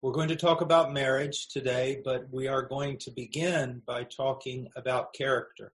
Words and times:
we're 0.00 0.12
going 0.12 0.28
to 0.28 0.36
talk 0.36 0.60
about 0.60 0.92
marriage 0.92 1.48
today, 1.48 2.00
but 2.04 2.26
we 2.30 2.48
are 2.48 2.62
going 2.62 2.96
to 2.98 3.10
begin 3.10 3.82
by 3.86 4.04
talking 4.04 4.68
about 4.76 5.12
character. 5.12 5.72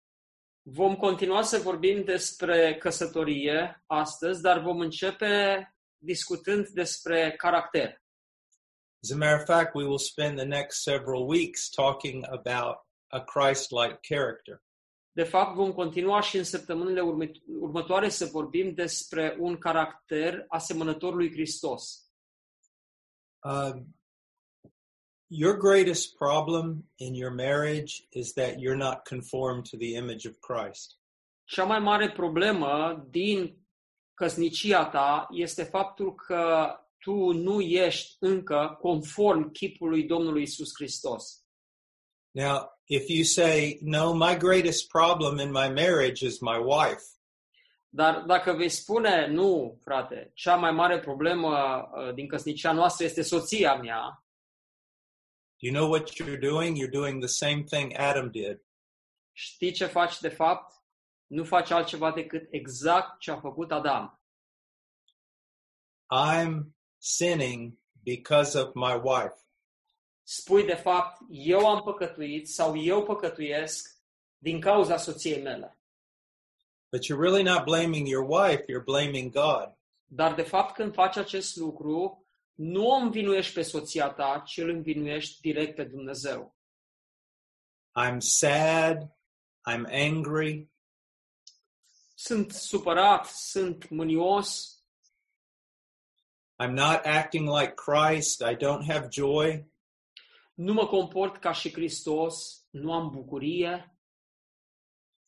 Vom 0.64 0.96
continua 0.96 1.42
să 1.42 1.58
vorbim 1.58 2.04
despre 2.04 2.78
căsătorie 2.78 3.84
astăzi, 3.88 4.42
dar 4.42 4.60
vom 4.60 4.80
începe 4.80 5.66
discutând 5.98 6.68
despre 6.68 7.34
caracter. 7.38 8.02
As 9.04 9.12
a 9.12 9.16
matter 9.16 9.40
of 9.40 9.46
fact, 9.46 9.74
we 9.74 9.84
will 9.84 9.98
spend 9.98 10.38
the 10.38 10.46
next 10.46 10.82
several 10.82 11.28
weeks 11.28 11.70
talking 11.70 12.26
about 12.30 12.76
a 13.08 13.20
Christ 13.20 13.72
like 13.72 14.00
character. 14.02 14.62
De 15.12 15.24
fapt, 15.24 15.56
vom 15.56 15.72
continua 15.72 16.22
și 16.22 16.38
în 16.38 16.44
săptămânile 16.44 17.02
urme- 17.02 17.32
următoare 17.60 18.10
să 18.10 18.26
vorbim 18.26 18.74
despre 18.74 19.36
un 19.40 19.58
caracter 19.58 20.46
asemănător 20.48 21.14
lui 21.14 21.32
Hristos. 21.32 22.12
Um, 23.44 24.01
your 25.34 25.56
greatest 25.58 26.18
problem 26.18 26.84
in 26.98 27.16
your 27.16 27.32
marriage 27.32 28.04
is 28.12 28.34
that 28.34 28.60
you're 28.60 28.76
not 28.76 29.06
conformed 29.06 29.66
to 29.66 29.78
the 29.78 29.96
image 29.96 30.26
of 30.26 30.42
Christ. 30.42 30.98
Cea 31.46 31.64
mai 31.64 31.80
mare 31.80 32.12
problemă 32.12 33.04
din 33.10 33.58
căsnicia 34.14 34.86
ta 34.86 35.28
este 35.32 35.64
faptul 35.64 36.16
că 36.16 36.76
tu 37.00 37.32
nu 37.32 37.62
ești 37.62 38.16
încă 38.20 38.78
conform 38.82 39.52
chipului 39.52 40.04
Domnului 40.04 40.42
Isus 40.42 40.72
Hristos. 40.76 41.44
Now, 42.32 42.70
if 42.86 43.10
you 43.10 43.24
say, 43.24 43.80
No, 43.82 44.14
my 44.14 44.38
greatest 44.38 44.88
problem 44.88 45.40
in 45.40 45.52
my 45.52 45.70
marriage 45.70 46.26
is 46.26 46.40
my 46.40 46.58
wife, 46.58 47.04
Dar 47.94 48.24
dacă 48.28 48.54
vei 48.54 48.70
spune, 48.70 49.28
nu, 49.28 49.78
frate, 49.84 50.32
cea 50.34 50.56
mai 50.56 50.72
mare 50.72 51.00
problemă 51.00 51.50
uh, 51.50 52.14
din 52.14 52.28
căsnicia 52.28 52.72
noastră 52.72 53.06
este 53.06 53.22
soția 53.22 53.76
mea, 53.76 54.21
you 55.62 55.72
know 55.72 55.88
what 55.90 56.18
you're 56.18 56.40
doing? 56.40 56.76
You're 56.76 56.90
doing 56.90 57.20
the 57.22 57.28
same 57.28 57.64
thing 57.64 57.98
Adam 57.98 58.30
did. 58.32 58.62
știi 59.34 59.72
ce 59.72 59.86
faci 59.86 60.20
de 60.20 60.30
fapt? 60.30 60.74
Nu 61.28 61.44
faci 61.44 61.72
altceva 61.72 62.12
decât 62.12 62.48
exact 62.52 63.20
ce 63.20 63.32
a 63.32 63.40
făcut 63.40 63.72
Adam. 63.72 64.20
I'm 66.10 66.76
sinning 66.98 67.78
because 68.04 68.60
of 68.60 68.74
my 68.74 68.94
wife. 69.04 69.36
Spui 70.24 70.66
de 70.66 70.76
fapt, 70.76 71.22
eu 71.30 71.68
am 71.70 71.84
păcătuit 71.84 72.50
sau 72.50 72.78
eu 72.78 73.04
păcătuiesc 73.04 73.98
din 74.38 74.60
cauza 74.62 74.98
soției 74.98 75.42
mele. 75.42 75.78
But 76.92 77.06
you're 77.06 77.22
really 77.22 77.44
not 77.44 77.64
blaming 77.64 78.08
your 78.08 78.26
wife, 78.30 78.66
you're 78.68 78.84
blaming 78.84 79.32
God. 79.32 79.78
Dar 80.06 80.34
de 80.34 80.42
fapt 80.42 80.74
când 80.74 80.94
faci 80.94 81.18
acest 81.18 81.56
lucru, 81.56 82.21
nu 82.62 82.88
o 82.88 82.94
învinuiești 82.94 83.54
pe 83.54 83.62
soția 83.62 84.10
ta, 84.10 84.44
ci 84.46 84.58
îl 84.58 84.70
învinuiești 84.70 85.42
direct 85.42 85.76
pe 85.76 85.84
Dumnezeu. 85.84 86.56
I'm 88.00 88.18
sad, 88.20 89.18
I'm 89.72 89.86
angry, 89.92 90.70
Sunt 92.16 92.52
supărat, 92.52 93.26
sunt 93.26 93.90
mânios, 93.90 94.80
I'm 96.64 96.72
not 96.72 97.06
acting 97.06 97.50
like 97.50 97.74
Christ, 97.74 98.42
I 98.42 98.56
don't 98.56 98.86
have 98.88 99.08
joy. 99.12 99.72
nu 100.54 100.74
mă 100.74 100.88
comport 100.88 101.38
ca 101.38 101.52
și 101.52 101.72
Hristos, 101.72 102.66
nu 102.70 102.94
am 102.94 103.10
bucurie, 103.10 103.96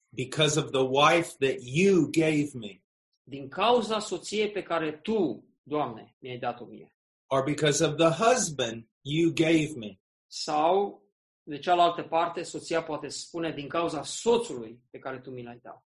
because 0.10 0.60
of 0.60 0.72
the 0.72 0.84
wife 0.84 1.36
that 1.40 1.58
you 1.62 2.10
gave 2.10 2.50
me, 2.54 2.84
din 3.24 3.50
cauza 3.50 4.00
soției 4.00 4.52
pe 4.52 4.64
care 4.64 4.92
Tu, 4.92 5.48
Doamne, 5.64 6.16
mi-ai 6.20 6.38
dat-o 6.38 6.66
mie. 6.66 6.98
Or 7.28 7.44
because 7.44 7.86
of 7.86 7.96
the 7.96 8.10
husband 8.10 8.88
you 9.02 9.32
gave 9.32 9.76
me. 9.76 10.00
Sau, 10.28 11.04
de 11.44 11.60
cealaltă 11.60 12.04
parte, 12.04 12.44
soția 12.44 12.84
poate 12.84 13.08
spune 13.08 13.52
din 13.52 13.68
cauza 13.68 14.04
soțului 14.04 14.84
pe 14.90 15.00
care 15.00 15.20
Tu 15.20 15.30
mi 15.30 15.44
l-ai 15.44 15.60
dat. 15.62 15.86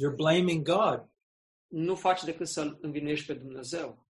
You're 0.00 0.16
blaming 0.16 0.66
God. 0.66 1.08
Nu 1.66 1.94
faci 1.94 2.22
decât 2.22 2.48
să-L 2.48 2.78
învinuiești 2.80 3.26
pe 3.26 3.34
Dumnezeu. 3.34 4.06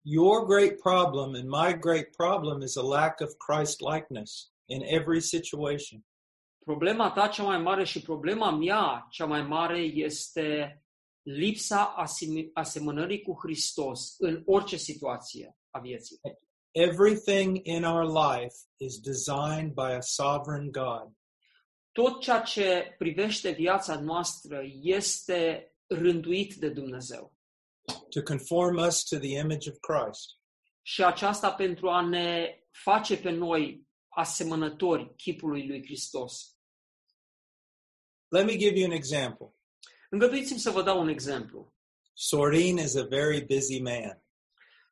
Your 0.00 0.46
great 0.46 0.76
problem 0.80 1.34
and 1.34 1.48
my 1.48 1.78
great 1.78 2.16
problem 2.16 2.62
is 2.62 2.76
a 2.76 2.82
lack 2.82 3.20
of 3.20 3.36
Christ 3.36 3.80
likeness 3.80 4.52
in 4.66 4.82
every 4.82 5.20
situation. 5.20 6.04
Problema 6.64 7.10
ta 7.10 7.28
cea 7.28 7.42
mai 7.42 7.58
mare 7.58 7.84
și 7.84 8.02
problema 8.02 8.50
mea 8.50 9.06
cea 9.10 9.26
mai 9.26 9.42
mare 9.42 9.78
este 9.78 10.78
lipsa 11.30 11.94
asim- 11.96 12.50
asemănării 12.52 13.22
cu 13.22 13.36
Hristos 13.42 14.14
în 14.18 14.42
orice 14.46 14.76
situație 14.76 15.56
a 15.70 15.78
vieții. 15.78 16.20
Everything 16.70 17.60
in 17.66 17.84
our 17.84 18.04
life 18.04 18.54
is 18.76 18.98
designed 19.00 19.72
by 19.72 19.92
a 19.96 20.00
sovereign 20.00 20.70
God. 20.70 21.12
Tot 21.92 22.20
ceea 22.20 22.40
ce 22.40 22.94
privește 22.98 23.50
viața 23.50 24.00
noastră 24.00 24.60
este 24.82 25.72
rânduit 25.86 26.54
de 26.54 26.68
Dumnezeu. 26.68 27.36
to 28.10 28.22
conform 28.22 28.76
us 28.86 29.02
to 29.04 29.18
the 29.18 29.38
image 29.38 29.68
of 29.70 29.76
Christ. 29.80 30.36
Și 30.82 31.04
aceasta 31.04 31.52
pentru 31.52 31.88
a 31.88 32.00
ne 32.08 32.58
face 32.84 33.16
pe 33.16 33.30
noi 33.30 33.86
asemănători 34.08 35.14
chipului 35.16 35.66
lui 35.66 35.82
Hristos. 35.84 36.56
Let 38.28 38.44
me 38.46 38.56
give 38.56 38.78
you 38.78 38.86
an 38.90 38.96
example. 38.96 39.57
Îngăduiți-mi 40.08 40.58
să 40.58 40.70
vă 40.70 40.82
dau 40.82 41.00
un 41.00 41.08
exemplu. 41.08 41.72
Sorin 42.12 42.76
is 42.76 42.96
a 42.96 43.02
very 43.02 43.44
busy 43.44 43.80
man. 43.80 44.22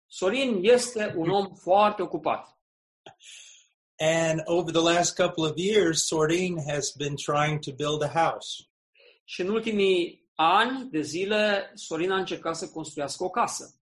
Sorin 0.06 0.58
este 0.62 1.14
un 1.16 1.30
om 1.30 1.54
foarte 1.54 2.02
ocupat. 2.02 2.58
And 3.98 4.42
over 4.44 4.72
the 4.72 4.82
last 4.82 5.16
couple 5.16 5.44
of 5.44 5.56
years, 5.56 6.06
Sorin 6.06 6.58
has 6.68 6.92
been 6.96 7.16
trying 7.16 7.58
to 7.60 7.72
build 7.72 8.02
a 8.02 8.08
house. 8.08 8.62
Și 9.24 9.40
în 9.40 9.48
ultimii 9.48 10.28
ani 10.34 10.88
de 10.90 11.00
zile, 11.00 11.70
Sorin 11.74 12.10
a 12.10 12.18
încercat 12.18 12.56
să 12.56 12.68
construiască 12.68 13.24
o 13.24 13.30
casă. 13.30 13.80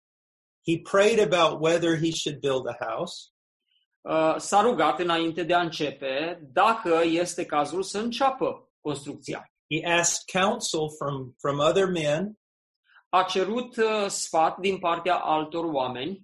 He 0.67 0.79
prayed 0.79 1.33
about 1.33 1.61
whether 1.61 1.99
he 1.99 2.11
should 2.11 2.41
build 2.41 2.67
a 2.67 2.77
house. 2.87 3.29
Uh, 4.01 4.35
S-a 4.39 4.61
rugat 4.61 4.99
înainte 4.99 5.43
de 5.43 5.55
a 5.55 5.61
începe 5.61 6.41
dacă 6.53 7.01
este 7.05 7.47
cazul 7.47 7.83
să 7.83 7.99
înceapă 7.99 8.73
construcția. 8.81 9.54
He 9.69 9.85
asked 9.85 10.27
counsel 10.27 10.89
from, 10.99 11.35
from 11.39 11.61
other 11.61 11.87
men, 11.87 12.37
A 13.11 13.25
cerut 13.25 13.77
uh, 13.77 14.09
sfat 14.09 14.59
din 14.59 14.79
partea 14.79 15.15
altor 15.15 15.65
oameni 15.65 16.23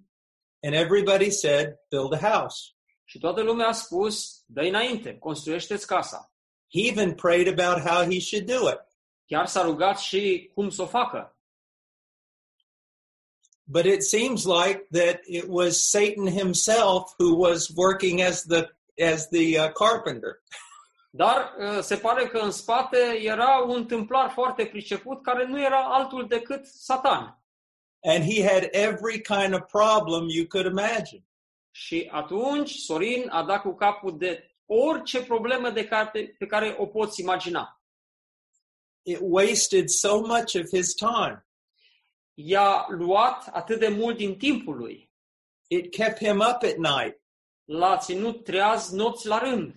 and 0.62 0.74
everybody 0.74 1.30
said, 1.30 1.78
build 1.88 2.12
a 2.12 2.18
house. 2.18 2.74
și 3.04 3.18
toată 3.18 3.42
lumea 3.42 3.66
a 3.68 3.72
spus, 3.72 4.42
dă 4.46 4.60
înainte, 4.60 5.18
construiește-ți 5.18 5.86
casa. 5.86 6.32
He 6.72 6.88
even 6.88 7.14
prayed 7.14 7.58
about 7.58 7.88
how 7.88 8.04
he 8.04 8.20
should 8.20 8.46
do 8.46 8.68
it. 8.68 8.80
Chiar 9.26 9.46
s-a 9.46 9.62
rugat 9.62 9.98
și 9.98 10.50
cum 10.54 10.70
să 10.70 10.82
o 10.82 10.86
facă. 10.86 11.36
But 13.64 13.84
it 13.84 14.02
seems 14.02 14.44
like 14.44 14.86
that 14.90 15.20
it 15.26 15.44
was 15.46 15.88
Satan 15.90 16.26
himself 16.26 17.14
who 17.18 17.36
was 17.36 17.68
working 17.76 18.20
as 18.20 18.42
the 18.42 18.68
as 18.98 19.28
the 19.28 19.58
uh, 19.58 19.72
carpenter. 19.72 20.40
Dar 21.10 21.54
uh, 21.58 21.78
se 21.80 21.96
pare 21.96 22.26
că 22.26 22.38
în 22.38 22.50
spate 22.50 23.18
era 23.22 23.58
un 23.58 23.86
tâmplar 23.86 24.30
foarte 24.30 24.66
priceput 24.66 25.22
care 25.22 25.46
nu 25.46 25.62
era 25.62 25.84
altul 25.84 26.26
decât 26.26 26.66
Satan. 26.66 27.42
And 28.02 28.24
he 28.32 28.48
had 28.48 28.68
every 28.70 29.20
kind 29.20 29.54
of 29.54 29.60
problem 29.70 30.28
you 30.28 30.46
could 30.46 30.66
imagine. 30.66 31.24
Și 31.70 32.08
atunci 32.10 32.70
Sorin 32.70 33.28
a 33.28 33.44
dat 33.44 33.60
cu 33.60 33.74
capul 33.74 34.18
de 34.18 34.54
orice 34.66 35.22
problemă 35.22 35.70
de 35.70 35.86
care, 35.86 36.34
pe 36.38 36.46
care 36.46 36.74
o 36.78 36.86
poți 36.86 37.20
imagina. 37.20 37.82
It 39.02 39.18
wasted 39.20 39.88
so 39.88 40.20
much 40.20 40.54
of 40.54 40.68
his 40.72 40.94
time. 40.94 41.46
I-a 42.34 42.86
luat 42.88 43.48
atât 43.52 43.78
de 43.78 43.88
mult 43.88 44.16
din 44.16 44.38
timpul 44.38 44.76
lui. 44.76 45.10
It 45.66 45.94
kept 45.94 46.18
him 46.18 46.38
up 46.38 46.62
at 46.62 46.76
night. 46.76 47.20
L-a 47.64 47.96
ținut 47.96 48.44
treaz 48.44 48.90
nopți 48.90 49.26
la 49.26 49.38
rând. 49.38 49.74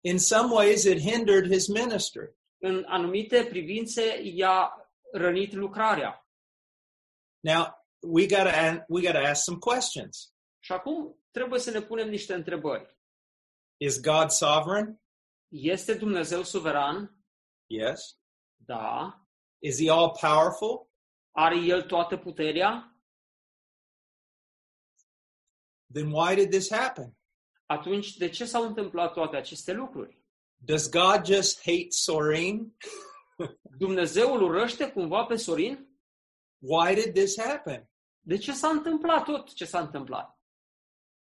In 0.00 0.18
some 0.18 0.54
ways, 0.54 0.84
it 0.84 0.98
hindered 0.98 1.46
his 1.52 1.68
ministry. 1.68 2.36
În 2.58 2.84
anumite 2.86 3.44
privințe 3.44 4.20
i-a 4.22 4.72
rănit 5.12 5.52
lucrarea. 5.52 6.28
Now, 7.40 7.86
we 8.00 8.26
got 8.26 8.42
to 8.42 8.84
we 8.88 9.00
got 9.02 9.12
to 9.12 9.26
ask 9.26 9.42
some 9.42 9.58
questions. 9.58 10.32
Și 10.58 10.72
acum 10.72 11.22
trebuie 11.30 11.60
să 11.60 11.70
ne 11.70 11.80
punem 11.80 12.08
niște 12.08 12.34
întrebări. 12.34 12.98
Is 13.76 14.00
God 14.00 14.30
sovereign? 14.30 15.00
Este 15.48 15.94
Dumnezeu 15.94 16.42
suveran? 16.42 17.24
Yes. 17.66 18.18
Da. 18.56 19.22
Is 19.58 19.78
he 19.78 19.90
all 19.90 20.10
powerful? 20.20 20.90
Are 21.30 21.56
El 21.56 21.82
toată 21.82 22.16
puterea? 22.16 22.92
Then 25.92 26.12
why 26.12 26.34
did 26.34 26.50
this 26.50 26.70
happen? 26.70 27.17
Atunci, 27.70 28.16
de 28.16 28.28
ce 28.28 28.44
s-au 28.44 28.66
întâmplat 28.66 29.12
toate 29.12 29.36
aceste 29.36 29.72
lucruri? 29.72 30.18
Does 30.56 30.88
God 30.90 31.24
just 31.24 31.60
hate 31.64 31.86
Sorin? 31.88 32.76
Dumnezeu 33.78 34.34
îl 34.34 34.42
urăște 34.42 34.90
cumva 34.90 35.24
pe 35.24 35.36
Sorin? 35.36 35.88
Why 36.58 36.94
did 36.94 37.14
this 37.14 37.40
happen? 37.40 37.90
De 38.20 38.36
ce 38.38 38.52
s-a 38.52 38.68
întâmplat 38.68 39.24
tot 39.24 39.54
ce 39.54 39.64
s-a 39.64 39.80
întâmplat? 39.80 40.40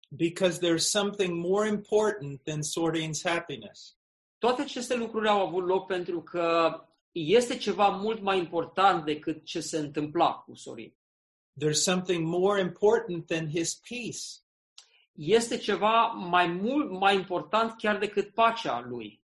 Because 0.10 0.60
there's 0.60 0.86
something 0.90 1.46
more 1.46 1.68
important 1.68 2.44
than 2.44 2.60
Sorin's 2.62 3.22
happiness. 3.24 3.98
Toate 4.38 4.62
aceste 4.62 4.96
lucruri 4.96 5.28
au 5.28 5.48
avut 5.48 5.66
loc 5.66 5.86
pentru 5.86 6.22
că 6.22 6.74
este 7.12 7.58
ceva 7.58 7.88
mult 7.88 8.22
mai 8.22 8.38
important 8.38 9.06
decât 9.06 9.46
ce 9.46 9.60
se 9.60 9.78
întâmpla 9.78 10.34
cu 10.34 10.56
Sorin. 10.56 10.96
There's 11.64 11.82
something 11.82 12.28
more 12.28 12.62
important 12.62 13.26
than 13.26 13.50
his 13.50 13.76
peace. 13.76 14.26
Este 15.12 15.58
ceva 15.58 16.06
mai 16.08 16.48
mult 16.48 16.90
mai 16.92 17.16
important 17.16 17.78
chiar 17.78 17.98
decât 17.98 18.34
pacea 18.34 18.80
lui. 18.80 19.24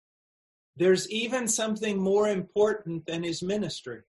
There's 0.77 1.05
even 1.09 1.47
something 1.47 1.99
more 2.01 2.31
important 2.31 3.05
than 3.05 3.23
his 3.23 3.41
ministry. 3.41 4.07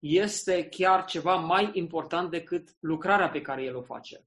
Este 0.00 0.68
chiar 0.68 1.04
ceva 1.04 1.36
mai 1.36 1.70
important 1.74 2.30
decât 2.30 2.76
lucrarea 2.80 3.30
pe 3.30 3.40
care 3.40 3.62
el 3.62 3.76
o 3.76 3.82
face. 3.82 4.26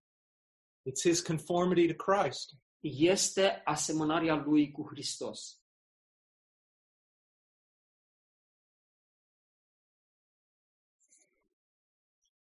It's 0.90 1.02
his 1.04 1.22
conformity 1.22 1.94
to 1.94 2.12
Christ. 2.12 2.54
Este 2.80 3.62
asemănarea 3.66 4.36
lui 4.36 4.72
cu 4.72 4.88
Hristos. 4.88 5.62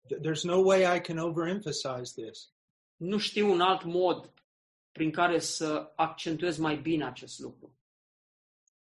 Th- 0.08 0.18
There's 0.22 0.44
no 0.44 0.60
way 0.62 0.86
I 0.86 1.00
can 1.00 1.18
overemphasize 1.18 2.14
this. 2.14 2.50
Nu 2.98 3.18
știu 3.18 3.50
un 3.50 3.60
alt 3.60 3.84
mod 3.84 4.32
prin 4.92 5.10
care 5.10 5.38
să 5.38 5.92
accentuez 5.96 6.56
mai 6.56 6.76
bine 6.76 7.06
acest 7.06 7.38
lucru. 7.38 7.76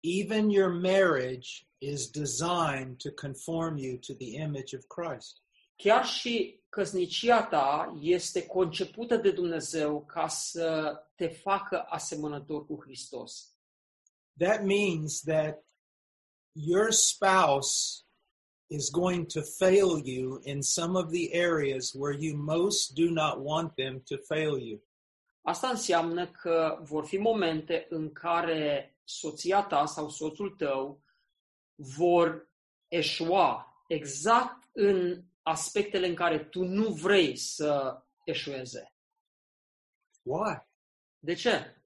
Even 0.00 0.50
your 0.50 0.72
marriage 0.72 1.48
is 1.78 2.10
designed 2.10 2.96
to 2.96 3.10
conform 3.10 3.76
you 3.76 3.96
to 3.96 4.14
the 4.14 4.40
image 4.42 4.76
of 4.76 4.84
Christ. 4.86 5.42
Chiar 5.76 6.06
și 6.06 6.60
căsnicia 6.68 7.46
ta 7.46 7.98
este 8.00 8.46
concepută 8.46 9.16
de 9.16 9.30
Dumnezeu 9.30 10.04
ca 10.04 10.28
să 10.28 10.96
te 11.14 11.28
facă 11.28 11.80
asemănător 11.88 12.66
cu 12.66 12.80
Hristos. 12.82 13.56
That 14.38 14.64
means 14.64 15.20
that 15.20 15.64
your 16.52 16.90
spouse 16.90 18.05
is 18.68 18.90
going 18.90 19.26
to 19.26 19.42
fail 19.42 20.00
you 20.04 20.40
in 20.44 20.62
some 20.62 20.98
of 20.98 21.10
the 21.10 21.32
areas 21.32 21.94
where 21.94 22.16
you 22.18 22.36
most 22.36 22.94
do 22.94 23.10
not 23.10 23.40
want 23.40 23.74
them 23.76 24.00
to 24.00 24.16
fail 24.16 24.58
you. 24.58 24.80
Asta 25.42 25.68
înseamnă 25.68 26.30
că 26.30 26.78
vor 26.82 27.06
fi 27.06 27.16
momente 27.16 27.86
în 27.88 28.12
care 28.12 28.96
soția 29.04 29.62
ta 29.62 29.86
sau 29.86 30.08
soțul 30.08 30.50
tău 30.50 31.02
vor 31.74 32.48
eșua 32.88 33.66
exact 33.88 34.68
în 34.72 35.24
aspectele 35.42 36.06
în 36.06 36.14
care 36.14 36.44
tu 36.44 36.64
nu 36.64 36.88
vrei 36.92 37.36
să 37.36 38.02
eșueze. 38.24 38.94
Why? 40.22 40.66
De 41.18 41.34
ce? 41.34 41.82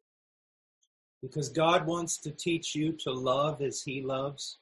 Because 1.19 1.53
God 1.53 1.87
wants 1.87 2.19
to 2.19 2.31
teach 2.31 2.73
you 2.73 2.93
to 2.93 3.11
love 3.11 3.67
as 3.67 3.83
He 3.83 4.01
loves. 4.03 4.60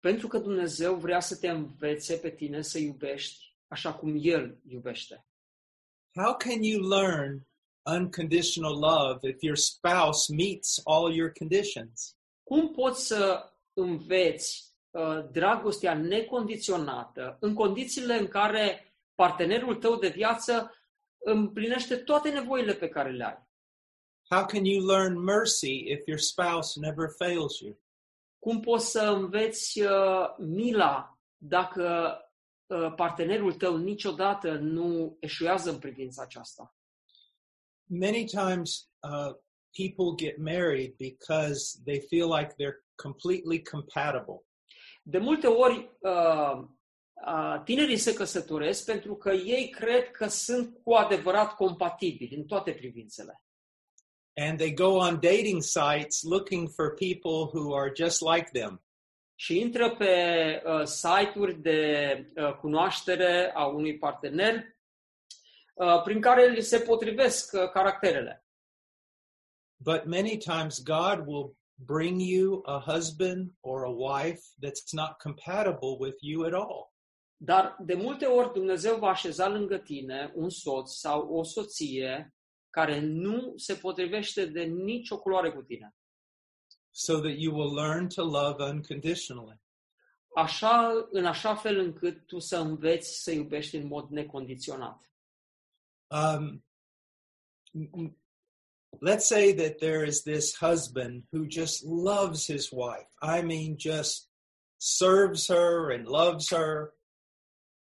Pentru 0.00 0.28
că 0.28 0.38
Dumnezeu 0.38 0.94
vrea 0.94 1.20
să 1.20 1.36
te 1.36 1.48
învețe 1.48 2.16
pe 2.16 2.30
tine 2.30 2.62
să 2.62 2.78
iubești 2.78 3.56
așa 3.68 3.94
cum 3.94 4.16
El 4.20 4.58
iubește. 4.68 5.26
How 6.14 6.34
can 6.36 6.62
you 6.62 6.88
learn 6.88 7.46
unconditional 7.82 8.78
love 8.78 9.28
if 9.28 9.42
your 9.42 9.56
spouse 9.56 10.34
meets 10.34 10.80
all 10.84 11.14
your 11.14 11.32
conditions? 11.38 12.16
Cum 12.42 12.70
poți 12.70 13.06
să 13.06 13.52
înveți 13.72 14.74
uh, 14.90 15.30
dragostea 15.30 15.94
necondiționată 15.94 17.36
în 17.40 17.54
condițiile 17.54 18.14
în 18.14 18.28
care 18.28 18.94
partenerul 19.14 19.76
tău 19.76 19.96
de 19.96 20.08
viață 20.08 20.74
împlinește 21.18 21.96
toate 21.96 22.30
nevoile 22.30 22.74
pe 22.74 22.88
care 22.88 23.10
le 23.10 23.24
ai? 23.24 23.44
How 24.30 24.44
can 24.46 24.64
you 24.64 24.86
learn 24.86 25.18
mercy 25.18 25.90
if 25.92 26.06
your 26.06 26.18
spouse 26.18 26.80
never 26.80 27.08
fails 27.18 27.60
you? 27.60 27.78
Cum 28.46 28.60
poți 28.60 28.90
să 28.90 29.00
înveți 29.00 29.80
uh, 29.80 30.34
mila 30.38 31.18
dacă 31.36 32.16
uh, 32.66 32.92
partenerul 32.96 33.52
tău 33.52 33.76
niciodată 33.76 34.52
nu 34.52 35.16
eșuează 35.20 35.70
în 35.70 35.78
privința 35.78 36.22
aceasta? 36.22 36.76
Many 37.84 38.24
times 38.24 38.90
uh, 39.00 39.34
people 39.70 40.26
get 40.26 40.38
married 40.38 40.94
because 40.96 41.80
they 41.84 42.00
feel 42.08 42.28
like 42.38 42.54
they're 42.54 42.84
completely 42.94 43.62
compatible. 43.62 44.44
De 45.02 45.18
multe 45.18 45.46
ori, 45.46 45.96
uh, 46.00 46.64
uh, 47.26 47.62
tinerii 47.64 47.96
se 47.96 48.14
căsătoresc 48.14 48.84
pentru 48.84 49.16
că 49.16 49.32
ei 49.32 49.68
cred 49.68 50.10
că 50.10 50.26
sunt 50.26 50.78
cu 50.82 50.92
adevărat 50.92 51.54
compatibili 51.54 52.36
în 52.36 52.44
toate 52.44 52.72
privințele. 52.72 53.40
And 54.38 54.58
they 54.58 54.72
go 54.72 54.98
on 54.98 55.18
dating 55.20 55.62
sites 55.62 56.22
looking 56.22 56.68
for 56.68 56.94
people 56.94 57.50
who 57.52 57.74
are 57.74 57.92
just 57.94 58.20
like 58.20 58.50
them. 58.52 58.80
Și 59.34 59.58
intră 59.58 59.96
pe 59.96 60.14
uh, 60.66 60.84
site-uri 60.84 61.54
de 61.54 62.32
uh, 62.36 62.52
cunoaștere 62.52 63.52
a 63.54 63.66
unui 63.66 63.98
partener 63.98 64.76
uh, 65.74 66.02
prin 66.02 66.20
care 66.20 66.46
li 66.46 66.62
se 66.62 66.78
potrivesc 66.78 67.52
uh, 67.52 67.70
caracterele. 67.70 68.44
But 69.76 70.04
many 70.04 70.36
times 70.36 70.82
God 70.82 71.26
will 71.26 71.56
bring 71.74 72.20
you 72.20 72.62
a 72.64 72.78
husband 72.78 73.52
or 73.60 73.84
a 73.84 73.90
wife 73.90 74.42
that's 74.62 74.92
not 74.92 75.18
compatible 75.18 75.96
with 75.98 76.16
you 76.20 76.44
at 76.44 76.52
all. 76.52 76.94
Dar 77.36 77.76
de 77.80 77.94
multe 77.94 78.26
ori 78.26 78.52
Dumnezeu 78.52 78.98
va 78.98 79.08
așeza 79.08 79.48
lângă 79.48 79.78
tine 79.78 80.32
un 80.34 80.50
soț 80.50 80.90
sau 80.90 81.28
o 81.28 81.42
soție 81.42 82.35
care 82.76 83.00
nu 83.00 83.52
se 83.56 83.74
potrivește 83.74 84.46
de 84.46 84.62
nicio 84.62 85.18
culoare 85.18 85.52
cu 85.52 85.62
tine. 85.62 85.94
so 86.98 87.20
that 87.20 87.38
you 87.38 87.52
will 87.52 87.72
learn 87.74 88.08
to 88.08 88.24
love 88.24 88.58
unconditionally. 88.60 89.60
Așa, 90.34 91.06
în 91.10 91.26
așa 91.26 91.54
fel 91.54 91.78
încât 91.78 92.26
tu 92.26 92.38
să 92.38 92.56
înveți 92.56 93.22
să 93.22 93.30
iubești 93.30 93.76
în 93.76 93.86
mod 93.86 94.08
necondiționat. 94.10 95.10
Um, 96.10 96.64
let's 99.00 99.26
say 99.26 99.54
that 99.54 99.76
there 99.76 100.06
is 100.06 100.22
this 100.22 100.56
husband 100.56 101.24
who 101.30 101.44
just 101.48 101.84
loves 101.84 102.46
his 102.46 102.70
wife. 102.70 103.08
I 103.20 103.42
mean, 103.42 103.76
just 103.78 104.30
serves 104.76 105.46
her 105.46 105.90
and 105.90 106.06
loves 106.06 106.48
her. 106.48 106.95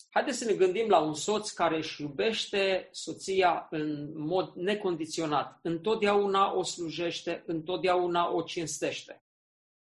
Haideți 0.10 0.38
să 0.38 0.46
ne 0.46 0.54
gândim 0.54 0.90
la 0.90 1.00
un 1.00 1.14
soț 1.14 1.52
care 1.52 1.78
își 1.78 2.02
iubește 2.02 2.90
soția 2.92 3.68
în 3.70 4.12
mod 4.20 4.54
necondiționat. 4.56 5.60
Întotdeauna 5.62 6.54
o 6.54 6.64
slujește, 6.64 7.44
întotdeauna 7.46 8.34
o 8.34 8.42
cinstește. 8.42 9.24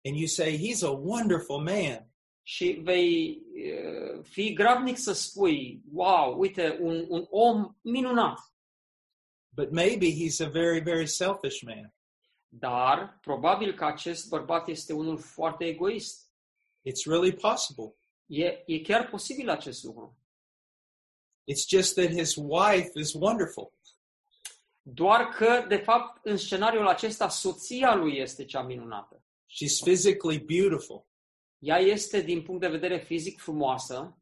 And 0.04 0.16
you 0.16 0.26
say, 0.26 0.58
he's 0.58 0.82
a 0.82 0.90
wonderful 0.90 1.62
man. 1.62 2.12
Și 2.42 2.80
vei 2.82 3.42
uh, 3.54 4.24
fi 4.24 4.52
grabnic 4.52 4.96
să 4.96 5.12
spui, 5.12 5.82
wow, 5.92 6.38
uite, 6.38 6.78
un, 6.80 7.04
un 7.08 7.26
om 7.30 7.76
minunat. 7.80 8.38
But 9.54 9.70
maybe 9.70 10.06
he's 10.06 10.40
a 10.40 10.48
very, 10.48 10.80
very 10.80 11.06
selfish 11.06 11.62
man. 11.62 11.94
Dar 12.48 13.18
probabil 13.20 13.74
că 13.74 13.84
acest 13.84 14.28
bărbat 14.28 14.68
este 14.68 14.92
unul 14.92 15.18
foarte 15.18 15.64
egoist. 15.64 16.30
It's 16.88 17.04
really 17.06 17.32
possible. 17.32 17.97
E, 18.28 18.62
e 18.66 18.80
chiar 18.80 19.08
posibil 19.08 19.48
acest 19.50 19.82
lucru. 19.84 20.16
It's 21.50 21.66
just 21.68 21.94
that 21.94 22.08
his 22.10 22.34
wife 22.36 22.90
is 22.94 23.12
wonderful. 23.12 23.72
Doar 24.82 25.28
că, 25.28 25.64
de 25.68 25.76
fapt, 25.76 26.26
în 26.26 26.36
scenariul 26.36 26.86
acesta, 26.86 27.28
soția 27.28 27.94
lui 27.94 28.16
este 28.18 28.44
cea 28.44 28.62
minunată. 28.62 29.22
She's 29.46 29.84
physically 29.84 30.38
beautiful. 30.38 31.06
Ea 31.58 31.78
este, 31.78 32.20
din 32.20 32.42
punct 32.42 32.60
de 32.60 32.68
vedere 32.68 32.98
fizic, 32.98 33.40
frumoasă, 33.40 34.18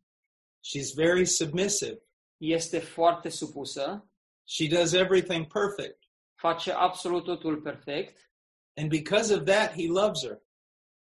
She's 0.67 0.95
very 0.95 1.27
submissive. 1.27 2.03
este 2.37 2.79
foarte 2.79 3.29
supusă, 3.29 4.11
She 4.45 4.67
does 4.69 4.93
everything 4.93 5.47
perfect. 5.53 6.03
face 6.35 6.73
absolut 6.73 7.25
totul 7.25 7.61
perfect 7.61 8.31
And 8.77 8.89
because 8.89 9.35
of 9.35 9.45
that, 9.45 9.71
he 9.73 9.87
loves 9.87 10.23
her. 10.23 10.43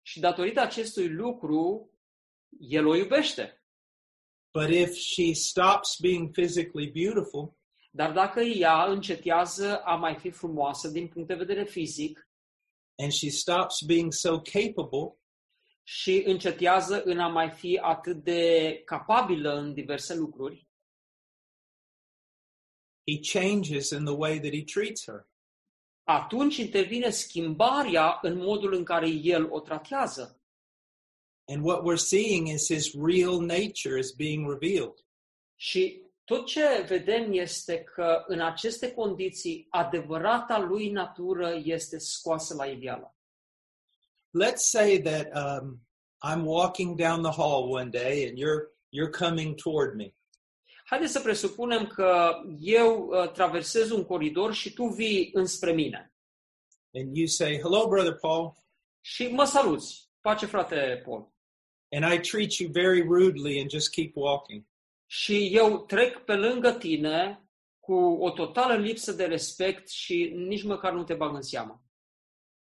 și 0.02 0.20
datorită 0.20 0.60
acestui 0.60 1.08
lucru, 1.08 1.90
el 2.58 2.86
o 2.86 2.94
iubește. 2.94 3.62
But 4.52 4.68
if 4.70 4.94
she 4.94 5.32
stops 5.32 5.96
being 6.00 6.30
physically 6.30 6.90
beautiful, 6.90 7.56
Dar 7.90 8.12
dacă 8.12 8.40
ea 8.40 8.84
încetează 8.84 9.78
a 9.84 9.94
mai 9.94 10.16
fi 10.16 10.30
frumoasă 10.30 10.88
din 10.88 11.08
punct 11.08 11.28
de 11.28 11.34
vedere 11.34 11.64
fizic 11.64 12.28
and 12.98 13.12
she 13.12 13.28
stops 13.28 13.82
being 13.86 14.12
so 14.12 14.40
capable, 14.40 15.18
și 15.82 16.22
încetează 16.26 17.02
în 17.02 17.18
a 17.18 17.28
mai 17.28 17.50
fi 17.50 17.78
atât 17.82 18.22
de 18.24 18.82
capabilă 18.84 19.54
în 19.54 19.74
diverse 19.74 20.14
lucruri, 20.14 20.68
he 23.06 23.38
changes 23.38 23.90
in 23.90 24.04
the 24.04 24.14
way 24.14 24.40
that 24.40 24.52
he 24.52 24.64
treats 24.64 25.04
her. 25.04 25.28
atunci 26.04 26.56
intervine 26.56 27.10
schimbarea 27.10 28.18
în 28.22 28.36
modul 28.36 28.72
în 28.72 28.84
care 28.84 29.08
el 29.08 29.50
o 29.50 29.60
tratează. 29.60 30.37
And 31.50 31.64
what 31.64 31.82
we're 31.82 31.96
seeing 31.96 32.48
is 32.48 32.68
his 32.68 32.94
real 32.94 33.40
nature 33.40 33.98
is 33.98 34.12
being 34.12 34.48
revealed. 34.48 35.04
Și 35.56 36.02
tot 36.24 36.46
ce 36.46 36.84
vedem 36.88 37.32
este 37.32 37.82
că 37.82 38.24
în 38.26 38.40
aceste 38.40 38.92
condiții 38.92 39.66
adevărata 39.70 40.58
lui 40.58 40.90
natură 40.90 41.60
este 41.64 41.98
scoasă 41.98 42.54
la 42.54 42.66
iveală. 42.66 43.16
Let's 44.44 44.68
say 44.70 45.00
that 45.00 45.26
um, 45.34 45.80
I'm 46.24 46.44
walking 46.44 46.96
down 46.96 47.22
the 47.22 47.32
hall 47.32 47.70
one 47.72 47.90
day 47.90 48.28
and 48.28 48.38
you're 48.38 48.76
you're 48.90 49.28
coming 49.28 49.54
toward 49.54 49.94
me. 49.94 50.14
Haideți 50.84 51.12
să 51.12 51.20
presupunem 51.20 51.86
că 51.86 52.30
eu 52.60 53.06
uh, 53.06 53.30
traversez 53.32 53.90
un 53.90 54.04
coridor 54.04 54.52
și 54.52 54.72
tu 54.72 54.84
vii 54.84 55.30
înspre 55.32 55.72
mine 55.72 56.12
And 56.94 57.16
you 57.16 57.26
say, 57.26 57.58
"Hello, 57.58 57.88
brother 57.88 58.14
Paul," 58.14 58.54
și 59.00 59.26
mă 59.28 59.44
saluți. 59.44 60.10
Pace, 60.20 60.46
frate 60.46 61.02
Paul. 61.04 61.32
And 61.90 62.12
I 62.12 62.18
treat 62.18 62.52
you 62.58 62.70
very 62.72 63.02
rudely 63.02 63.60
and 63.60 63.70
just 63.70 63.90
keep 63.90 64.16
walking. 64.16 64.66
Și 65.06 65.50
eu 65.52 65.84
trec 65.84 66.18
pe 66.24 66.34
lângă 66.34 66.72
tine 66.72 67.48
cu 67.80 67.94
o 67.94 68.30
totală 68.30 68.74
lipsă 68.74 69.12
de 69.12 69.24
respect 69.24 69.88
și 69.88 70.32
nici 70.34 70.62
măcar 70.62 70.92
nu 70.92 71.04
te 71.04 71.14
bag 71.14 71.34
în 71.34 71.42
seamă. 71.42 71.82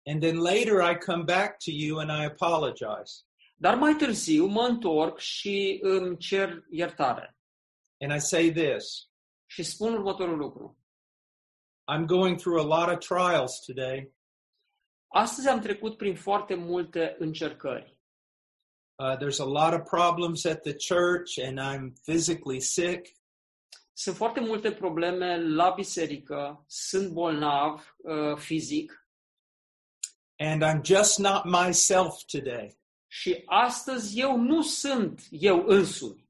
And 0.07 0.21
then 0.21 0.37
later 0.37 0.91
I 0.93 0.99
come 0.99 1.23
back 1.23 1.59
to 1.65 1.71
you 1.71 1.99
and 1.99 2.11
I 2.11 2.25
apologize. 2.25 3.23
Dar 3.57 3.75
mai 3.75 3.95
târziu 3.95 4.47
mă 4.47 4.63
întorc 4.63 5.19
și 5.19 5.79
îmi 5.83 6.17
cer 6.17 6.65
iertare. 6.71 7.37
And 8.01 8.15
I 8.17 8.21
say 8.21 8.51
this 8.51 9.11
Și 9.47 9.63
spun 9.63 9.93
următorul 9.93 10.37
lucru. 10.37 10.79
I'm 11.93 12.05
going 12.07 12.39
through 12.39 12.61
a 12.61 12.79
lot 12.79 12.97
of 12.97 13.07
trials 13.07 13.59
today. 13.59 14.13
Astăzi 15.09 15.49
am 15.49 15.61
trecut 15.61 15.97
prin 15.97 16.17
foarte 16.17 16.55
multe 16.55 17.17
încercări. 17.19 17.98
Uh, 18.99 19.17
there's 19.17 19.39
a 19.41 19.45
lot 19.45 19.75
of 19.75 19.85
problems 19.87 20.45
at 20.47 20.63
the 20.63 20.75
church, 20.75 21.39
and 21.39 21.61
I'm 21.61 21.95
physically 22.05 22.61
sick. 22.61 23.17
Sunt 23.93 24.17
foarte 24.17 24.41
multe 24.41 24.73
probleme 24.73 25.37
la 25.41 25.71
biserică, 25.71 26.65
sunt 26.67 27.13
bolnav 27.13 27.95
uh, 27.97 28.37
fizic 28.37 28.93
And 30.41 30.63
I'm 30.63 30.83
just 30.85 31.19
not 31.19 31.45
myself 31.45 32.23
today. 32.27 32.77
și 33.11 33.43
astăzi 33.47 34.19
eu 34.19 34.37
nu 34.37 34.63
sunt 34.63 35.27
eu 35.31 35.65
însumi. 35.67 36.29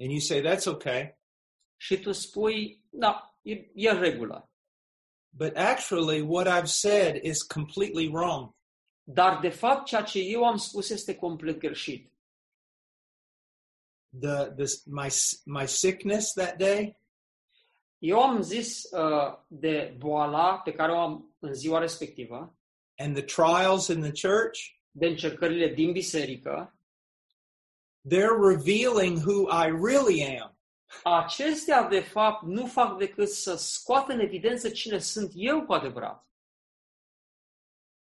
And 0.00 0.10
you 0.10 0.20
say, 0.20 0.40
That's 0.42 0.66
okay. 0.66 1.18
Și 1.76 2.00
tu 2.00 2.12
spui, 2.12 2.84
da, 2.90 3.38
e, 3.42 3.70
e 3.74 3.92
regulă. 3.92 4.50
But 5.36 5.56
actually, 5.56 6.20
what 6.20 6.46
I've 6.46 6.68
said 6.70 7.22
is 7.22 7.42
completely 7.42 8.08
wrong. 8.08 8.54
Dar, 9.08 9.40
de 9.40 9.48
fapt, 9.48 9.86
ceea 9.86 10.02
ce 10.02 10.18
eu 10.18 10.44
am 10.44 10.56
spus 10.56 10.90
este 10.90 11.14
complet 11.14 11.58
greșit. 11.58 12.12
The, 14.20 14.52
this, 14.56 14.84
my, 14.84 15.08
my 15.44 15.66
sickness 15.66 16.32
that 16.32 16.56
day, 16.56 16.96
Eu 17.98 18.22
am 18.22 18.42
zis 18.42 18.82
uh, 18.90 19.38
de 19.46 19.94
boala 19.98 20.58
pe 20.58 20.72
care 20.72 20.92
o 20.92 20.98
am 20.98 21.36
în 21.38 21.54
ziua 21.54 21.78
respectivă, 21.78 22.58
and 22.96 23.16
the 23.16 23.24
trials 23.24 23.88
in 23.88 24.00
the 24.00 24.28
church, 24.28 24.58
de 24.90 25.06
încercările 25.06 25.74
din 25.74 25.92
biserică, 25.92 26.78
they're 28.08 28.56
revealing 28.56 29.18
who 29.18 29.48
I 29.50 29.70
really 29.84 30.38
am. 30.40 30.58
acestea, 31.02 31.88
de 31.88 32.00
fapt, 32.00 32.42
nu 32.42 32.66
fac 32.66 32.98
decât 32.98 33.28
să 33.28 33.54
scoată 33.56 34.12
în 34.12 34.20
evidență 34.20 34.68
cine 34.70 34.98
sunt 34.98 35.32
eu 35.34 35.64
cu 35.64 35.72
adevărat. 35.72 36.26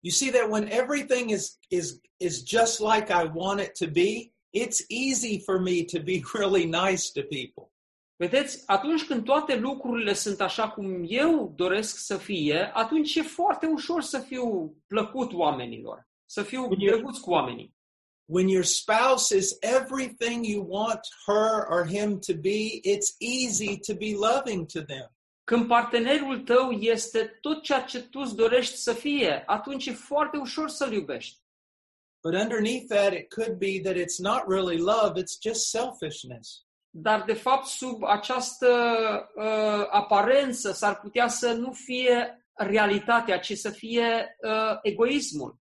You 0.01 0.11
see 0.11 0.29
that 0.31 0.49
when 0.49 0.69
everything 0.69 1.29
is, 1.29 1.57
is, 1.69 1.99
is 2.19 2.43
just 2.43 2.79
like 2.79 3.11
I 3.11 3.25
want 3.25 3.59
it 3.59 3.75
to 3.75 3.87
be, 3.87 4.31
it's 4.53 4.81
easy 4.89 5.43
for 5.45 5.59
me 5.59 5.83
to 5.85 5.99
be 5.99 6.23
really 6.33 6.65
nice 6.65 7.09
to 7.11 7.23
people. 7.23 7.71
Vedeți, 8.19 8.63
atunci 8.65 9.05
când 9.05 9.23
toate 9.23 9.55
lucrurile 9.55 10.13
sunt 10.13 10.41
așa 10.41 10.69
cum 10.69 11.05
eu 11.07 11.53
doresc 11.55 11.97
să 11.97 12.17
fie, 12.17 12.71
atunci 12.73 13.15
e 13.15 13.21
foarte 13.21 13.65
ușor 13.65 14.01
să 14.01 14.19
fiu 14.19 14.75
plăcut 14.87 15.33
oamenilor, 15.33 16.07
să 16.25 16.43
fiu 16.43 16.75
drăguț 16.75 17.17
cu 17.17 17.29
oamenii. 17.29 17.77
When 18.25 18.47
your 18.47 18.63
spouse 18.63 19.37
is 19.37 19.57
everything 19.59 20.45
you 20.45 20.65
want 20.69 20.99
her 21.25 21.65
or 21.69 21.87
him 21.87 22.19
to 22.19 22.33
be, 22.33 22.81
it's 22.83 23.15
easy 23.19 23.79
to 23.79 23.93
be 23.93 24.15
loving 24.15 24.65
to 24.65 24.81
them. 24.81 25.09
Când 25.49 25.67
partenerul 25.67 26.39
tău 26.39 26.71
este 26.71 27.37
tot 27.41 27.63
ceea 27.63 27.81
ce 27.81 28.01
tu 28.01 28.19
îți 28.19 28.35
dorești 28.35 28.75
să 28.75 28.93
fie, 28.93 29.43
atunci 29.45 29.85
e 29.85 29.91
foarte 29.91 30.37
ușor 30.37 30.69
să-l 30.69 30.93
iubești. 30.93 31.39
But 32.23 32.33
underneath 32.33 32.85
that, 32.89 33.13
it 33.13 33.33
could 33.33 33.57
be 33.57 33.79
that 33.83 33.95
it's 33.95 34.17
not 34.17 34.43
really 34.47 34.77
love, 34.77 35.21
it's 35.21 35.37
just 35.41 35.69
selfishness. 35.69 36.65
Dar, 36.89 37.23
de 37.23 37.33
fapt, 37.33 37.65
sub 37.65 38.03
această 38.03 38.67
uh, 39.35 39.87
aparență 39.89 40.71
s-ar 40.71 40.99
putea 40.99 41.27
să 41.27 41.51
nu 41.51 41.71
fie 41.71 42.45
realitatea, 42.53 43.39
ci 43.39 43.57
să 43.57 43.69
fie 43.69 44.35
uh, 44.43 44.77
egoismul. 44.81 45.59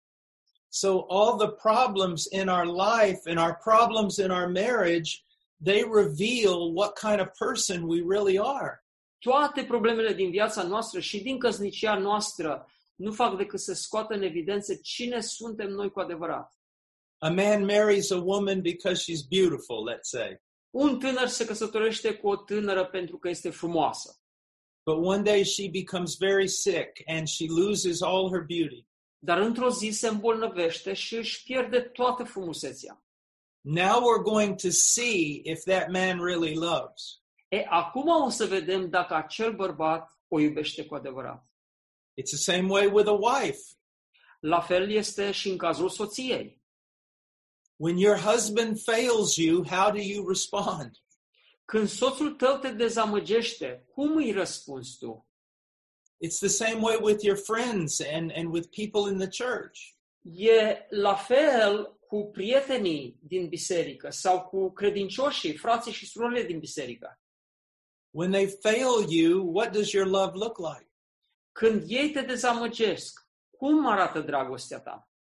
So 0.69 1.05
all 1.09 1.37
the 1.37 1.51
problems 1.51 2.25
in 2.31 2.49
our 2.49 2.67
life 2.67 3.21
and 3.31 3.39
our 3.39 3.55
problems 3.55 4.17
in 4.17 4.31
our 4.31 4.47
marriage, 4.47 5.25
they 5.65 5.85
reveal 5.93 6.75
what 6.75 6.93
kind 6.99 7.21
of 7.21 7.27
person 7.39 7.83
we 7.83 8.03
really 8.09 8.39
are. 8.39 8.86
Toate 9.19 9.65
problemele 9.65 10.13
din 10.13 10.31
viața 10.31 10.63
noastră 10.63 11.01
și 11.01 11.21
din 11.21 11.39
căsnicia 11.39 11.99
noastră 11.99 12.67
nu 12.95 13.13
fac 13.13 13.37
decât 13.37 13.61
să 13.61 13.73
scoată 13.73 14.15
în 14.15 14.23
evidență 14.23 14.75
cine 14.75 15.21
suntem 15.21 15.69
noi 15.69 15.91
cu 15.91 16.01
adevărat. 16.01 16.55
A 17.19 17.29
man 17.29 17.65
marries 17.65 18.11
a 18.11 18.17
woman 18.17 18.61
because 18.61 19.03
she's 19.03 19.29
beautiful, 19.29 19.93
let's 19.93 20.09
say. 20.09 20.43
Un 20.71 20.99
tânăr 20.99 21.27
se 21.27 21.45
căsătorește 21.45 22.15
cu 22.15 22.29
o 22.29 22.37
tânără 22.37 22.85
pentru 22.87 23.19
că 23.19 23.29
este 23.29 23.51
frumoasă. 23.51 24.21
But 24.85 25.05
one 25.05 25.23
day 25.23 25.45
she 25.45 25.69
becomes 25.69 26.17
very 26.17 26.49
sick 26.49 27.03
and 27.07 27.29
she 27.29 27.47
loses 27.49 28.03
all 28.03 28.31
her 28.31 28.41
beauty. 28.41 28.87
Dar 29.19 29.39
într-o 29.39 29.71
zi 29.71 29.91
se 29.91 30.09
îmbolnăvește 30.09 30.93
și 30.93 31.17
își 31.17 31.43
pierde 31.43 31.81
toată 31.81 32.25
frumusețea. 32.25 33.05
Now 33.61 34.01
we're 34.01 34.23
going 34.23 34.61
to 34.61 34.71
see 34.71 35.41
if 35.45 35.65
that 35.65 35.91
man 35.91 36.21
really 36.25 36.55
loves. 36.55 37.21
E, 37.49 37.65
acum 37.69 38.09
o 38.09 38.29
să 38.29 38.45
vedem 38.45 38.89
dacă 38.89 39.15
acel 39.15 39.55
bărbat 39.55 40.11
o 40.29 40.41
iubește 40.41 40.85
cu 40.85 40.95
adevărat. 40.95 41.47
It's 42.21 42.31
the 42.31 42.37
same 42.37 42.69
way 42.69 42.87
with 42.87 43.09
a 43.09 43.19
wife. 43.21 43.61
La 44.41 44.61
fel 44.61 44.91
este 44.91 45.31
și 45.31 45.49
în 45.49 45.57
cazul 45.57 45.89
soției. 45.89 46.63
When 47.77 47.97
your 47.97 48.19
husband 48.19 48.81
fails 48.81 49.37
you, 49.37 49.65
how 49.65 49.91
do 49.91 50.01
you 50.01 50.29
respond? 50.29 50.91
Când 51.65 51.89
soțul 51.89 52.35
tău 52.35 52.59
te 52.59 52.71
dezamăgește, 52.71 53.87
cum 53.93 54.17
îi 54.17 54.33
răspunzi 54.33 54.99
tu? 54.99 55.29
It's 56.25 56.39
the 56.39 56.49
same 56.49 56.81
way 56.81 56.99
with 57.03 57.23
your 57.23 57.39
friends 57.39 58.01
and, 58.01 58.33
and 58.35 58.53
with 58.53 58.69
people 58.69 59.13
in 59.13 59.19
the 59.19 59.45
church. 59.45 59.79
E 60.23 60.87
la 60.91 61.15
fel 61.15 61.99
cu 62.07 62.31
prietenii 62.33 63.19
din 63.23 63.49
biserică 63.49 64.11
sau 64.11 64.43
cu 64.43 64.73
credincioșii, 64.73 65.57
frații 65.57 65.93
și 65.93 66.07
surorile 66.07 66.43
din 66.43 66.59
biserică. 66.59 67.21
When 68.17 68.31
they 68.31 68.47
fail 68.47 69.03
you, 69.11 69.43
what 69.43 69.75
does 69.75 69.93
your 69.93 70.07
love 70.07 70.37
look 70.37 70.59
like? 70.59 70.91
Când 71.53 71.85
ei 71.87 72.11
te 72.11 72.21
dezamăgesc, 72.21 73.27
cum 73.51 73.87
arată 73.87 74.21
dragostea 74.21 74.81
ta? 74.81 75.11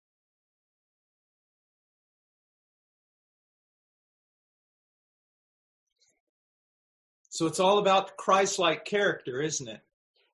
So 7.28 7.48
it's 7.48 7.58
all 7.58 7.78
about 7.78 8.16
Christ 8.16 8.58
like 8.58 8.82
character, 8.82 9.42
isn't 9.42 9.68
it? 9.74 9.84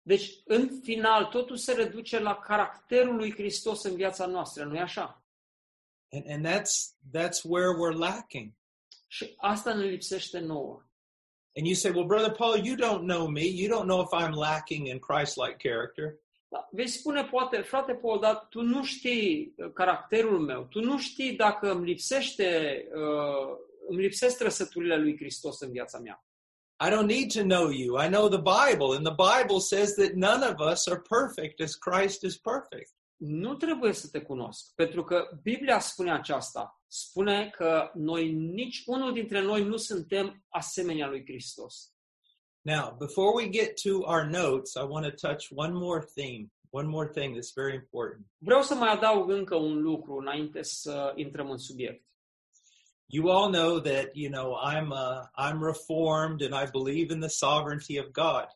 Deci, 0.02 0.40
în 0.45 0.81
final, 0.83 1.25
totul 1.26 1.57
se 1.57 1.73
reduce 1.73 2.19
la 2.19 2.37
caracterul 2.37 3.16
lui 3.16 3.33
Hristos 3.33 3.83
în 3.83 3.95
viața 3.95 4.26
noastră, 4.26 4.64
nu-i 4.64 4.81
așa? 4.81 5.23
And, 6.11 6.31
and 6.31 6.47
that's, 6.47 6.97
that's 7.12 7.42
where 7.45 7.73
we're 7.73 7.99
lacking. 7.99 8.52
Și 9.07 9.35
asta 9.37 9.75
ne 9.75 9.85
lipsește 9.85 10.38
nouă. 10.38 10.83
And 11.56 11.66
you 11.66 11.75
say, 11.75 11.90
well, 11.90 12.06
Brother 12.06 12.32
Paul, 12.32 12.56
you 12.56 12.76
don't 12.76 13.04
know 13.04 13.26
me. 13.28 13.44
You 13.47 13.68
don't 13.68 13.87
know 13.87 14.00
if 14.00 14.12
I'm 14.12 14.32
lacking 14.32 14.87
in 14.87 14.99
Christ 14.99 15.37
like 15.37 15.59
character. 15.59 16.18
Da, 16.52 16.68
vei 16.71 16.87
spune, 16.87 17.25
poate, 17.25 17.62
frate 17.62 17.94
Paul, 17.94 18.21
dar 18.21 18.47
tu 18.50 18.61
nu 18.62 18.85
știi 18.85 19.54
uh, 19.56 19.73
caracterul 19.73 20.38
meu, 20.38 20.66
tu 20.71 20.80
nu 20.80 20.99
știi 20.99 21.32
dacă 21.37 21.71
îmi 21.71 21.87
lipsește, 21.87 22.82
uh, 22.94 23.56
îmi 23.88 24.02
lipsesc 24.02 24.37
trăsăturile 24.37 24.97
lui 24.97 25.16
Hristos 25.16 25.61
în 25.61 25.71
viața 25.71 25.99
mea. 25.99 26.25
I 26.85 26.90
don't 26.90 27.06
need 27.06 27.32
to 27.32 27.42
know 27.42 27.71
you. 27.71 28.02
I 28.04 28.09
know 28.09 28.28
the 28.28 28.42
Bible, 28.42 28.97
and 28.97 29.06
the 29.06 29.14
Bible 29.14 29.61
says 29.61 29.94
that 29.94 30.12
none 30.14 30.44
of 30.44 30.73
us 30.73 30.87
are 30.87 31.02
perfect 31.09 31.61
as 31.61 31.75
Christ 31.75 32.23
is 32.23 32.37
perfect. 32.37 32.90
Nu 33.16 33.54
trebuie 33.54 33.92
să 33.92 34.09
te 34.09 34.21
cunosc, 34.21 34.75
pentru 34.75 35.04
că 35.04 35.28
Biblia 35.42 35.78
spune 35.78 36.12
aceasta. 36.12 36.81
Spune 36.94 37.50
că 37.50 37.90
noi, 37.94 38.32
nici 38.32 38.82
unul 38.87 39.12
dintre 39.12 39.40
noi 39.40 39.64
nu 39.64 39.76
suntem 39.76 40.44
asemenea 40.49 41.08
lui 41.08 41.22
Hristos. 41.25 41.92
Now, 42.61 42.96
before 42.99 43.32
we 43.34 43.49
get 43.49 43.82
to 43.82 43.90
our 44.04 44.25
notes, 44.25 44.75
I 44.75 44.84
want 44.88 45.06
to 45.06 45.28
touch 45.28 45.46
one 45.54 45.72
more 45.72 46.04
theme, 46.14 46.46
one 46.70 46.88
more 46.88 47.08
thing 47.08 47.34
that's 47.34 47.52
very 47.54 47.75
important. 47.75 48.26
Vreau 48.38 48.62
să 48.62 48.75
mai 48.75 48.92
adaug 48.92 49.30
încă 49.30 49.56
un 49.56 49.80
lucru 49.80 50.16
înainte 50.16 50.62
să 50.62 51.12
intrăm 51.16 51.50
în 51.50 51.58
subiect. 51.58 52.04
You 53.06 53.30
all 53.30 53.52
know 53.52 53.80
that, 53.80 54.11
you 54.12 54.30
know, 54.30 54.56
I'm 54.72 54.88
uh, 54.90 55.46
I'm 55.46 55.58
reformed 55.62 56.52
and 56.52 56.68
I 56.68 56.70
believe 56.70 57.14
in 57.14 57.20
the 57.20 57.28
sovereignty 57.28 57.99
of 57.99 58.06
God. 58.06 58.46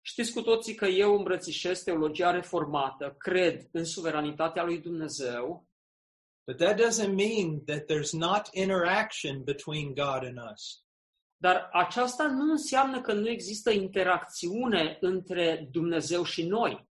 Știți 0.00 0.32
cu 0.32 0.42
toții 0.42 0.74
că 0.74 0.86
eu 0.86 1.16
îmbrățișez 1.16 1.82
teologia 1.82 2.30
reformată, 2.30 3.14
cred 3.18 3.68
în 3.72 3.84
suveranitatea 3.84 4.64
lui 4.64 4.78
Dumnezeu, 4.78 5.66
But 6.46 6.58
that 6.58 6.76
doesn't 6.78 7.14
mean 7.14 7.62
that 7.66 7.88
there's 7.88 8.14
not 8.14 8.50
interaction 8.54 9.44
between 9.44 9.94
God 9.94 10.24
and 10.24 10.38
us. 10.52 10.86
dar 11.36 11.68
aceasta 11.72 12.26
nu 12.26 12.50
înseamnă 12.50 13.00
că 13.00 13.12
nu 13.12 13.28
există 13.28 13.70
interacțiune 13.70 14.96
între 15.00 15.68
Dumnezeu 15.70 16.24
și 16.24 16.46
noi. 16.46 16.88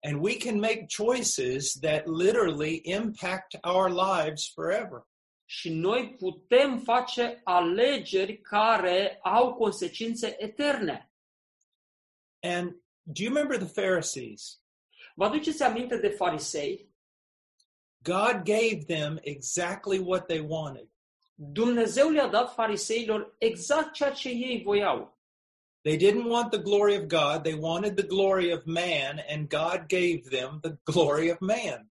And 0.00 0.22
we 0.22 0.36
can 0.36 0.58
make 0.58 0.86
choices 0.96 1.78
that 1.80 2.06
literally 2.06 2.80
impact 2.84 3.56
our 3.62 3.90
lives 3.90 4.52
forever. 4.52 5.06
Și 5.44 5.70
noi 5.70 6.14
putem 6.18 6.78
face 6.78 7.40
alegeri 7.44 8.40
care 8.40 9.18
au 9.22 9.54
consecințe 9.54 10.42
eterne. 10.42 11.12
And 12.40 12.70
do 13.02 13.22
you 13.22 13.34
remember 13.34 13.58
the 13.58 13.82
Pharisees? 13.82 14.60
Vă 15.14 15.24
aduceți 15.24 15.62
aminte 15.62 15.96
de 15.96 16.08
farisei? 16.08 16.91
God 18.02 18.44
gave 18.44 18.86
them 18.86 19.18
exactly 19.24 19.98
what 19.98 20.28
they 20.28 20.40
wanted. 20.40 20.88
Dumnezeu 21.36 22.08
le-a 22.10 22.28
dat 22.28 22.54
fariseilor 22.54 23.34
exact 23.38 23.96
ceea 23.96 24.14
ce 24.14 24.28
ei 24.28 24.62
voiau. 24.64 25.08
They 25.84 25.96
didn't 25.96 26.28
want 26.28 26.52
the 26.52 26.58
glory 26.58 26.94
of 26.94 27.08
God, 27.08 27.42
they 27.42 27.54
wanted 27.54 27.96
the 27.96 28.06
glory 28.06 28.52
of 28.52 28.66
man, 28.66 29.18
and 29.28 29.48
God 29.48 29.88
gave 29.88 30.30
them 30.30 30.60
the 30.62 30.78
glory 30.84 31.28
of 31.30 31.40
man. 31.40 31.88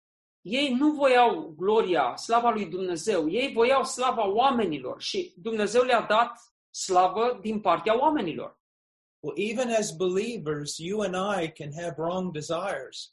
Ei 0.45 0.75
nu 0.75 0.93
voiau 0.93 1.55
gloria, 1.57 2.17
slava 2.17 2.51
lui 2.51 2.67
Dumnezeu, 2.67 3.29
ei 3.29 3.53
voiau 3.53 3.85
slava 3.85 4.27
oamenilor 4.27 5.01
și 5.01 5.35
Dumnezeu 5.37 5.83
le-a 5.83 6.01
dat 6.01 6.53
slavă 6.71 7.39
din 7.43 7.61
partea 7.61 7.99
oamenilor. 8.01 8.57
Well, 9.21 9.35
even 9.37 9.71
as 9.71 9.91
believers, 9.91 10.79
you 10.79 11.03
and 11.03 11.17
I 11.17 11.49
can 11.49 11.73
have 11.73 11.95
wrong 11.99 12.33
desires. 12.33 13.13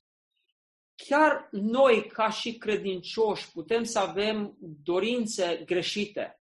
Chiar 0.96 1.48
noi, 1.52 2.08
ca 2.08 2.30
și 2.30 2.58
credincioși, 2.58 3.52
putem 3.52 3.84
să 3.84 4.00
avem 4.00 4.58
dorințe 4.84 5.64
greșite. 5.66 6.40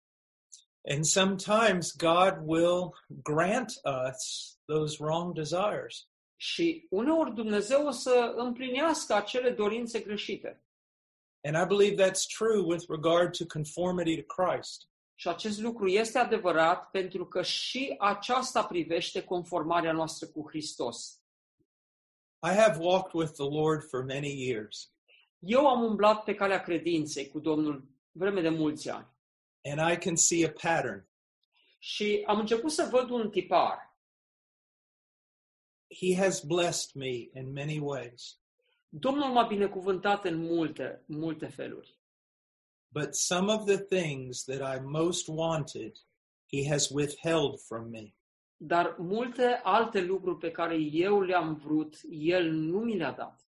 And 0.90 1.04
sometimes 1.04 1.96
God 1.96 2.38
will 2.44 2.94
grant 3.22 3.80
us 4.08 4.56
those 4.64 4.96
wrong 5.00 5.34
desires. 5.34 6.08
Și 6.36 6.86
uneori 6.90 7.34
Dumnezeu 7.34 7.86
o 7.86 7.90
să 7.90 8.32
împlinească 8.36 9.14
acele 9.14 9.50
dorințe 9.50 10.00
greșite. 10.00 10.62
And 11.42 11.56
I 11.56 11.66
believe 11.76 12.02
that's 12.02 12.26
true 12.38 12.62
with 12.64 12.84
regard 12.88 13.36
to 13.36 13.44
conformity 13.46 14.22
to 14.22 14.42
Christ. 14.42 14.88
Și 15.14 15.28
acest 15.28 15.60
lucru 15.60 15.88
este 15.88 16.18
adevărat 16.18 16.90
pentru 16.90 17.26
că 17.26 17.42
și 17.42 17.94
aceasta 17.98 18.64
privește 18.64 19.24
conformarea 19.24 19.92
noastră 19.92 20.26
cu 20.26 20.48
Hristos. 20.48 21.17
I 22.42 22.52
have 22.52 22.78
walked 22.78 23.14
with 23.14 23.32
the 23.32 23.44
Lord 23.48 23.82
for 23.90 24.04
many 24.04 24.30
years, 24.32 24.90
Eu 25.40 25.66
am 25.66 25.82
umblat 25.82 26.24
pe 26.24 26.34
calea 26.34 26.60
credinței 26.62 27.28
cu 27.28 27.38
Domnul 27.40 27.88
vreme 28.12 28.40
de 28.40 28.48
mulți 28.48 28.88
ani 28.88 29.06
and 29.64 29.90
I 29.92 29.96
can 29.98 30.16
see 30.16 30.44
a 30.46 30.50
pattern. 30.50 31.06
și 31.78 32.22
am 32.26 32.38
început 32.38 32.70
să 32.70 32.88
văd 32.90 33.10
un 33.10 33.30
tipar. 33.30 33.96
He 36.00 36.14
has 36.14 36.40
blessed 36.44 36.94
me 36.94 37.28
in 37.34 37.52
many 37.52 37.78
ways, 37.78 38.38
Domnul 38.88 39.28
m-a 39.32 39.46
binecuvântat 39.46 40.24
în 40.24 40.36
multe, 40.36 41.02
multe 41.06 41.46
feluri. 41.46 41.96
but 42.90 43.14
some 43.14 43.52
of 43.52 43.64
the 43.66 43.78
things 43.78 44.44
that 44.44 44.76
I 44.76 44.80
most 44.80 45.28
wanted, 45.28 45.96
He 46.52 46.68
has 46.68 46.88
withheld 46.90 47.60
from 47.60 47.90
me. 47.90 48.14
Dar 48.60 48.96
multe 48.98 49.60
alte 49.62 50.00
lucruri 50.00 50.38
pe 50.38 50.50
care 50.50 50.76
eu 50.76 51.20
le-am 51.20 51.54
vrut, 51.54 52.00
El 52.10 52.50
nu 52.50 52.78
mi 52.78 52.96
le-a 52.96 53.12
dat. 53.12 53.42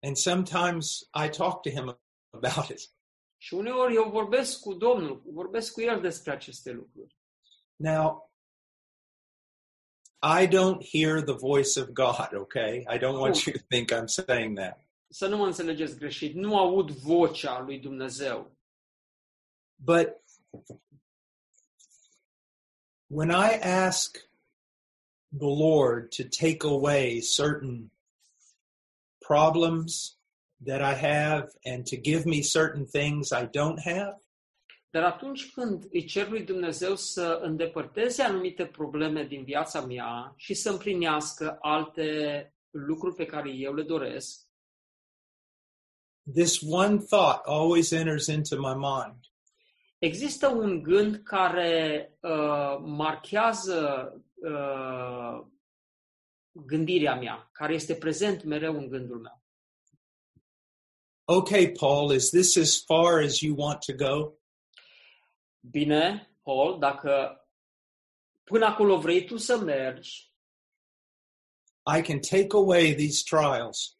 And 0.00 0.16
sometimes 0.16 1.08
I 1.14 1.28
talk 1.28 1.62
to 1.62 1.70
Him 1.70 2.00
about 2.30 2.68
it. 2.68 2.90
Și 3.36 3.54
uneori 3.54 3.94
eu 3.94 4.10
vorbesc 4.10 4.60
cu 4.60 4.74
Domnul, 4.74 5.22
vorbesc 5.26 5.72
cu 5.72 5.80
El 5.80 6.00
despre 6.00 6.32
aceste 6.32 6.70
lucruri. 6.70 7.16
Now, 7.76 8.32
I 10.22 10.46
don't 10.46 10.82
hear 10.92 11.22
the 11.22 11.34
voice 11.34 11.80
of 11.80 11.88
God, 11.88 12.34
okay? 12.34 12.86
I 12.88 12.98
don't 12.98 13.18
want 13.18 13.36
you 13.44 13.56
to 13.56 13.64
think 13.68 13.90
I'm 13.90 14.06
saying 14.06 14.58
that. 14.58 14.86
Să 15.08 15.26
nu 15.26 15.36
mă 15.36 15.46
înțelegeți 15.46 15.96
greșit, 15.96 16.34
nu 16.34 16.58
aud 16.58 16.90
vocea 16.90 17.60
lui 17.60 17.78
Dumnezeu. 17.78 18.56
But 19.74 20.08
when 23.12 23.30
I 23.30 23.58
ask 23.62 24.18
the 25.38 25.52
Lord 25.66 26.12
to 26.12 26.24
take 26.24 26.64
away 26.64 27.20
certain 27.20 27.90
problems 29.20 30.16
that 30.64 30.80
I 30.80 30.94
have 30.94 31.50
and 31.66 31.84
to 31.86 31.96
give 31.96 32.24
me 32.24 32.42
certain 32.42 32.86
things 32.86 33.32
I 33.32 33.44
don't 33.44 33.80
have, 33.80 34.16
Dar 34.90 35.04
atunci 35.04 35.50
când 35.50 35.88
îi 35.92 36.04
cer 36.04 36.28
lui 36.28 36.42
Dumnezeu 36.42 36.96
să 36.96 37.40
îndepărteze 37.42 38.22
anumite 38.22 38.66
probleme 38.66 39.24
din 39.24 39.44
viața 39.44 39.80
mea 39.80 40.34
și 40.36 40.54
să 40.54 40.70
împlinească 40.70 41.58
alte 41.60 42.52
lucruri 42.70 43.14
pe 43.14 43.26
care 43.26 43.50
eu 43.50 43.74
le 43.74 43.82
doresc, 43.82 44.40
this 46.34 46.60
one 46.60 46.98
thought 46.98 47.40
always 47.44 47.90
enters 47.90 48.26
into 48.26 48.56
my 48.56 48.74
mind. 48.74 49.31
Există 50.02 50.48
un 50.48 50.82
gând 50.82 51.16
care 51.16 52.10
uh, 52.20 52.78
marchează 52.80 54.12
uh, 54.34 55.46
gândirea 56.52 57.14
mea, 57.14 57.48
care 57.52 57.74
este 57.74 57.94
prezent 57.94 58.44
mereu 58.44 58.78
în 58.78 58.88
gândul 58.88 59.20
meu. 59.20 59.42
Okay, 61.24 61.72
Paul, 61.78 62.12
is 62.14 62.30
this 62.30 62.56
as 62.56 62.84
far 62.84 63.22
as 63.22 63.40
you 63.40 63.56
want 63.58 63.78
to 63.84 63.92
go? 63.92 64.32
Bine, 65.60 66.36
Paul, 66.42 66.78
dacă 66.78 67.40
până 68.44 68.64
acolo 68.66 68.98
vrei 68.98 69.24
tu 69.24 69.36
să 69.36 69.56
mergi, 69.58 70.30
I 71.96 72.02
can 72.02 72.20
take 72.20 72.48
away 72.50 72.94
these 72.94 73.22
trials. 73.24 73.98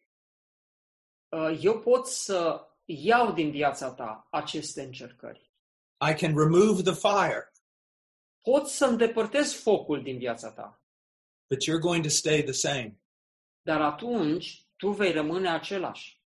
uh, 1.29 1.59
eu 1.61 1.79
pot 1.79 2.07
să 2.07 2.67
iau 2.85 3.33
din 3.33 3.51
viața 3.51 3.93
ta 3.93 4.27
aceste 4.31 4.81
încercări. 4.81 5.52
I 6.09 6.13
can 6.13 6.35
remove 6.37 6.81
the 6.83 6.93
fire, 6.93 7.51
Pot 8.41 8.67
să 8.67 8.85
îndepărtez 8.85 9.53
focul 9.53 10.01
din 10.03 10.17
viața 10.17 10.51
ta, 10.51 10.81
but 11.49 11.63
you're 11.63 11.81
going 11.81 12.03
to 12.03 12.09
stay 12.09 12.43
the 12.43 12.51
same. 12.51 12.97
dar 13.61 13.81
atunci 13.81 14.65
tu 14.75 14.91
vei 14.91 15.11
rămâne 15.11 15.49
același. 15.49 16.21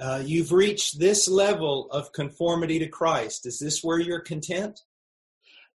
Uh, 0.00 0.24
you've 0.26 0.50
reached 0.50 0.98
this 0.98 1.26
level 1.26 1.86
of 1.88 2.10
conformity 2.10 2.88
to 2.88 3.04
Christ. 3.04 3.44
Is 3.44 3.56
this 3.58 3.82
where 3.82 4.04
you're 4.04 4.28
content? 4.28 4.78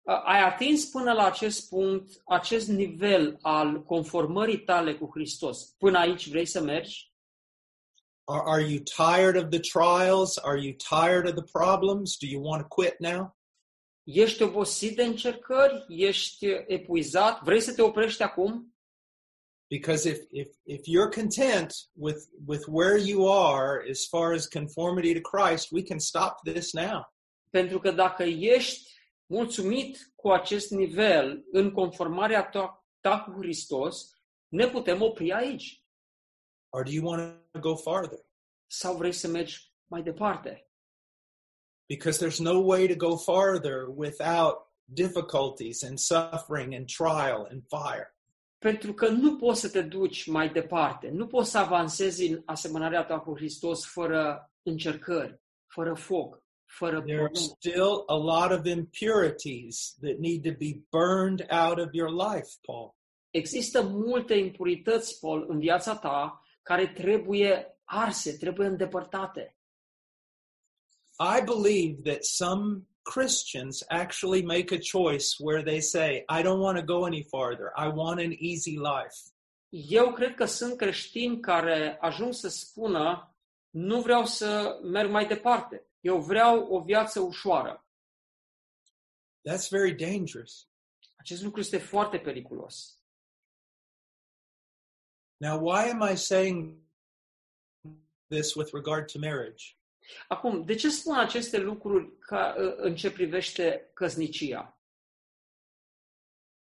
Uh, 0.02 0.20
Ai 0.24 0.40
atins 0.42 0.84
până 0.84 1.12
la 1.12 1.24
acest 1.26 1.68
punct, 1.68 2.22
acest 2.26 2.68
nivel 2.68 3.38
al 3.42 3.82
conformării 3.82 4.60
tale 4.64 4.94
cu 4.94 5.10
Hristos. 5.12 5.64
Până 5.78 5.98
aici 5.98 6.28
vrei 6.28 6.46
să 6.46 6.60
mergi? 6.62 7.07
Are, 8.28 8.42
are 8.42 8.60
you 8.60 8.80
tired 8.80 9.36
of 9.36 9.50
the 9.50 9.58
trials? 9.58 10.38
Are 10.38 10.58
you 10.58 10.74
tired 10.74 11.26
of 11.26 11.34
the 11.34 11.42
problems? 11.42 12.18
Do 12.18 12.26
you 12.26 12.40
want 12.40 12.62
to 12.62 12.68
quit 12.68 13.00
now? 13.00 13.34
Ești 14.04 14.42
obosit 14.42 14.96
de 14.96 15.04
încercări? 15.04 15.84
Ești 15.88 16.46
epuizat? 16.66 17.42
Vrei 17.42 17.60
să 17.60 17.74
te 17.74 17.82
oprești 17.82 18.22
acum? 18.22 18.74
Because 19.70 20.08
if, 20.08 20.18
if, 20.30 20.48
if 20.64 20.80
you're 20.86 21.10
content 21.14 21.74
with, 21.92 22.18
with 22.46 22.64
where 22.66 22.96
you 22.96 23.32
are 23.32 23.90
as 23.90 24.06
far 24.06 24.32
as 24.32 24.46
conformity 24.46 25.20
to 25.20 25.20
Christ, 25.20 25.70
we 25.70 25.82
can 25.82 25.98
stop 25.98 26.34
this 26.44 26.72
now. 26.72 27.12
Pentru 27.50 27.78
că 27.78 27.90
dacă 27.90 28.22
ești 28.22 28.92
mulțumit 29.26 30.12
cu 30.14 30.28
acest 30.30 30.70
nivel 30.70 31.44
în 31.52 31.70
conformarea 31.70 32.48
ta, 32.48 32.86
ta 33.00 33.20
cu 33.20 33.40
Hristos, 33.40 34.12
ne 34.48 34.66
putem 34.66 35.02
opri 35.02 35.32
aici. 35.32 35.82
Or 36.70 36.84
do 36.84 36.90
you 36.90 37.04
want 37.06 37.36
to 37.52 37.58
go 37.60 37.76
farther? 37.76 38.18
Sau 38.66 38.96
vrei 38.96 39.12
să 39.12 39.28
mergi 39.28 39.72
mai 39.86 40.02
departe? 40.02 40.68
Because 41.86 42.18
there's 42.26 42.38
no 42.40 42.58
way 42.58 42.86
to 42.86 42.94
go 42.94 43.16
farther 43.16 43.86
without 43.94 44.56
difficulties 44.84 45.82
and 45.82 45.98
suffering 45.98 46.74
and 46.74 46.86
trial 46.86 47.46
and 47.50 47.62
fire. 47.68 48.16
Pentru 48.58 48.92
că 48.94 49.08
nu 49.08 49.36
poți 49.36 49.60
să 49.60 49.68
te 49.68 49.82
duci 49.82 50.26
mai 50.26 50.48
departe, 50.52 51.08
nu 51.10 51.26
poți 51.26 51.50
să 51.50 51.58
avansezi 51.58 52.26
în 52.26 52.42
asemănarea 52.44 53.04
ta 53.04 53.18
cu 53.20 53.36
Hristos 53.36 53.86
fără 53.86 54.52
încercări, 54.62 55.40
fără 55.66 55.94
foc, 55.94 56.42
fără 56.64 57.00
There 57.00 57.20
are 57.20 57.30
probleme. 57.30 57.54
still 57.58 58.02
a 58.06 58.16
lot 58.16 58.58
of 58.58 58.66
impurities 58.66 59.96
that 60.00 60.16
need 60.18 60.42
to 60.42 60.52
be 60.58 60.80
burned 60.90 61.46
out 61.50 61.78
of 61.78 61.88
your 61.92 62.10
life, 62.10 62.48
Paul. 62.66 62.96
Există 63.30 63.82
multe 63.82 64.34
impurități, 64.34 65.18
Paul, 65.18 65.46
în 65.48 65.58
viața 65.58 65.96
ta 65.96 66.42
care 66.68 66.86
trebuie 66.86 67.78
arse, 67.84 68.36
trebuie 68.36 68.66
îndepărtate. 68.66 69.56
I 71.18 71.40
believe 71.44 72.02
that 72.10 72.24
some 72.24 72.86
Christians 73.02 73.84
actually 73.88 74.42
make 74.42 74.74
a 74.74 74.78
choice 74.78 75.36
where 75.38 75.62
they 75.62 75.80
say, 75.80 76.24
I 76.28 76.42
don't 76.42 76.60
want 76.60 76.78
to 76.78 76.84
go 76.84 77.04
any 77.04 77.22
farther. 77.22 77.72
I 77.74 77.88
want 77.88 78.20
an 78.20 78.32
easy 78.38 78.76
life. 78.76 79.16
Eu 79.68 80.12
cred 80.12 80.34
că 80.34 80.44
sunt 80.44 80.76
creștini 80.76 81.40
care 81.40 81.98
ajung 82.00 82.34
să 82.34 82.48
spună 82.48 83.36
nu 83.70 84.00
vreau 84.00 84.26
să 84.26 84.78
merg 84.82 85.10
mai 85.10 85.26
departe. 85.26 85.86
Eu 86.00 86.20
vreau 86.20 86.66
o 86.70 86.80
viață 86.80 87.20
ușoară. 87.20 87.86
That's 89.48 89.68
very 89.70 89.94
dangerous. 89.94 90.68
Acest 91.16 91.42
lucru 91.42 91.60
este 91.60 91.78
foarte 91.78 92.18
periculos. 92.18 92.97
Now, 95.40 95.58
why 95.58 95.88
am 95.88 96.02
I 96.02 96.16
saying 96.16 96.82
this 98.28 98.54
with 98.54 98.72
regard 98.72 99.12
to 99.12 99.18
marriage? 99.18 99.76
Acum, 100.28 100.64
de 100.64 100.74
ce 100.74 100.90
spun 100.90 101.14
aceste 101.14 101.58
lucruri 101.58 102.18
ca, 102.18 102.54
în 102.76 102.96
ce 102.96 103.10
privește 103.10 103.90
căsnicia? 103.94 104.80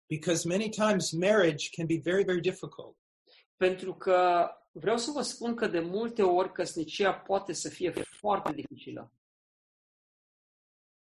Because 0.08 0.48
many 0.48 0.70
times 0.70 1.12
marriage 1.12 1.70
can 1.70 1.86
be 1.86 2.00
very, 2.04 2.24
very 2.24 2.42
difficult. 2.42 2.98
Pentru 3.58 3.94
că 3.94 4.50
vreau 4.72 4.98
să 4.98 5.12
vă 5.12 5.22
spun 5.22 5.56
că 5.56 5.68
de 5.68 5.80
multe 5.80 6.24
ori 6.24 6.52
căsnicia 6.52 7.14
poate 7.14 7.54
să 7.54 7.70
fie 7.70 7.92
foarte 7.92 8.52
dificilă. 8.52 9.14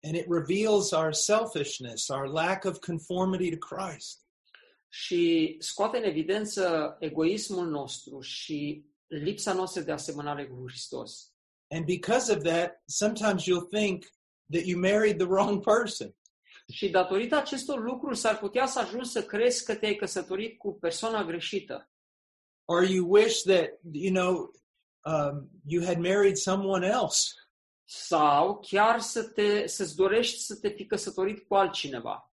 And 0.03 0.15
it 0.15 0.27
reveals 0.29 0.91
our 0.91 1.13
selfishness, 1.13 2.09
our 2.09 2.27
lack 2.27 2.65
of 2.65 2.79
conformity 2.79 3.57
to 3.57 3.75
Christ. 3.75 4.27
Și 4.95 5.57
scoate 5.59 5.97
în 5.97 6.05
evidență 6.05 6.97
egoismul 7.01 7.69
nostru 7.69 8.21
și 8.21 8.85
lipsa 9.07 9.53
noastră 9.53 9.83
de 9.83 9.93
asemănare 9.93 10.47
cu 10.47 10.63
Hristos. 10.67 11.33
And 11.71 11.85
because 11.85 12.33
of 12.33 12.43
that, 12.43 12.83
sometimes 12.87 13.43
you'll 13.43 13.69
think 13.71 14.05
that 14.51 14.65
you 14.65 14.81
married 14.81 15.19
the 15.19 15.27
wrong 15.27 15.65
person. 15.65 16.17
Și 16.73 16.91
datorită 16.91 17.37
acestor 17.37 17.83
lucruri 17.83 18.17
s-ar 18.17 18.39
putea 18.39 18.67
să 18.67 18.79
ajungi 18.79 19.09
să 19.09 19.25
crezi 19.25 19.65
că 19.65 19.75
te-ai 19.75 19.95
căsătorit 19.95 20.59
cu 20.59 20.73
persoana 20.73 21.25
greșită. 21.25 21.91
Or 22.65 22.83
you 22.83 23.11
wish 23.11 23.43
that, 23.43 23.69
you 23.93 24.13
know, 24.13 24.51
um, 25.05 25.51
you 25.67 25.85
had 25.85 25.99
married 25.99 26.37
someone 26.37 26.87
else. 26.87 27.33
Sau 27.85 28.61
chiar 28.61 29.01
să 29.01 29.23
te, 29.23 29.67
să-ți 29.67 29.97
dorești 29.97 30.39
să 30.39 30.57
te 30.57 30.69
fi 30.69 30.87
căsătorit 30.87 31.47
cu 31.47 31.55
altcineva. 31.55 32.32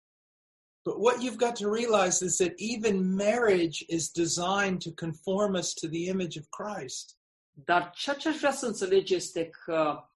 But 0.86 1.00
what 1.00 1.22
you've 1.22 1.38
got 1.38 1.56
to 1.58 1.70
realize 1.70 2.22
is 2.22 2.38
that 2.38 2.54
even 2.58 3.16
marriage 3.16 3.86
is 3.88 4.10
designed 4.10 4.82
to 4.82 4.92
conform 4.92 5.56
us 5.56 5.74
to 5.76 5.88
the 5.88 6.08
image 6.08 6.36
of 6.38 6.50
Christ. 6.52 7.18
Dar 7.66 7.92
ceea 7.96 8.16
ce 8.16 8.30
aș 8.30 8.38
vrea 8.38 8.52
să 8.52 8.66
înțelegi 8.66 9.16
este 9.16 9.50
că 9.50 10.10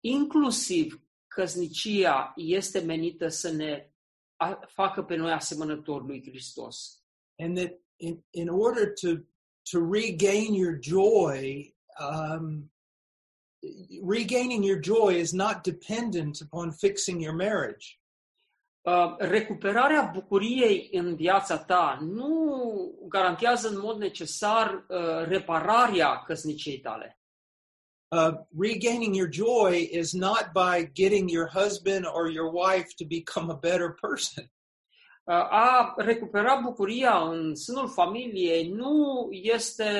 inclusiv 0.00 1.00
căsnicia 1.26 2.32
este 2.36 2.78
menită 2.78 3.28
să 3.28 3.50
ne 3.50 3.90
facă 4.66 5.02
pe 5.02 5.16
noi 5.16 5.32
asemănători 5.32 6.06
lui 6.06 6.22
Hristos. 6.22 7.02
And 7.38 7.56
that 7.56 7.72
in, 7.96 8.24
in 8.30 8.48
order 8.48 8.92
to, 8.92 9.08
to 9.70 9.78
regain 9.80 10.54
your 10.54 10.78
joy, 10.80 11.74
um, 11.98 12.70
regaining 14.02 14.64
your 14.64 14.80
joy 14.80 15.14
is 15.14 15.32
not 15.32 15.62
dependent 15.62 16.40
upon 16.40 16.70
fixing 16.70 17.20
your 17.20 17.34
marriage. 17.34 17.98
Uh, 18.84 19.14
recuperarea 19.18 20.10
bucuriei 20.14 20.88
în 20.92 21.16
viața 21.16 21.58
ta 21.58 21.98
nu 22.00 22.64
garantează 23.08 23.68
în 23.68 23.78
mod 23.78 23.98
necesar 23.98 24.84
uh, 24.88 25.26
repararea 25.26 26.22
căsniciei 26.26 26.78
tale. 26.78 27.18
Uh, 28.08 28.34
regaining 28.60 29.14
your 29.14 29.28
joy 29.32 29.88
is 29.92 30.12
not 30.12 30.50
by 30.52 30.90
getting 30.92 31.30
your 31.30 31.48
husband 31.48 32.04
or 32.12 32.30
your 32.30 32.50
wife 32.52 32.86
to 32.96 33.04
become 33.08 33.52
a 33.52 33.58
better 33.60 33.94
person. 34.00 34.44
Uh, 35.24 35.46
A 35.50 35.94
recupera 35.96 36.60
bucuria 36.64 37.28
în 37.28 37.54
sânul 37.54 37.88
familiei 37.88 38.68
nu 38.68 39.28
este 39.30 39.92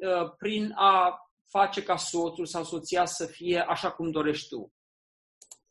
uh, 0.00 0.30
prin 0.38 0.72
a 0.76 1.18
face 1.48 1.82
ca 1.82 1.96
soțul 1.96 2.46
sau 2.46 2.64
soția 2.64 3.04
să 3.04 3.26
fie 3.26 3.64
așa 3.68 3.90
cum 3.90 4.10
dorești 4.10 4.48
tu. 4.48 4.72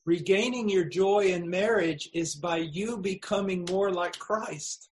Regaining 0.08 0.70
your 0.70 0.86
joy 0.86 1.34
in 1.34 1.50
marriage 1.50 2.10
is 2.14 2.36
by 2.36 2.70
you 2.72 2.98
becoming 2.98 3.66
more 3.70 3.92
like 3.92 4.18
Christ. 4.18 4.90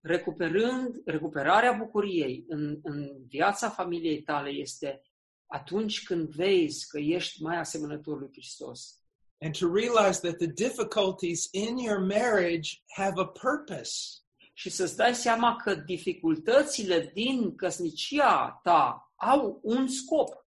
Recuperând, 0.00 1.02
recuperarea 1.04 1.72
bucuriei 1.72 2.44
în, 2.48 2.78
în 2.82 3.24
viața 3.26 3.68
familiei 3.68 4.22
tale 4.22 4.50
este 4.50 5.02
atunci 5.46 6.02
când 6.02 6.28
vezi 6.28 6.88
că 6.88 6.98
ești 6.98 7.42
mai 7.42 7.56
asemănător 7.56 8.18
lui 8.18 8.28
Hristos. 8.32 8.98
And 9.40 9.58
to 9.58 9.72
realize 9.72 10.20
that 10.20 10.36
the 10.36 10.66
difficulties 10.66 11.48
in 11.50 11.76
your 11.78 11.98
marriage 11.98 12.82
have 12.86 13.20
a 13.20 13.26
purpose. 13.26 14.18
Și 14.52 14.70
să-ți 14.70 14.96
dai 14.96 15.14
seama 15.14 15.56
că 15.64 15.74
dificultățile 15.74 17.10
din 17.14 17.54
căsnicia 17.54 18.60
ta 18.62 19.12
au 19.16 19.60
un 19.62 19.88
scop. 19.88 20.43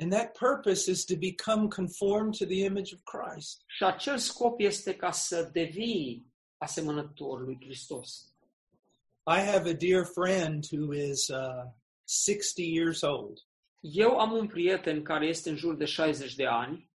And 0.00 0.12
that 0.12 0.38
purpose 0.38 0.90
is 0.90 1.04
to 1.04 1.16
become 1.16 1.68
conformed 1.68 2.34
to 2.38 2.44
the 2.44 2.64
image 2.64 2.92
of 2.94 3.00
Christ. 3.02 3.62
Și 3.66 3.84
acel 3.84 4.18
scop 4.18 4.60
este 4.60 4.96
ca 4.96 5.10
să 5.10 5.50
devii 5.52 6.26
asemănător 6.56 7.40
lui 7.40 7.58
Hristos. 7.60 8.32
I 9.26 9.40
have 9.40 9.68
a 9.68 9.74
dear 9.74 10.04
friend 10.04 10.64
who 10.72 10.94
is 10.94 11.28
uh, 11.28 11.64
60 12.04 12.66
years 12.66 13.00
old. 13.02 13.38
Eu 13.80 14.18
am 14.18 14.32
un 14.32 14.46
prieten 14.46 15.02
care 15.02 15.26
este 15.26 15.50
în 15.50 15.56
jur 15.56 15.76
de 15.76 15.84
60 15.84 16.34
de 16.34 16.46
ani, 16.46 16.90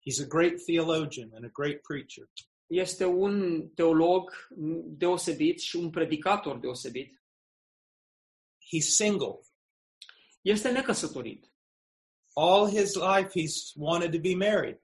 He's 0.00 0.20
a 0.22 0.26
great 0.26 0.64
theologian 0.66 1.30
and 1.34 1.44
a 1.44 1.50
great 1.52 1.80
preacher. 1.80 2.28
este 2.66 3.04
un 3.04 3.68
teolog 3.74 4.48
deosebit 4.84 5.60
și 5.60 5.76
un 5.76 5.90
predicator 5.90 6.58
deosebit. 6.58 7.22
He's 8.58 8.86
single. 8.86 9.40
Este 10.40 10.70
necăsătorit, 10.70 11.47
All 12.40 12.68
his 12.68 12.94
life, 12.94 13.30
he's 13.32 13.72
wanted 13.76 14.12
to 14.12 14.20
be 14.20 14.34
married. 14.34 14.80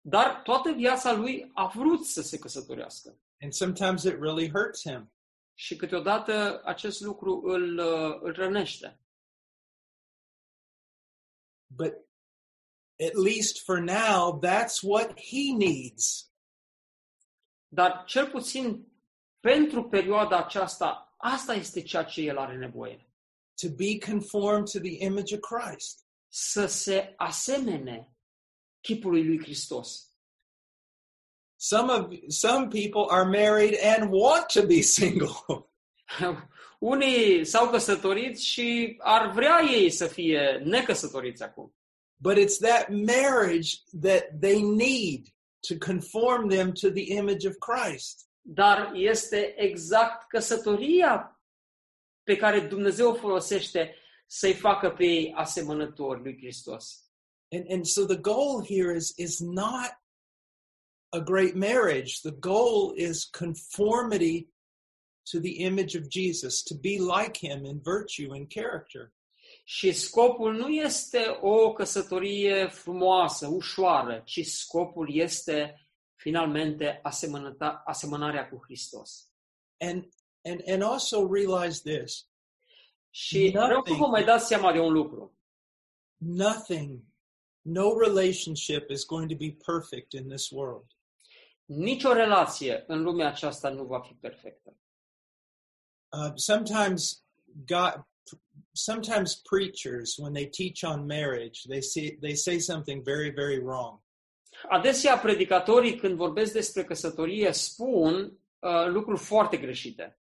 dar 0.00 0.42
toată 0.42 0.72
viața 0.72 1.12
lui 1.12 1.50
a 1.54 1.66
vrut 1.66 2.06
să 2.06 2.22
se 2.22 2.38
căsătorească. 2.38 3.18
And 3.40 3.52
sometimes 3.52 4.02
it 4.02 4.20
really 4.20 4.50
hurts 4.50 4.80
him. 4.80 5.12
Și 5.54 5.76
câteodată 5.76 6.60
acest 6.64 7.00
lucru 7.00 7.42
îl, 7.44 7.78
uh, 7.78 8.18
îl 8.20 8.32
rănește. 8.32 8.98
But 11.66 11.92
at 13.06 13.14
least 13.14 13.64
for 13.64 13.78
now, 13.78 14.40
that's 14.40 14.82
what 14.82 15.20
he 15.20 15.52
needs. 15.56 16.32
Dar 17.68 18.04
cel 18.06 18.30
puțin 18.30 18.86
pentru 19.40 19.88
perioada 19.88 20.38
aceasta, 20.38 21.14
asta 21.16 21.54
este 21.54 21.82
ceea 21.82 22.04
ce 22.04 22.20
el 22.20 22.38
are 22.38 22.56
nevoie. 22.56 23.08
to 23.56 23.70
be 23.70 23.98
conformed 23.98 24.66
to 24.68 24.80
the 24.80 24.96
image 25.00 25.32
of 25.32 25.40
Christ. 25.40 26.03
Să 26.36 26.66
se 26.66 27.14
asemene 27.16 28.16
chipului 28.80 29.24
lui 29.24 29.38
Hristos. 29.38 30.08
Some 31.56 31.92
of 31.92 32.12
some 32.28 32.68
people 32.68 33.06
are 33.08 33.24
married 33.24 33.78
and 33.82 34.10
want 34.12 34.46
to 34.46 34.66
be 34.66 34.80
single. 34.80 35.68
Unii 36.78 37.44
s-au 37.44 37.70
căsătorit 37.70 38.38
și 38.38 38.96
ar 39.00 39.30
vrea 39.30 39.60
ei 39.60 39.90
să 39.90 40.06
fie 40.06 40.62
necăsătoriți 40.64 41.42
acum. 41.42 41.74
But 42.16 42.36
it's 42.36 42.58
that 42.60 42.88
marriage 42.88 43.70
that 44.00 44.40
they 44.40 44.62
need 44.62 45.26
to 45.68 45.74
conform 45.86 46.48
them 46.48 46.72
to 46.72 46.90
the 46.90 47.12
image 47.12 47.48
of 47.48 47.54
Christ. 47.58 48.28
Dar 48.40 48.90
este 48.94 49.54
exact 49.56 50.28
căsătoria 50.28 51.40
pe 52.22 52.36
care 52.36 52.60
Dumnezeu 52.60 53.10
o 53.10 53.14
folosește 53.14 53.98
să-i 54.36 54.54
facă 54.54 54.90
pe 54.90 55.04
ei 55.04 55.32
asemănători 55.32 56.22
lui 56.22 56.36
Hristos. 56.36 57.04
And 57.52 57.70
and 57.70 57.84
so 57.84 58.04
the 58.04 58.16
goal 58.16 58.64
here 58.66 58.96
is 58.96 59.12
is 59.16 59.38
not 59.38 59.90
a 61.08 61.20
great 61.20 61.54
marriage. 61.54 62.20
The 62.22 62.36
goal 62.38 62.94
is 62.96 63.24
conformity 63.24 64.48
to 65.30 65.38
the 65.38 65.62
image 65.62 65.96
of 65.96 66.08
Jesus, 66.08 66.62
to 66.62 66.74
be 66.74 66.98
like 66.98 67.38
him 67.38 67.64
in 67.64 67.80
virtue 67.80 68.28
and 68.30 68.48
character. 68.48 69.12
Și 69.64 69.92
scopul 69.92 70.54
nu 70.54 70.68
este 70.68 71.38
o 71.40 71.72
căsătorie 71.72 72.66
frumoasă, 72.66 73.46
ușoară, 73.46 74.22
ci 74.24 74.46
scopul 74.46 75.14
este 75.14 75.88
finalmente 76.14 77.00
asemănarea 77.84 78.48
cu 78.48 78.60
Hristos. 78.64 79.30
And 79.78 80.08
and 80.44 80.60
and 80.66 80.82
also 80.82 81.32
realize 81.32 81.80
this. 81.82 82.28
Și 83.14 83.50
vreau 83.52 83.84
să 83.84 83.92
vă 83.92 84.06
mai 84.06 84.24
dați 84.24 84.46
seama 84.46 84.72
de 84.72 84.78
un 84.78 84.92
lucru. 84.92 85.38
Nothing, 86.16 87.02
no 87.60 87.98
relationship 87.98 88.90
is 88.90 89.04
going 89.04 89.30
to 89.30 89.36
be 89.36 89.56
perfect 89.66 90.12
in 90.12 90.28
this 90.28 90.50
world. 90.50 90.86
Nicio 91.64 92.12
relație 92.12 92.84
în 92.86 93.02
lumea 93.02 93.28
aceasta 93.28 93.68
nu 93.68 93.84
va 93.84 94.00
fi 94.00 94.14
perfectă. 94.14 94.76
Uh, 96.08 96.32
sometimes 96.34 97.24
God, 97.66 98.06
sometimes 98.72 99.34
preachers, 99.34 100.16
when 100.16 100.32
they 100.32 100.48
teach 100.48 100.82
on 100.94 101.06
marriage, 101.06 101.60
they 101.68 101.82
say 101.82 102.16
they 102.20 102.34
say 102.34 102.58
something 102.58 103.02
very, 103.02 103.30
very 103.30 103.58
wrong. 103.58 104.00
Adesea 104.68 105.18
predicatorii 105.18 105.96
când 105.96 106.16
vorbesc 106.16 106.52
despre 106.52 106.84
căsătorie 106.84 107.52
spun 107.52 108.38
uh, 108.58 108.86
lucruri 108.86 109.20
foarte 109.20 109.56
greșite. 109.56 110.18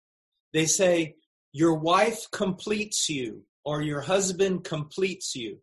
They 0.51 0.66
say 0.66 1.26
your 1.57 1.75
wife 1.79 2.29
completes 2.31 3.09
you 3.09 3.47
or 3.64 3.81
your 3.83 4.03
husband 4.03 4.62
completes 4.62 5.35
you. 5.35 5.62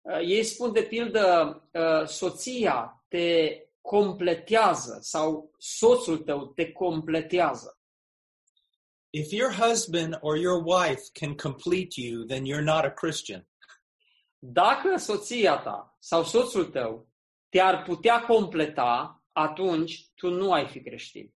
Uh, 0.00 0.20
ei 0.20 0.44
spun 0.44 0.72
de 0.72 0.82
pildă 0.82 1.56
uh, 1.72 2.06
soția 2.06 3.04
te 3.08 3.58
completează 3.80 4.98
sau 5.02 5.54
soțul 5.58 6.18
tău 6.18 6.46
te 6.46 6.72
completează. 6.72 7.78
If 9.10 9.30
your 9.32 9.52
husband 9.52 10.18
or 10.20 10.36
your 10.36 10.62
wife 10.64 11.02
can 11.12 11.34
complete 11.34 12.00
you, 12.00 12.24
then 12.24 12.44
you're 12.44 12.64
not 12.64 12.84
a 12.84 12.90
Christian. 12.90 13.48
Dacă 14.38 14.96
soția 14.96 15.58
ta 15.58 15.96
sau 15.98 16.24
soțul 16.24 16.64
tău 16.64 17.08
te-ar 17.48 17.82
putea 17.82 18.20
completa, 18.20 19.22
atunci 19.32 20.08
tu 20.14 20.30
nu 20.30 20.52
ai 20.52 20.68
fi 20.68 20.80
creștin. 20.82 21.34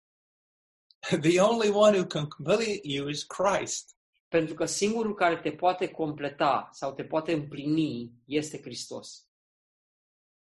The 1.10 1.40
only 1.40 1.70
one 1.70 1.92
who 1.94 2.06
can 2.06 2.26
complete 2.26 2.80
you 2.84 3.08
is 3.08 3.24
Christ. 3.24 3.96
Pentru 4.28 4.54
că 4.54 4.64
singurul 4.64 5.14
care 5.14 5.36
te 5.36 5.50
poate 5.50 5.88
completa 5.88 6.68
sau 6.72 6.94
te 6.94 7.04
poate 7.04 7.32
împlini 7.32 8.12
este 8.24 8.60
Hristos. 8.60 9.26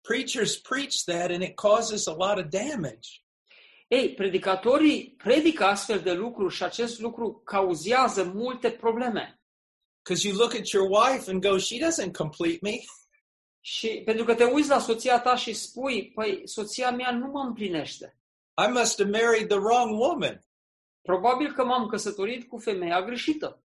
Preachers 0.00 0.56
preach 0.56 1.04
that 1.04 1.30
and 1.30 1.42
it 1.42 1.54
causes 1.54 2.06
a 2.06 2.14
lot 2.14 2.38
of 2.38 2.48
damage. 2.50 3.08
Ei, 3.88 4.14
predicatorii 4.14 5.14
predică 5.16 5.64
astfel 5.64 6.00
de 6.00 6.12
lucruri 6.12 6.54
și 6.54 6.62
acest 6.62 7.00
lucru 7.00 7.42
cauzează 7.44 8.24
multe 8.24 8.70
probleme. 8.70 9.40
Because 10.02 10.28
you 10.28 10.36
look 10.36 10.54
at 10.54 10.68
your 10.68 10.88
wife 10.90 11.30
and 11.30 11.42
go, 11.42 11.58
she 11.58 11.78
doesn't 11.78 12.12
complete 12.12 12.58
me. 12.62 12.74
Și 13.60 14.02
pentru 14.04 14.24
că 14.24 14.34
te 14.34 14.44
uiți 14.44 14.68
la 14.68 14.78
soția 14.78 15.20
ta 15.20 15.36
și 15.36 15.52
spui, 15.52 16.10
păi, 16.14 16.42
soția 16.44 16.90
mea 16.90 17.10
nu 17.10 17.26
mă 17.26 17.40
împlinește. 17.40 18.18
I 18.66 18.70
must 18.70 18.98
have 18.98 19.10
married 19.10 19.48
the 19.48 19.58
wrong 19.58 19.98
woman. 20.00 20.44
Probabil 21.02 21.52
că 21.52 21.64
m-am 21.64 21.86
căsătorit 21.86 22.48
cu 22.48 22.58
femeia 22.58 23.02
greșită. 23.02 23.62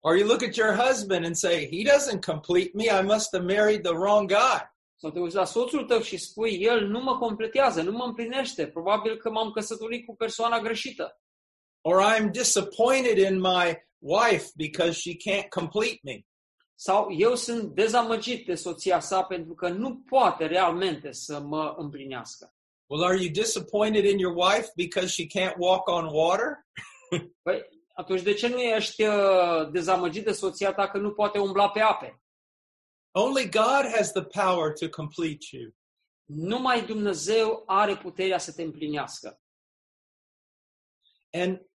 Or 0.00 0.16
you 0.16 0.26
look 0.26 0.42
at 0.42 0.56
your 0.56 0.74
husband 0.74 1.24
and 1.24 1.36
say, 1.36 1.68
he 1.70 1.82
doesn't 1.84 2.24
complete 2.24 2.70
me. 2.74 2.84
I 2.84 3.02
must 3.02 3.28
have 3.32 3.44
married 3.44 3.82
the 3.82 3.92
wrong 3.92 4.28
guy. 4.28 4.70
Sau 4.96 5.10
te 5.10 5.20
uiți 5.20 5.34
la 5.34 5.44
soțul 5.44 5.84
tău 5.84 6.00
și 6.00 6.16
spui, 6.16 6.60
el 6.60 6.86
nu 6.86 7.00
mă 7.00 7.18
completează, 7.18 7.82
nu 7.82 7.92
mă 7.92 8.04
împlinește. 8.04 8.66
Probabil 8.66 9.16
că 9.16 9.30
m-am 9.30 9.50
căsătorit 9.50 10.06
cu 10.06 10.16
persoana 10.16 10.60
greșită. 10.60 11.20
Or 11.80 12.02
I'm 12.02 12.30
disappointed 12.30 13.18
in 13.18 13.40
my 13.40 13.76
wife 13.98 14.50
because 14.56 14.92
she 14.92 15.16
can't 15.16 15.48
complete 15.48 16.00
me. 16.02 16.26
Sau 16.74 17.12
eu 17.16 17.34
sunt 17.34 17.74
dezamăgit 17.74 18.46
de 18.46 18.54
soția 18.54 19.00
sa 19.00 19.22
pentru 19.22 19.54
că 19.54 19.68
nu 19.68 19.96
poate 19.96 20.46
realmente 20.46 21.12
să 21.12 21.40
mă 21.40 21.74
împlinească. 21.76 22.51
Well, 22.92 23.04
are 23.04 23.16
you 23.16 23.30
disappointed 23.30 24.04
in 24.04 24.18
your 24.18 24.34
wife 24.34 24.68
because 24.76 25.10
she 25.10 25.26
can't 25.26 25.58
walk 25.58 25.88
on 25.88 26.12
water? 26.12 26.66
Păi, 27.42 27.62
atunci 27.94 28.22
de 28.22 28.34
ce 28.34 28.48
nu 28.48 28.60
ești 28.60 29.02
uh, 29.02 29.70
dezamăgit 29.70 30.24
de 30.24 30.32
soția 30.32 30.74
ta 30.74 30.88
că 30.88 30.98
nu 30.98 31.12
poate 31.12 31.38
umbla 31.38 31.70
pe 31.70 31.80
ape? 31.80 32.22
Only 33.10 33.48
God 33.48 33.84
has 33.96 34.12
the 34.12 34.24
power 34.24 34.72
to 34.72 34.88
complete 34.88 35.44
you. 35.50 35.74
Numai 36.24 36.86
Dumnezeu 36.86 37.62
are 37.66 37.96
puterea 37.96 38.38
să 38.38 38.52
te 38.52 38.62
împlinească. 38.62 39.40
And 41.30 41.66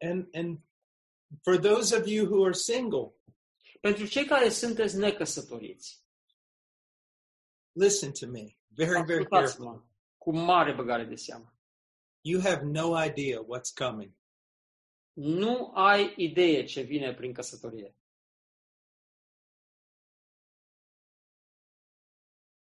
and 0.00 0.28
and 0.34 0.58
for 1.42 1.58
those 1.58 1.96
of 1.96 2.06
you 2.06 2.26
who 2.26 2.44
are 2.44 2.52
single, 2.52 3.14
Pentru 3.80 4.06
cei 4.06 4.24
care 4.24 4.48
sunteți 4.48 4.96
necăsătoriți, 4.96 6.04
listen 7.72 8.12
to 8.12 8.26
me 8.26 8.56
very, 8.66 9.04
very 9.04 9.26
carefully. 9.26 9.86
Cu 10.18 10.36
mare 10.36 10.74
băgare 10.74 11.04
de 11.04 11.14
seamă. 11.14 11.52
You 12.20 12.40
have 12.40 12.64
no 12.64 13.04
idea 13.04 13.40
what's 13.40 13.72
coming. 13.74 14.12
Nu 15.12 15.70
ai 15.74 16.14
idee 16.16 16.64
ce 16.64 16.80
vine 16.80 17.14
prin 17.14 17.32
căsătorie. 17.32 17.96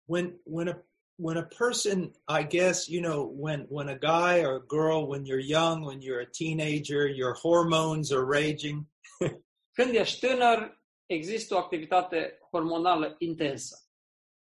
When 0.04 0.40
when 0.44 0.68
a 0.68 0.84
when 1.18 1.36
a 1.36 1.44
person, 1.44 2.12
I 2.28 2.44
guess, 2.44 2.88
you 2.88 3.02
know, 3.02 3.32
when 3.36 3.66
when 3.68 3.88
a 3.88 3.96
guy 3.96 4.44
or 4.44 4.54
a 4.54 4.66
girl, 4.66 5.08
when 5.08 5.24
you're 5.24 5.46
young, 5.46 5.84
when 5.84 6.00
you're 6.00 6.20
a 6.20 6.30
teenager, 6.30 7.08
your 7.08 7.34
hormones 7.34 8.10
are 8.12 8.24
raging. 8.24 8.86
Când 9.76 9.94
ești 9.94 10.26
tânăr, 10.26 10.82
există 11.06 11.54
o 11.54 11.58
activitate 11.58 12.38
hormonală 12.50 13.16
intensă. 13.18 13.86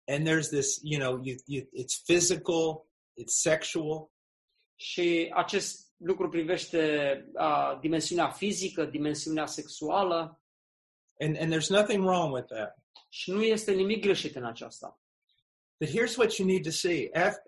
and 0.09 0.25
there's 0.25 0.49
this 0.49 0.79
you 0.83 0.99
know 0.99 1.19
you, 1.23 1.37
you 1.45 1.65
it's 1.73 1.95
physical 2.05 2.85
it's 3.21 3.33
sexual 3.41 4.11
Și 4.75 5.31
acest 5.33 5.93
lucru 5.97 6.29
privește 6.29 6.79
uh, 7.33 7.77
dimensiunea 7.79 8.29
fizică, 8.29 8.85
dimensiunea 8.85 9.45
sexuală 9.45 10.41
and 11.19 11.37
and 11.37 11.53
there's 11.53 11.69
nothing 11.69 12.03
wrong 12.05 12.33
with 12.33 12.47
that 12.47 12.75
și 13.09 13.31
nu 13.31 13.43
este 13.43 13.71
nimic 13.73 14.01
greșit 14.01 14.35
în 14.35 14.45
aceasta. 14.45 15.01
but 15.79 15.89
here's 15.89 16.15
what 16.17 16.35
you 16.35 16.47
need 16.47 16.63
to 16.63 16.69
see 16.69 17.09
Af- 17.13 17.43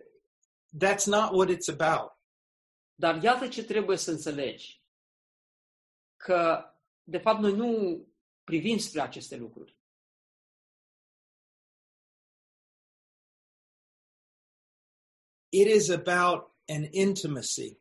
that's 0.84 1.06
not 1.06 1.32
what 1.32 1.50
it's 1.50 1.80
about 1.80 2.12
Dar 2.96 3.24
iată 3.24 3.48
ce 3.48 3.64
trebuie 3.64 3.98
să 3.98 4.12
înțelegi. 4.12 4.84
Că, 6.16 6.66
de 7.04 7.18
fapt, 7.18 7.40
noi 7.40 7.54
nu 7.54 8.02
privim 8.44 8.78
spre 8.78 9.02
aceste 9.02 9.36
lucruri. 9.36 9.78
It 15.52 15.68
is 15.68 15.90
about 15.90 16.52
an 16.68 16.88
intimacy 16.92 17.80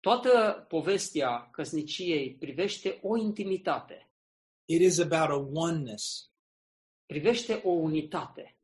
Toată 0.00 0.64
povestea 0.68 1.50
căsniciei 1.50 2.34
privește 2.34 2.98
o 3.02 3.16
intimitate, 3.16 4.10
it 4.64 4.80
is 4.80 4.98
about 4.98 5.30
a 5.30 5.50
oneness 5.52 6.30
privește 7.06 7.60
o 7.64 7.70
unitate. 7.70 8.54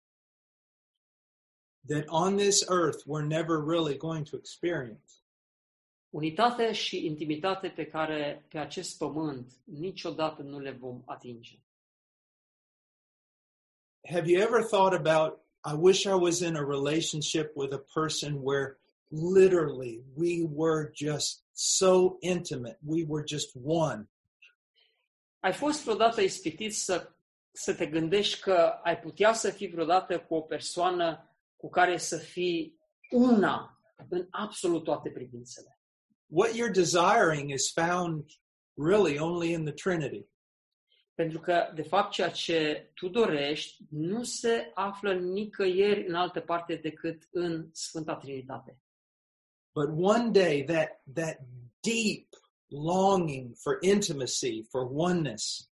that 1.88 2.04
on 2.08 2.36
this 2.36 2.62
earth 2.68 3.04
we're 3.06 3.26
never 3.26 3.56
really 3.66 3.96
going 3.96 4.26
to 4.28 4.36
experience 4.36 5.12
Unitate 6.10 6.72
și 6.72 7.06
intimitate 7.06 7.68
pe 7.68 7.86
care 7.86 8.46
pe 8.48 8.58
acest 8.58 8.98
pământ 8.98 9.52
niciodată 9.64 10.42
nu 10.42 10.58
le 10.58 10.70
vom 10.72 11.02
atinge. 11.04 11.58
have 14.08 14.30
you 14.30 14.40
ever 14.42 14.64
thought 14.64 15.06
about 15.06 15.45
i 15.66 15.74
wish 15.74 16.06
i 16.06 16.14
was 16.14 16.40
in 16.40 16.56
a 16.56 16.62
relationship 16.62 17.52
with 17.54 17.72
a 17.72 17.84
person 18.00 18.32
where 18.42 18.78
literally 19.10 20.02
we 20.14 20.46
were 20.54 20.90
just 20.94 21.44
so 21.52 22.16
intimate 22.20 22.78
we 22.86 23.04
were 23.08 23.24
just 23.26 23.56
one 23.64 24.08
Ai 25.40 25.52
fost 25.52 25.82
vreodată 25.82 26.20
ispitit 26.20 26.74
să, 26.74 27.08
să 27.52 27.74
te 27.74 27.86
gândești 27.86 28.40
că 28.40 28.80
ai 28.82 28.98
putea 28.98 29.32
să 29.32 29.50
fii 29.50 29.68
vreodată 29.68 30.18
cu 30.20 30.34
o 30.34 30.40
persoană 30.40 31.30
cu 31.56 31.68
care 31.68 31.96
să 31.96 32.16
fii 32.16 32.78
una 33.10 33.80
în 34.08 34.26
absolut 34.30 34.84
toate 34.84 35.10
privințele? 35.10 35.76
what 36.28 36.54
you're 36.54 36.72
desiring 36.72 37.52
is 37.52 37.70
found 37.70 38.24
really 38.76 39.18
only 39.18 39.54
in 39.54 39.64
the 39.64 39.72
Trinity. 39.72 40.26
Pentru 41.16 41.40
că, 41.40 41.72
de 41.74 41.82
fapt, 41.82 42.12
ceea 42.12 42.30
ce 42.30 42.90
tu 42.94 43.08
dorești 43.08 43.84
nu 43.90 44.22
se 44.22 44.70
află 44.74 45.14
nicăieri 45.14 46.06
în 46.06 46.14
altă 46.14 46.40
parte 46.40 46.74
decât 46.74 47.28
în 47.30 47.68
Sfânta 47.72 48.16
Trinitate. 48.16 48.78
But 49.74 49.88
one 49.98 50.30
day, 50.30 50.64
that, 50.64 51.02
that 51.14 51.38
deep 51.80 52.28
longing 52.68 53.54
for 53.56 53.78
intimacy, 53.80 54.62
for 54.70 54.90
oneness, 54.92 55.70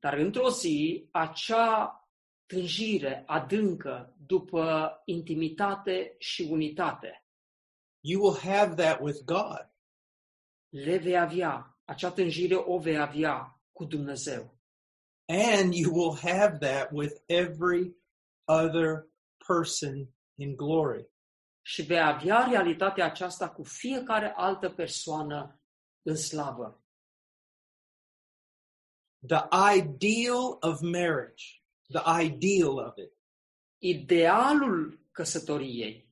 Dar 0.00 0.18
într-o 0.18 0.50
zi, 0.50 1.08
acea 1.10 2.00
tânjire 2.46 3.22
adâncă 3.26 4.16
după 4.26 5.02
intimitate 5.04 6.14
și 6.18 6.48
unitate 6.50 7.26
you 8.08 8.20
will 8.20 8.36
have 8.36 8.76
that 8.76 9.00
with 9.00 9.24
God. 9.24 9.68
le 10.68 10.98
vei 10.98 11.18
avea, 11.18 11.78
acea 11.84 12.10
tânjire 12.10 12.54
o 12.54 12.78
vei 12.78 12.98
avea 12.98 13.60
cu 13.72 13.84
Dumnezeu. 13.84 14.55
And 15.28 15.74
you 15.74 15.90
will 15.92 16.16
have 16.16 16.58
that 16.60 16.92
with 16.92 17.20
every 17.28 17.94
other 18.44 19.08
person 19.46 20.08
in 20.38 20.56
glory. 20.56 21.08
și 21.62 21.82
vei 21.82 22.00
avea 22.00 22.46
realitatea 22.50 23.04
aceasta 23.04 23.50
cu 23.50 23.62
fiecare 23.62 24.32
altă 24.36 24.70
persoană 24.70 25.60
în 26.02 26.16
slavă. 26.16 26.84
The 29.26 29.48
ideal 29.76 30.56
of 30.60 30.80
marriage, 30.80 31.44
the 31.88 32.22
ideal 32.22 32.78
of 32.78 32.96
it. 32.96 33.12
Idealul 33.78 35.00
căsătoriei 35.10 36.06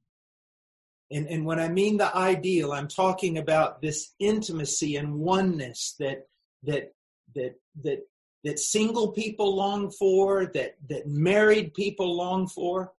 And, 1.10 1.28
and 1.28 1.44
when 1.44 1.60
I 1.60 1.68
mean 1.68 1.96
the 1.98 2.10
ideal, 2.14 2.72
I'm 2.72 2.88
talking 2.88 3.38
about 3.38 3.80
this 3.80 4.14
intimacy 4.16 4.96
and 4.96 5.20
oneness 5.20 5.94
that 5.98 6.28
that 6.62 6.94
that 7.34 7.54
that 7.82 7.98
that 8.44 8.58
single 8.58 9.08
people 9.12 9.54
long 9.54 9.90
for, 9.90 10.46
that 10.50 10.76
that 10.88 11.06
married 11.06 11.72
people 11.72 12.14
long 12.14 12.48
for. 12.48 12.96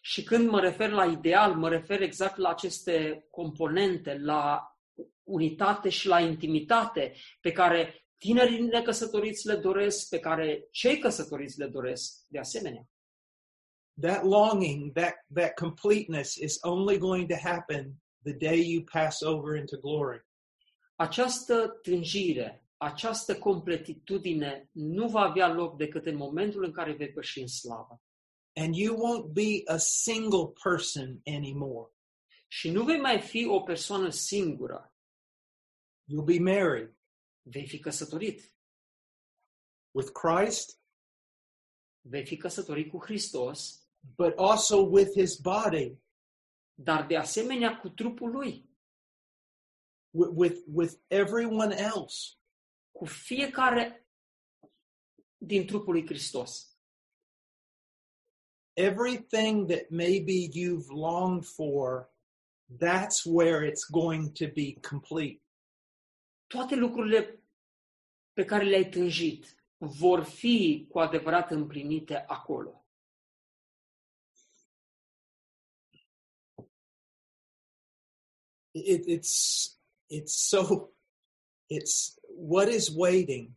Și 0.00 0.22
când 0.22 0.48
mă 0.48 0.60
refer 0.60 0.90
la 0.90 1.04
ideal, 1.04 1.54
mă 1.54 1.68
refer 1.68 2.02
exact 2.02 2.36
la 2.36 2.48
aceste 2.48 3.26
componente, 3.30 4.18
la 4.18 4.68
unitate 5.22 5.88
și 5.88 6.06
la 6.06 6.20
intimitate 6.20 7.12
pe 7.40 7.52
care 7.52 8.06
tinerii 8.18 8.60
necăsătoriți 8.60 9.46
le 9.46 9.56
doresc, 9.56 10.08
pe 10.08 10.18
care 10.18 10.68
cei 10.70 10.98
căsătoriți 10.98 11.58
le 11.58 11.66
doresc 11.66 12.14
de 12.28 12.38
asemenea. 12.38 12.88
That 14.00 14.24
longing, 14.24 14.92
that 14.92 15.14
that 15.34 15.54
completeness 15.54 16.34
is 16.34 16.58
only 16.62 16.98
going 16.98 17.28
to 17.28 17.36
happen 17.36 17.94
the 18.22 18.32
day 18.32 18.72
you 18.72 18.84
pass 18.92 19.22
over 19.22 19.56
into 19.56 19.76
glory. 19.76 20.26
Această 20.96 21.68
tânjire, 21.82 22.63
această 22.76 23.38
completitudine 23.38 24.68
nu 24.72 25.08
va 25.08 25.20
avea 25.20 25.52
loc 25.52 25.76
decât 25.76 26.06
în 26.06 26.16
momentul 26.16 26.64
în 26.64 26.72
care 26.72 26.92
vei 26.92 27.12
păși 27.12 27.40
în 27.40 27.46
slavă. 27.46 28.02
And 28.54 28.74
you 28.74 28.96
won't 28.96 29.32
be 29.32 29.62
a 29.64 29.76
single 29.76 30.52
person 30.62 31.20
anymore. 31.24 31.92
Și 32.48 32.70
nu 32.70 32.84
vei 32.84 33.00
mai 33.00 33.20
fi 33.20 33.46
o 33.46 33.60
persoană 33.60 34.08
singură, 34.08 34.94
You'll 36.04 36.24
be 36.24 36.38
married 36.38 36.96
vei 37.42 37.66
fi 37.66 37.78
căsătorit. 37.78 38.54
with 39.90 40.10
Christ, 40.12 40.82
Vei 42.06 42.26
fi 42.26 42.36
căsătorit 42.36 42.90
cu 42.90 42.98
Hristos, 43.04 43.88
but 44.16 44.34
also 44.36 44.76
with 44.76 45.10
his 45.12 45.40
body, 45.40 45.98
dar 46.74 47.06
de 47.06 47.16
asemenea 47.16 47.78
cu 47.78 47.88
trupul 47.88 48.30
lui, 48.30 48.70
with 50.10 50.32
with, 50.34 50.62
with 50.66 50.92
everyone 51.06 51.74
else. 51.74 52.36
Cu 53.04 53.10
fiecare 53.10 54.08
din 55.36 55.66
trupul 55.66 55.92
lui 55.92 56.06
Hristos. 56.06 56.78
Everything 58.72 59.66
that 59.68 59.90
maybe 59.90 60.48
you've 60.52 60.88
longed 60.88 61.44
for, 61.44 62.10
that's 62.78 63.24
where 63.24 63.66
it's 63.70 63.84
going 63.90 64.32
to 64.32 64.46
be 64.46 64.74
complete. 64.88 65.42
Toate 66.46 66.74
lucrurile 66.74 67.42
pe 68.32 68.44
care 68.44 68.64
le-ai 68.64 68.88
tânjit 68.88 69.56
vor 69.78 70.22
fi 70.22 70.86
cu 70.88 70.98
adevărat 70.98 71.50
împlinite 71.50 72.16
acolo. 72.16 72.86
It, 78.70 79.06
it's 79.06 79.78
it's 80.08 80.34
so 80.48 80.94
it's 81.68 82.18
what 82.36 82.68
is 82.68 82.90
waiting 82.94 83.50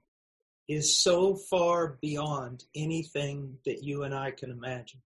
is 0.65 1.01
so 1.01 1.35
far 1.35 1.97
beyond 1.99 2.63
anything 2.75 3.59
that 3.63 3.83
you 3.83 4.03
and 4.03 4.13
I 4.13 4.31
can 4.31 4.49
imagine. 4.49 5.01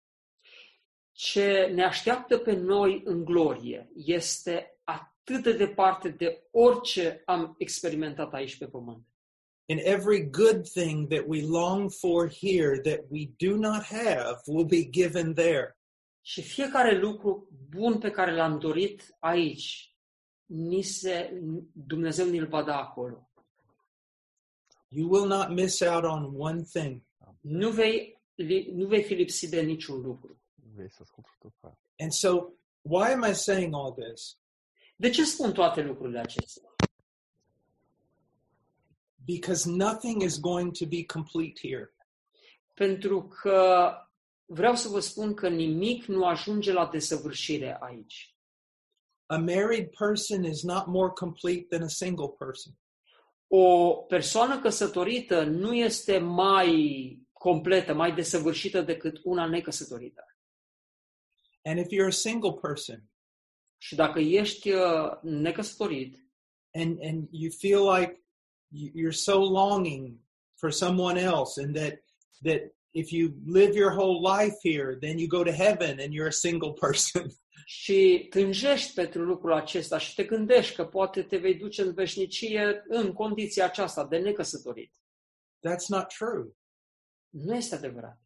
Ce 1.12 1.70
ne 1.74 1.84
așteaptă 1.84 2.38
pe 2.38 2.52
noi 2.52 3.02
în 3.04 3.24
glorie 3.24 3.90
este 3.94 4.80
atât 4.84 5.42
de 5.42 5.52
departe 5.52 6.08
de 6.08 6.46
orice 6.50 7.22
am 7.24 7.54
experimentat 7.58 8.32
aici 8.32 8.56
pe 8.56 8.66
pământ. 8.66 9.04
And 9.68 9.80
every 9.84 10.30
good 10.30 10.68
thing 10.68 11.08
that 11.08 11.24
we 11.26 11.42
long 11.42 11.90
for 11.90 12.28
here 12.28 12.80
that 12.80 13.00
we 13.08 13.30
do 13.36 13.56
not 13.56 13.82
have 13.82 14.40
will 14.46 14.66
be 14.66 14.84
given 14.84 15.34
there. 15.34 15.78
Și 16.20 16.42
fiecare 16.42 16.98
lucru 16.98 17.48
bun 17.68 17.98
pe 17.98 18.10
care 18.10 18.34
l-am 18.34 18.58
dorit 18.58 19.16
aici, 19.18 19.94
ni 20.46 20.82
se, 20.82 21.40
Dumnezeu 21.72 22.26
ni-l 22.26 22.46
va 22.46 22.62
da 22.62 22.76
acolo. 22.76 23.29
You 24.92 25.08
will 25.08 25.26
not 25.26 25.50
miss 25.50 25.80
out 25.80 26.04
on 26.04 26.34
one 26.36 26.62
thing. 26.62 27.02
Nu 27.40 27.70
vei, 27.70 28.20
nu 28.72 28.86
vei 28.86 29.02
fi 29.02 29.14
lipsit 29.14 29.50
de 29.50 29.60
niciun 29.60 30.00
lucru. 30.00 30.40
Vei 30.74 30.90
să 30.90 30.98
asculti 31.02 31.30
tot. 31.38 31.52
And 31.98 32.12
so, 32.12 32.52
why 32.82 33.12
am 33.12 33.24
I 33.30 33.34
saying 33.34 33.74
all 33.74 33.92
this? 33.92 34.38
De 34.96 35.10
ce 35.10 35.24
spun 35.24 35.52
toate 35.52 35.82
lucrurile 35.82 36.18
acestea? 36.18 36.74
Because 39.24 39.70
nothing 39.70 40.22
is 40.22 40.40
going 40.40 40.76
to 40.78 40.86
be 40.86 41.04
complete 41.04 41.68
here. 41.68 41.94
Pentru 42.74 43.28
că 43.28 43.90
vreau 44.44 44.74
să 44.74 44.88
vă 44.88 45.00
spun 45.00 45.34
că 45.34 45.48
nimic 45.48 46.04
nu 46.04 46.24
ajunge 46.24 46.72
la 46.72 46.86
desăvârșire 46.86 47.76
aici. 47.80 48.34
A 49.26 49.36
married 49.36 49.90
person 49.98 50.44
is 50.44 50.62
not 50.62 50.86
more 50.86 51.12
complete 51.14 51.66
than 51.68 51.82
a 51.82 51.88
single 51.88 52.28
person. 52.38 52.72
O 53.52 53.94
persoană 53.94 54.60
căsătorită 54.60 55.44
nu 55.44 55.74
este 55.74 56.18
mai 56.18 57.18
completă, 57.32 57.94
mai 57.94 58.14
desăvârșită 58.14 58.80
decât 58.80 59.20
una 59.24 59.46
necăsătorită. 59.46 60.24
And 61.62 61.78
if 61.78 61.86
you're 61.86 62.06
a 62.06 62.10
single 62.10 62.52
person 62.52 63.10
Și 63.78 63.94
dacă 63.94 64.20
ești 64.20 64.70
uh, 64.70 65.20
necăsătorit 65.22 66.24
and, 66.72 66.98
and 67.02 67.28
you 67.30 67.50
feel 67.58 67.82
like 67.98 68.24
you- 68.68 68.92
you're 68.94 69.16
so 69.16 69.38
longing 69.38 70.18
for 70.54 70.70
someone 70.70 71.20
else 71.20 71.62
and 71.62 71.74
that, 71.74 72.04
that 72.42 72.60
if 72.92 73.12
you 73.12 73.34
live 73.46 73.74
your 73.76 73.92
whole 73.92 74.20
life 74.20 74.56
here, 74.62 74.98
then 75.00 75.18
you 75.18 75.28
go 75.28 75.44
to 75.44 75.52
heaven 75.52 76.00
and 76.00 76.12
you're 76.12 76.28
a 76.28 76.32
single 76.32 76.72
person. 76.72 77.30
și 77.64 78.26
tânjești 78.30 78.94
pentru 78.94 79.24
lucrul 79.24 79.52
acesta 79.52 79.98
și 79.98 80.14
te 80.14 80.24
gândești 80.24 80.74
că 80.74 80.84
poate 80.84 81.22
te 81.22 81.36
vei 81.36 81.54
duce 81.54 81.82
în 81.82 81.94
veșnicie 81.94 82.82
în 82.88 83.12
condiția 83.12 83.64
aceasta 83.64 84.06
de 84.06 84.18
necăsătorit. 84.18 84.92
That's 85.68 85.86
not 85.88 86.08
true. 86.08 86.52
Nu 87.28 87.54
este 87.54 87.74
adevărat. 87.74 88.20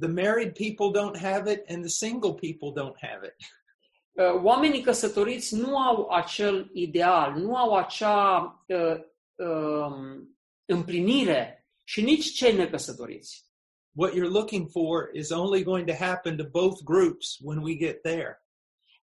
The 0.00 0.08
married 0.08 0.52
people 0.52 1.00
don't 1.00 1.20
have 1.20 1.52
it 1.52 1.70
and 1.70 1.80
the 1.82 1.88
single 1.88 2.34
people 2.34 2.82
don't 2.82 2.96
have 3.00 3.26
it. 3.26 3.34
Uh, 4.14 4.42
Oamenii 4.42 4.82
căsătoriți 4.82 5.56
nu 5.56 5.78
au 5.78 6.08
acel 6.08 6.70
ideal, 6.72 7.32
nu 7.32 7.56
au 7.56 7.74
acea 7.74 8.40
uh, 8.66 9.00
um, 9.34 10.38
împlinire 10.64 11.63
și 11.84 12.02
nici 12.02 12.32
cei 12.32 12.56
necăsătoriți. 12.56 13.52
What 13.96 14.12
you're 14.12 14.30
looking 14.30 14.70
for 14.70 15.10
is 15.12 15.30
only 15.30 15.62
going 15.62 15.86
to 15.86 15.94
happen 15.94 16.36
to 16.36 16.44
both 16.44 16.82
groups 16.82 17.38
when 17.40 17.62
we 17.62 17.76
get 17.76 18.02
there. 18.02 18.38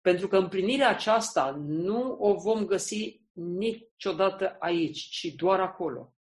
Pentru 0.01 0.27
că 0.27 0.37
împlinirea 0.37 0.89
aceasta 0.89 1.51
nu 1.51 2.17
o 2.19 2.33
vom 2.33 2.65
găsi 2.65 3.21
niciodată 3.33 4.55
aici, 4.59 4.99
ci 4.99 5.25
doar 5.35 5.59
acolo. 5.59 6.15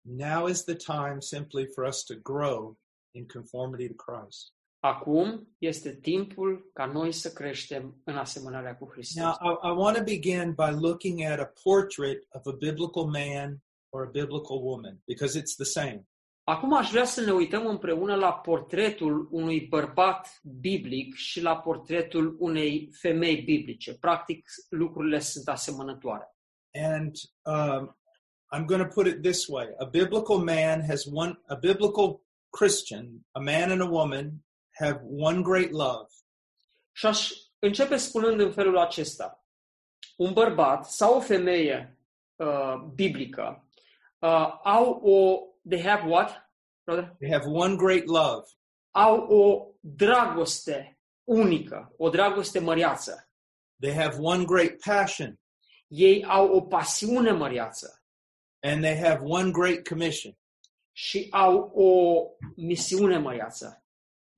Now 0.00 0.46
is 0.46 0.64
the 0.64 0.76
time 0.76 1.20
simply 1.20 1.66
for 1.66 1.84
us 1.84 2.04
to 2.04 2.14
grow 2.14 2.78
in 3.12 3.26
conformity 3.26 3.88
to 3.88 3.94
Christ. 3.94 4.55
Acum 4.86 5.48
este 5.58 5.94
timpul 5.94 6.70
ca 6.72 6.84
noi 6.84 7.12
să 7.12 7.32
creștem 7.32 8.00
în 8.04 8.16
asemănarea 8.16 8.76
cu 8.76 8.90
Hristos. 8.92 9.22
Now, 9.22 9.32
I, 9.32 9.68
I 9.68 9.72
want 9.76 9.96
to 9.96 10.02
begin 10.02 10.52
by 10.52 10.80
looking 10.80 11.22
at 11.22 11.38
a 11.38 11.52
portrait 11.62 12.26
of 12.30 12.46
a 12.46 12.56
biblical 12.58 13.04
man 13.04 13.62
or 13.88 14.02
a 14.02 14.10
biblical 14.10 14.62
woman 14.62 15.00
because 15.04 15.40
it's 15.40 15.54
the 15.56 15.64
same. 15.64 16.08
Acum 16.44 16.72
aș 16.74 16.90
vrea 16.90 17.04
să 17.04 17.20
ne 17.20 17.32
uităm 17.32 17.66
împreună 17.66 18.14
la 18.14 18.32
portretul 18.32 19.28
unui 19.30 19.60
bărbat 19.60 20.40
biblic 20.42 21.14
și 21.14 21.42
la 21.42 21.56
portretul 21.56 22.36
unei 22.38 22.90
femei 22.92 23.36
biblice. 23.36 23.94
Practic, 23.94 24.48
lucrurile 24.68 25.18
sunt 25.18 25.48
asemănătoare. 25.48 26.36
And 26.72 27.14
um, 27.42 27.96
I'm 28.54 28.64
going 28.64 28.82
to 28.82 28.88
put 28.94 29.06
it 29.06 29.22
this 29.22 29.46
way 29.46 29.74
a 29.78 29.84
biblical 29.84 30.38
man 30.38 30.84
has 30.88 31.04
one, 31.12 31.40
a 31.46 31.54
biblical 31.54 32.20
Christian, 32.50 33.26
a 33.32 33.40
man 33.40 33.70
and 33.70 33.80
a 33.80 33.88
woman, 33.88 34.45
have 34.78 35.00
one 35.18 35.42
great 35.42 35.70
love. 35.70 36.06
Și 36.92 37.06
aș 37.06 37.30
începe 37.58 37.96
spunând 37.96 38.40
în 38.40 38.52
felul 38.52 38.78
acesta. 38.78 39.44
Un 40.16 40.32
bărbat 40.32 40.86
sau 40.90 41.16
o 41.16 41.20
femeie 41.20 41.98
uh, 42.36 42.74
biblică 42.94 43.68
uh, 44.18 44.60
au 44.64 44.90
o... 44.90 45.40
They 45.68 45.82
have 45.82 46.08
what? 46.08 46.50
Brother? 46.84 47.14
They 47.18 47.30
have 47.32 47.44
one 47.46 47.76
great 47.76 48.04
love. 48.04 48.46
Au 48.90 49.16
o 49.16 49.66
dragoste 49.80 50.98
unică, 51.24 51.94
o 51.96 52.08
dragoste 52.08 52.58
măreață. 52.58 53.30
They 53.80 53.94
have 53.94 54.16
one 54.20 54.44
great 54.44 54.80
passion. 54.84 55.40
Ei 55.88 56.24
au 56.24 56.48
o 56.56 56.60
pasiune 56.60 57.30
măreață 57.30 58.00
And 58.62 58.82
they 58.82 58.96
have 58.96 59.20
one 59.22 59.50
great 59.50 59.88
commission. 59.88 60.38
și 60.92 61.28
au 61.30 61.58
o 61.74 62.22
misiune 62.56 63.18
măiață. 63.18 63.85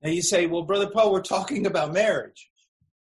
Now 0.01 0.11
you 0.11 0.21
say, 0.21 0.45
well, 0.45 0.63
Brother 0.63 0.89
Paul, 0.89 1.11
we're 1.11 1.27
talking 1.37 1.65
about 1.65 1.93
marriage. 1.93 2.51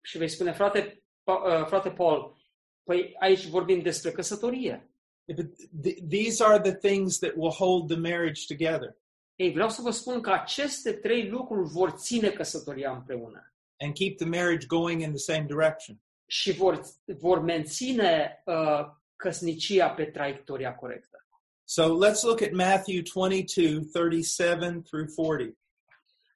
Și 0.02 0.18
vei 0.18 0.28
spune, 0.28 0.52
frate, 0.52 1.02
uh, 1.24 1.66
frate 1.66 1.90
Paul, 1.90 2.36
păi 2.82 3.16
aici 3.18 3.46
vorbim 3.46 3.82
despre 3.82 4.10
căsătorie. 4.12 4.88
But 5.26 5.46
th- 5.82 6.08
these 6.08 6.44
are 6.44 6.60
the 6.60 6.74
things 6.74 7.18
that 7.18 7.32
will 7.36 7.52
hold 7.52 7.88
the 7.88 7.96
marriage 7.96 8.42
together 8.46 8.96
Ei, 9.36 9.52
vreau 9.52 9.68
să 9.68 9.82
vă 9.82 9.90
spun 9.90 10.20
că 10.20 10.30
aceste 10.30 10.92
trei 10.92 11.28
lucruri 11.28 11.68
vor 11.68 11.90
ține 11.90 12.30
căsătoria 12.30 12.92
împreună 12.92 13.54
and 13.80 13.94
keep 13.94 14.18
the 14.18 14.26
marriage 14.26 14.66
going 14.66 15.02
in 15.02 15.10
the 15.10 15.18
same 15.18 15.46
direction. 15.46 16.00
și 16.26 16.52
vor, 16.52 16.80
vor 17.04 17.40
menține 17.40 18.42
uh, 18.44 18.80
căsnicia 19.16 19.90
pe 19.90 20.04
traiectoria 20.04 20.74
corectă. 20.74 21.26
So 21.64 21.82
let's 21.82 22.22
look 22.22 22.42
at 22.42 22.52
Matthew 22.52 23.02
22, 23.14 23.84
37 23.92 24.82
through 24.82 25.08
40. 25.16 25.56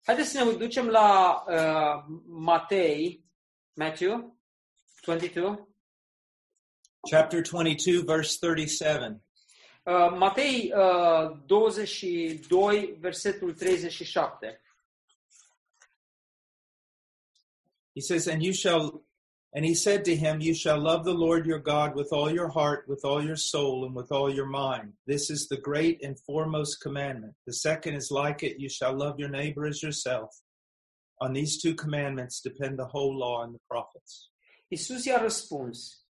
Haideți 0.04 0.30
să 0.30 0.44
ne 0.44 0.52
ducem 0.52 0.86
la 0.88 1.44
uh, 1.48 2.14
Matei, 2.26 3.24
Matthew 3.72 4.38
22, 5.04 5.66
Chapter 7.10 7.40
22, 7.42 8.02
verse 8.04 8.36
37. 8.40 9.22
uh, 9.84 10.16
Matei 10.18 10.72
uh, 10.74 11.38
22, 11.46 12.96
versetul 13.00 13.54
37. 13.54 14.60
He 17.94 18.00
says, 18.00 18.26
And 18.26 18.42
you 18.42 18.52
shall, 18.52 19.04
and 19.54 19.64
he 19.64 19.74
said 19.74 20.04
to 20.04 20.14
him, 20.14 20.40
You 20.40 20.54
shall 20.54 20.78
love 20.78 21.04
the 21.04 21.14
Lord 21.14 21.46
your 21.46 21.58
God 21.58 21.94
with 21.94 22.12
all 22.12 22.30
your 22.30 22.48
heart, 22.48 22.84
with 22.86 23.04
all 23.04 23.22
your 23.24 23.36
soul, 23.36 23.86
and 23.86 23.94
with 23.94 24.12
all 24.12 24.32
your 24.32 24.46
mind. 24.46 24.92
This 25.06 25.30
is 25.30 25.48
the 25.48 25.56
great 25.56 26.02
and 26.02 26.20
foremost 26.20 26.80
commandment. 26.80 27.34
The 27.46 27.54
second 27.54 27.94
is 27.94 28.10
like 28.10 28.42
it, 28.42 28.60
you 28.60 28.68
shall 28.68 28.94
love 28.94 29.18
your 29.18 29.30
neighbor 29.30 29.66
as 29.66 29.82
yourself. 29.82 30.30
On 31.20 31.32
these 31.32 31.60
two 31.60 31.74
commandments 31.74 32.40
depend 32.40 32.78
the 32.78 32.84
whole 32.84 33.18
law 33.18 33.42
and 33.42 33.54
the 33.54 33.60
prophets. 33.68 34.30
Isus 34.70 35.04
i-a 35.04 35.18
răspuns, 35.18 36.04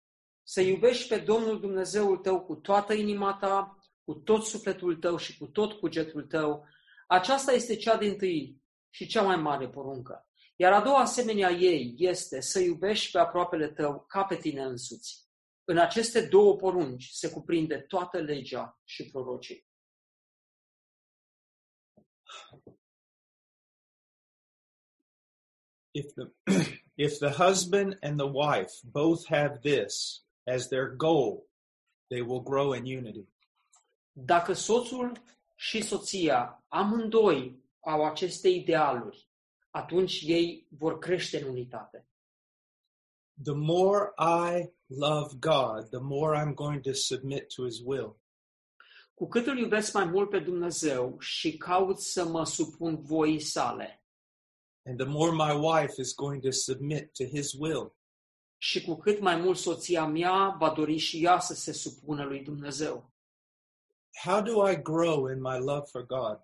să 0.43 0.61
iubești 0.61 1.09
pe 1.09 1.19
Domnul 1.19 1.61
Dumnezeul 1.61 2.17
tău 2.17 2.41
cu 2.41 2.55
toată 2.55 2.93
inima 2.93 3.35
ta, 3.41 3.79
cu 4.05 4.15
tot 4.15 4.45
sufletul 4.45 4.97
tău 4.97 5.17
și 5.17 5.39
cu 5.39 5.47
tot 5.47 5.73
cugetul 5.73 6.23
tău. 6.23 6.67
Aceasta 7.07 7.53
este 7.53 7.77
cea 7.77 7.97
din 7.97 8.17
tâi 8.17 8.63
și 8.91 9.07
cea 9.07 9.23
mai 9.23 9.37
mare 9.37 9.69
poruncă. 9.69 10.29
Iar 10.57 10.73
a 10.73 10.81
doua 10.81 11.01
asemenea 11.01 11.51
ei 11.51 11.95
este 11.97 12.41
să 12.41 12.61
iubești 12.61 13.11
pe 13.11 13.19
aproapele 13.19 13.73
tău 13.73 14.05
ca 14.09 14.25
pe 14.25 14.37
tine 14.37 14.63
însuți. 14.63 15.29
În 15.65 15.79
aceste 15.79 16.27
două 16.27 16.57
porunci 16.57 17.09
se 17.09 17.31
cuprinde 17.31 17.79
toată 17.79 18.19
legea 18.19 18.81
și 18.85 19.11
prorocii. 19.11 19.67
If 25.91 26.13
the, 26.15 26.33
if 27.07 27.19
the 27.19 27.31
husband 27.31 27.99
and 28.01 28.19
the 28.19 28.29
wife 28.29 28.73
both 28.83 29.27
have 29.29 29.59
this 29.63 30.25
as 30.47 30.69
their 30.69 30.97
goal, 30.97 31.49
they 32.09 32.21
will 32.21 32.43
grow 32.43 32.73
in 32.73 32.97
unity. 32.97 33.29
Dacă 34.13 34.53
soțul 34.53 35.23
și 35.57 35.83
soția, 35.83 36.65
amândoi, 36.69 37.63
au 37.81 38.05
aceste 38.05 38.49
idealuri, 38.49 39.29
atunci 39.75 40.23
ei 40.27 40.67
vor 40.71 40.99
crește 40.99 41.43
în 41.43 41.49
unitate. 41.49 42.09
The 43.43 43.55
more 43.55 44.13
I 44.19 44.73
love 44.87 45.35
God, 45.39 45.89
the 45.91 46.01
more 46.01 46.39
I'm 46.39 46.55
going 46.55 46.81
to 46.83 46.93
submit 46.93 47.55
to 47.55 47.65
his 47.65 47.79
will. 47.85 48.21
Cu 49.15 49.29
cât 49.29 49.47
îl 49.47 49.59
iubesc 49.59 49.93
mai 49.93 50.05
mult 50.05 50.31
pe 50.31 50.39
Dumnezeu 50.39 51.19
și 51.19 51.57
caut 51.57 51.99
să 52.01 52.25
mă 52.25 52.45
supun 52.45 53.03
voii 53.03 53.41
sale, 53.41 54.05
And 54.87 54.99
the 54.99 55.09
more 55.09 55.31
my 55.31 55.67
wife 55.67 56.01
is 56.01 56.15
going 56.15 56.43
to 56.43 56.51
submit 56.51 57.13
to 57.13 57.25
his 57.25 57.53
will. 57.53 57.97
și 58.59 58.85
cu 58.85 58.95
cât 58.97 59.21
mai 59.21 59.37
mult 59.37 59.59
soția 59.59 60.07
mea 60.07 60.57
va 60.59 60.71
dori 60.75 60.97
și 60.97 61.25
ea 61.25 61.39
să 61.39 61.55
se 61.55 61.73
supună 61.73 62.25
lui 62.25 62.43
Dumnezeu. 62.43 63.13
How 64.25 64.43
do 64.43 64.71
I 64.71 64.83
grow 64.83 65.27
in 65.31 65.41
my 65.41 65.59
love 65.59 65.87
for 65.91 66.07
God? 66.07 66.41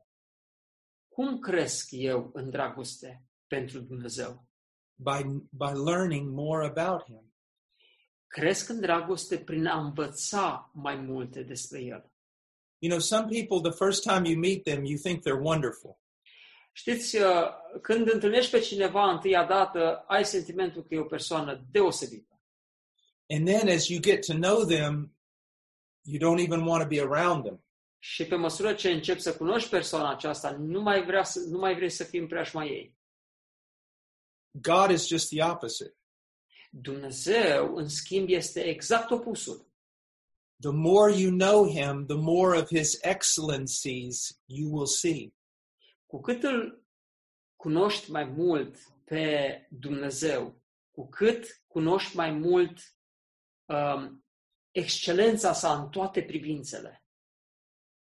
Cum 1.21 1.39
cresc 1.39 1.89
eu 1.91 2.31
în 2.35 2.51
dragoste 2.51 3.25
pentru 3.47 3.81
Dumnezeu? 3.81 4.49
By, 4.95 5.23
by 5.51 5.79
learning 5.85 6.31
more 6.31 6.67
about 6.67 7.05
him. 7.05 7.35
Cresc 8.27 8.69
în 8.69 8.81
dragoste 8.81 9.39
prin 9.39 9.67
a 9.67 9.81
învăța 9.81 10.71
mai 10.75 10.97
multe 10.97 11.43
despre 11.43 11.81
El. 11.81 12.13
You 12.79 12.91
know, 12.91 12.99
some 12.99 13.27
people, 13.29 13.71
the 13.71 13.85
first 13.85 14.03
time 14.03 14.29
you 14.29 14.39
meet 14.39 14.63
them, 14.63 14.85
you 14.85 14.99
think 14.99 15.21
they're 15.21 15.43
wonderful. 15.43 15.99
Știți, 16.73 17.17
uh, 17.17 17.47
când 17.83 18.13
întâlnești 18.13 18.51
pe 18.51 18.61
cineva 18.61 19.11
întâia 19.11 19.47
dată, 19.47 20.05
ai 20.07 20.25
sentimentul 20.25 20.83
că 20.83 20.95
e 20.95 20.99
o 20.99 21.05
persoană 21.05 21.67
deosebită. 21.71 22.41
And 23.29 23.47
then 23.47 23.69
as 23.69 23.89
you 23.89 24.01
get 24.01 24.27
to 24.27 24.33
know 24.33 24.65
them, 24.65 25.17
you 26.03 26.19
don't 26.19 26.45
even 26.45 26.67
want 26.67 26.83
to 26.83 26.89
be 26.89 27.01
around 27.01 27.45
them. 27.45 27.65
Și 28.03 28.27
pe 28.27 28.35
măsură 28.35 28.75
ce 28.75 28.91
începi 28.91 29.21
să 29.21 29.37
cunoști 29.37 29.69
persoana 29.69 30.11
aceasta, 30.11 30.51
nu 30.51 30.81
mai, 30.81 31.05
vrea 31.05 31.23
să, 31.23 31.41
nu 31.49 31.59
mai 31.59 31.75
vrei 31.75 31.91
să 31.91 32.05
fii 32.05 32.19
în 32.19 32.27
preajma 32.27 32.65
ei. 32.65 32.99
God 34.51 34.91
is 34.91 35.07
just 35.07 35.29
the 35.29 35.45
opposite. 35.45 35.95
Dumnezeu, 36.71 37.75
în 37.75 37.89
schimb, 37.89 38.29
este 38.29 38.61
exact 38.61 39.11
opusul. 39.11 39.69
The 40.61 40.71
more 40.71 41.13
you 41.17 41.31
know 41.31 41.67
him, 41.67 42.07
the 42.07 42.17
more 42.17 42.59
of 42.59 42.67
his 42.69 42.99
excellencies 43.03 44.41
you 44.45 44.71
will 44.73 44.87
see. 44.87 45.35
Cu 46.07 46.21
cât 46.21 46.43
îl 46.43 46.85
cunoști 47.57 48.11
mai 48.11 48.25
mult 48.25 48.77
pe 49.05 49.67
Dumnezeu, 49.71 50.63
cu 50.91 51.09
cât 51.09 51.63
cunoști 51.67 52.17
mai 52.17 52.31
mult 52.31 52.79
um, 53.65 54.25
excelența 54.71 55.53
sa 55.53 55.83
în 55.83 55.89
toate 55.89 56.23
privințele, 56.23 57.05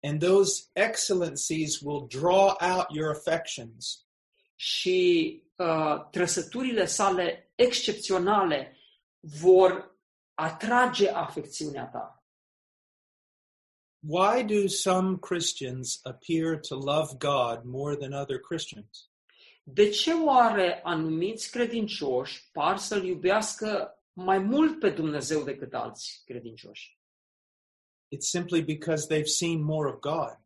And 0.08 0.22
those 0.22 0.70
excellencies 0.74 1.82
will 1.82 2.08
draw 2.08 2.55
out 2.60 2.86
your 2.89 3.10
affections. 3.10 4.08
și 4.60 5.41
uh, 5.55 6.10
trăsăturile 6.12 6.86
sale 6.86 7.51
excepționale 7.55 8.78
vor 9.20 9.97
atrage 10.34 11.10
afecțiunea 11.10 11.86
ta. 11.86 12.22
Why 13.99 14.43
do 14.43 14.68
some 14.68 15.18
Christians 15.18 15.99
appear 16.03 16.60
to 16.60 16.76
love 16.76 17.14
God 17.18 17.64
more 17.64 17.95
than 17.95 18.14
other 18.14 18.39
Christians? 18.39 19.10
De 19.64 19.89
ce 19.89 20.14
oare 20.14 20.82
anumiți 20.84 21.51
credincioși 21.51 22.49
par 22.51 22.78
să-L 22.78 23.03
iubească 23.03 24.01
mai 24.14 24.39
mult 24.39 24.80
pe 24.80 24.89
Dumnezeu 24.89 25.43
decât 25.43 25.74
alți 25.74 26.22
credincioși? 26.26 26.97
It's 28.10 28.30
simply 28.30 28.62
because 28.62 29.08
they've 29.08 29.30
seen 29.30 29.62
more 29.62 29.89
of 29.89 29.99
God. 29.99 30.38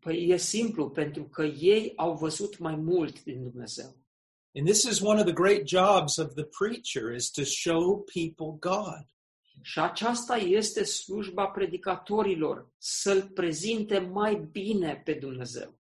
Păi 0.00 0.28
e 0.28 0.36
simplu, 0.36 0.90
pentru 0.90 1.24
că 1.24 1.44
ei 1.44 1.92
au 1.96 2.16
văzut 2.16 2.58
mai 2.58 2.76
mult 2.76 3.22
din 3.24 3.42
Dumnezeu. 3.42 3.96
And 4.54 4.66
this 4.66 4.84
is 4.84 5.00
one 5.00 5.18
of 5.18 5.26
the 5.26 5.34
great 5.34 5.68
jobs 5.68 6.16
of 6.16 6.34
the 6.34 6.44
preacher 6.44 7.12
is 7.12 7.30
to 7.30 7.44
show 7.44 8.04
people 8.12 8.58
God. 8.58 9.04
Și 9.62 9.78
aceasta 9.78 10.36
este 10.36 10.84
slujba 10.84 11.46
predicatorilor, 11.46 12.72
să-L 12.78 13.30
prezinte 13.34 13.98
mai 13.98 14.48
bine 14.52 15.02
pe 15.04 15.12
Dumnezeu. 15.12 15.78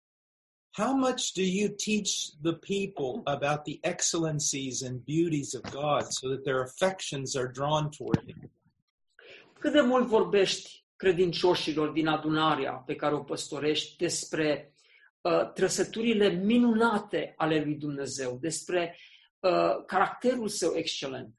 How 0.76 0.92
much 0.96 1.32
do 1.34 1.42
you 1.42 1.68
teach 1.68 2.34
the 2.42 2.54
people 2.54 3.22
about 3.24 3.62
the 3.64 3.78
excellencies 3.82 4.82
and 4.82 5.04
beauties 5.04 5.54
of 5.54 5.62
God 5.70 6.02
so 6.10 6.28
that 6.28 6.42
their 6.42 6.62
affections 6.62 7.36
are 7.36 7.50
drawn 7.52 7.90
toward 7.90 8.24
Him? 8.26 8.50
Cât 9.64 9.72
de 9.72 9.80
mult 9.80 10.06
vorbești 10.06 10.86
credincioșilor 10.96 11.88
din 11.88 12.06
adunarea 12.06 12.72
pe 12.72 12.94
care 12.94 13.14
o 13.14 13.22
păstorești 13.22 13.96
despre 13.96 14.74
uh, 15.20 15.52
trăsăturile 15.52 16.28
minunate 16.28 17.34
ale 17.36 17.64
lui 17.64 17.74
Dumnezeu, 17.74 18.38
despre 18.38 18.98
uh, 19.38 19.84
caracterul 19.86 20.48
său 20.48 20.74
excelent. 20.74 21.34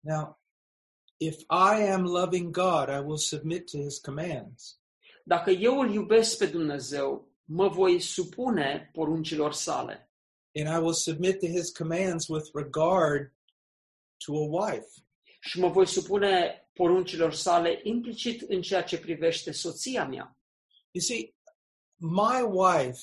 Now, 0.00 0.40
if 1.16 1.40
I 1.40 1.90
am 1.92 2.02
loving 2.02 2.50
God, 2.50 2.88
I 2.88 3.02
will 3.04 3.18
submit 3.18 3.70
to 3.70 3.78
His 3.78 3.98
commands. 3.98 4.80
Dacă 5.24 5.50
eu 5.50 5.78
îl 5.78 5.92
iubesc 5.92 6.38
pe 6.38 6.46
Dumnezeu, 6.46 7.32
mă 7.44 7.68
voi 7.68 8.00
supune 8.00 8.90
poruncilor 8.92 9.52
sale 9.52 10.10
And 10.54 10.68
I 10.76 10.78
will 10.82 10.94
submit 10.94 11.40
to 11.40 11.46
His 11.46 11.70
commands 11.70 12.28
with 12.28 12.50
regard 12.54 13.32
to 14.24 14.32
a 14.32 14.48
wife. 14.64 15.08
Și 15.40 15.58
mă 15.60 15.68
voi 15.68 15.86
supune 15.86 16.64
poruncilor 16.72 17.34
sale 17.34 17.80
implicit 17.82 18.40
în 18.40 18.62
ceea 18.62 18.82
ce 18.82 18.98
privește 18.98 19.52
soția 19.52 20.06
mea. 20.06 20.36
You 20.90 21.02
see, 21.02 21.34
my 21.96 22.42
wife 22.42 23.00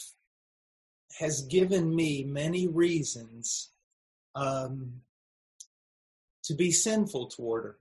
has 1.19 1.47
given 1.47 1.93
me 1.93 2.23
many 2.25 2.67
reasons 2.75 3.73
um, 4.31 5.05
to 6.47 6.53
be 6.55 6.69
sinful 6.69 7.25
toward 7.25 7.63
her. 7.63 7.79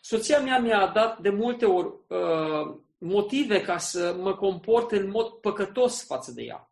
Soția 0.00 0.40
mea 0.40 0.58
mi-a 0.58 0.86
dat 0.86 1.20
de 1.20 1.30
multe 1.30 1.64
ori 1.64 1.94
uh, 2.08 2.78
motive 2.98 3.60
ca 3.60 3.78
să 3.78 4.14
mă 4.14 4.36
comport 4.36 4.90
în 4.92 5.10
mod 5.10 5.28
păcătos 5.28 6.04
față 6.04 6.32
de 6.32 6.42
ea. 6.42 6.70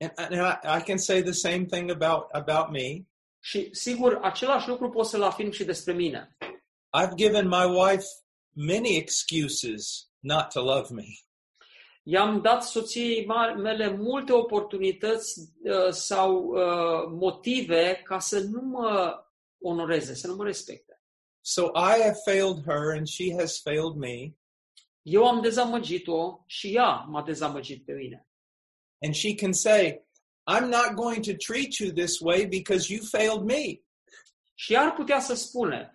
And, 0.00 0.12
and 0.16 0.32
I, 0.32 0.78
I 0.78 0.82
can 0.82 0.98
say 0.98 1.22
the 1.22 1.32
same 1.32 1.64
thing 1.64 1.90
about, 1.90 2.30
about 2.30 2.70
me. 2.70 3.06
Și 3.44 3.68
sigur, 3.74 4.18
același 4.22 4.68
lucru 4.68 4.88
pot 4.88 5.06
să-l 5.06 5.22
afirm 5.22 5.50
și 5.50 5.64
despre 5.64 5.92
mine. 5.92 6.36
I've 7.00 7.14
given 7.14 7.48
my 7.48 7.64
wife 7.64 8.06
many 8.50 8.96
excuses 8.96 10.10
not 10.18 10.48
to 10.48 10.60
love 10.60 10.94
me. 10.94 11.04
I-am 12.02 12.40
dat 12.40 12.62
soției 12.62 13.24
ma- 13.24 13.56
mele 13.56 13.88
multe 13.90 14.32
oportunități 14.32 15.40
uh, 15.40 15.90
sau 15.90 16.44
uh, 16.44 17.08
motive 17.08 18.00
ca 18.04 18.18
să 18.18 18.40
nu 18.40 18.60
mă 18.60 19.24
onoreze, 19.60 20.14
să 20.14 20.26
nu 20.26 20.34
mă 20.34 20.44
respecte. 20.44 21.00
So 21.40 21.62
I 21.74 22.00
have 22.02 22.16
failed 22.24 22.64
her 22.64 22.96
and 22.96 23.06
she 23.06 23.34
has 23.38 23.60
failed 23.60 23.94
me. 23.94 24.36
Eu 25.02 25.26
am 25.26 25.40
dezamăgit-o 25.40 26.42
și 26.46 26.74
ea 26.74 26.94
m-a 27.08 27.22
dezamăgit 27.22 27.84
pe 27.84 27.92
mine. 27.92 28.26
And 29.00 29.14
she 29.14 29.34
can 29.34 29.52
say, 29.52 30.06
I'm 30.52 30.68
not 30.68 30.94
going 30.94 31.24
to 31.24 31.32
treat 31.34 31.78
you 31.80 31.92
this 31.92 32.20
way 32.20 32.46
because 32.46 32.92
you 32.92 33.02
failed 33.04 33.42
me. 33.42 33.80
Și 34.54 34.72
ea 34.72 34.80
ar 34.80 34.92
putea 34.92 35.20
să 35.20 35.34
spune, 35.34 35.92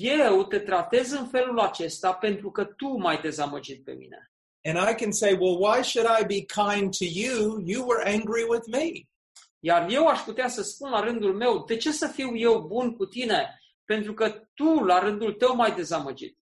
eu 0.00 0.44
te 0.44 0.58
tratez 0.58 1.10
în 1.10 1.28
felul 1.28 1.58
acesta 1.58 2.12
pentru 2.12 2.50
că 2.50 2.64
tu 2.64 2.86
m-ai 2.86 3.20
dezamăgit 3.20 3.84
pe 3.84 3.92
mine. 3.92 4.32
And 4.64 4.88
I 4.90 4.94
can 4.94 5.12
say, 5.12 5.32
well, 5.32 5.58
why 5.58 5.82
should 5.82 6.08
I 6.20 6.24
be 6.24 6.44
kind 6.44 6.96
to 6.96 7.04
you? 7.04 7.62
You 7.64 7.86
were 7.86 8.12
angry 8.14 8.44
with 8.48 8.66
me. 8.70 9.08
Iar 9.58 9.90
eu 9.90 10.06
aș 10.06 10.20
putea 10.20 10.48
să 10.48 10.62
spun 10.62 10.90
la 10.90 11.00
rândul 11.00 11.34
meu, 11.34 11.64
de 11.64 11.76
ce 11.76 11.92
să 11.92 12.06
fiu 12.06 12.36
eu 12.36 12.60
bun 12.60 12.96
cu 12.96 13.06
tine? 13.06 13.60
Pentru 13.84 14.14
că 14.14 14.48
tu, 14.54 14.84
la 14.84 14.98
rândul 14.98 15.32
tău, 15.32 15.54
m-ai 15.54 15.74
dezamăgit. 15.74 16.38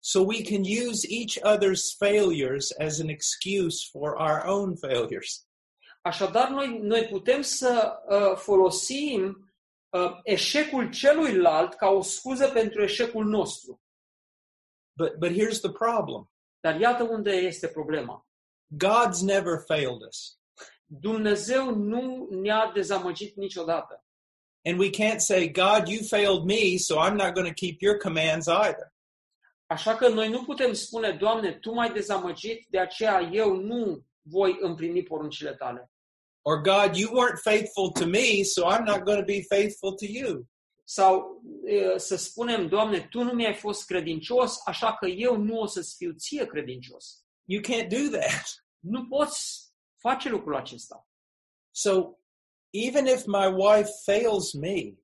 So 0.00 0.20
we 0.20 0.42
can 0.42 0.62
use 0.88 1.06
each 1.10 1.38
other's 1.42 1.96
failures 1.98 2.70
as 2.78 3.00
an 3.00 3.08
excuse 3.08 3.88
for 3.90 4.14
our 4.18 4.42
own 4.44 4.76
failures. 4.76 5.45
Așadar, 6.06 6.48
noi, 6.48 6.78
noi 6.78 7.06
putem 7.06 7.42
să 7.42 8.02
uh, 8.08 8.36
folosim 8.36 9.52
uh, 9.88 10.18
eșecul 10.22 10.90
celuilalt 10.90 11.74
ca 11.74 11.88
o 11.88 12.02
scuză 12.02 12.48
pentru 12.48 12.82
eșecul 12.82 13.24
nostru. 13.24 13.80
But 14.96 15.14
but 15.18 15.30
here's 15.30 15.60
the 15.60 15.70
problem. 15.70 16.30
Dar 16.60 16.80
iată 16.80 17.02
unde 17.02 17.30
este 17.30 17.68
problema. 17.68 18.26
God's 18.84 19.20
never 19.20 19.58
failed 19.66 20.00
us. 20.08 20.38
Dumnezeu 20.84 21.74
nu 21.74 22.28
ne-a 22.30 22.70
dezamăgit 22.74 23.36
niciodată. 23.36 24.04
And 24.64 24.78
we 24.78 24.90
can't 24.90 25.18
say, 25.18 25.50
God, 25.50 25.88
you 25.88 26.02
failed 26.08 26.44
me, 26.44 26.76
so 26.76 26.94
I'm 26.94 27.14
not 27.14 27.32
going 27.34 27.46
to 27.46 27.66
keep 27.66 27.80
your 27.80 27.96
commands 27.98 28.46
either. 28.46 28.94
Așa 29.66 29.96
că 29.96 30.08
noi 30.08 30.28
nu 30.28 30.44
putem 30.44 30.72
spune, 30.72 31.10
Doamne, 31.10 31.52
Tu 31.52 31.72
m-ai 31.72 31.92
dezamăgit, 31.92 32.66
de 32.68 32.78
aceea 32.78 33.20
eu 33.20 33.56
nu 33.56 34.04
voi 34.22 34.56
împlini 34.60 35.02
poruncile 35.02 35.54
Tale. 35.54 35.90
Or 36.48 36.62
God, 36.62 36.96
you 36.96 37.10
weren't 37.10 37.40
faithful 37.40 37.90
to 37.92 38.06
me, 38.06 38.44
so 38.44 38.68
I'm 38.68 38.84
not 38.84 39.04
going 39.04 39.18
to 39.18 39.24
be 39.24 39.42
faithful 39.42 39.96
to 39.96 40.06
you. 40.06 40.48
Sau 40.84 41.42
să 41.96 42.16
spunem, 42.16 42.68
Doamne, 42.68 43.08
Tu 43.10 43.22
nu 43.22 43.32
mi-ai 43.32 43.54
fost 43.54 43.86
credincios, 43.86 44.60
așa 44.64 44.96
că 44.96 45.06
eu 45.06 45.36
nu 45.36 45.58
o 45.58 45.66
să-ți 45.66 45.96
fiu 45.96 46.12
ție 46.12 46.46
credincios. 46.46 47.24
You 47.44 47.60
can't 47.62 47.88
do 47.88 48.18
that. 48.18 48.64
Nu 48.78 49.06
poți 49.06 49.72
face 49.96 50.28
lucrul 50.28 50.56
acesta. 50.56 51.08
So 51.70 52.18
even 52.70 53.06
if 53.06 53.24
my 53.24 53.46
wife 53.46 53.90
fails 54.04 54.52
me, 54.52 54.94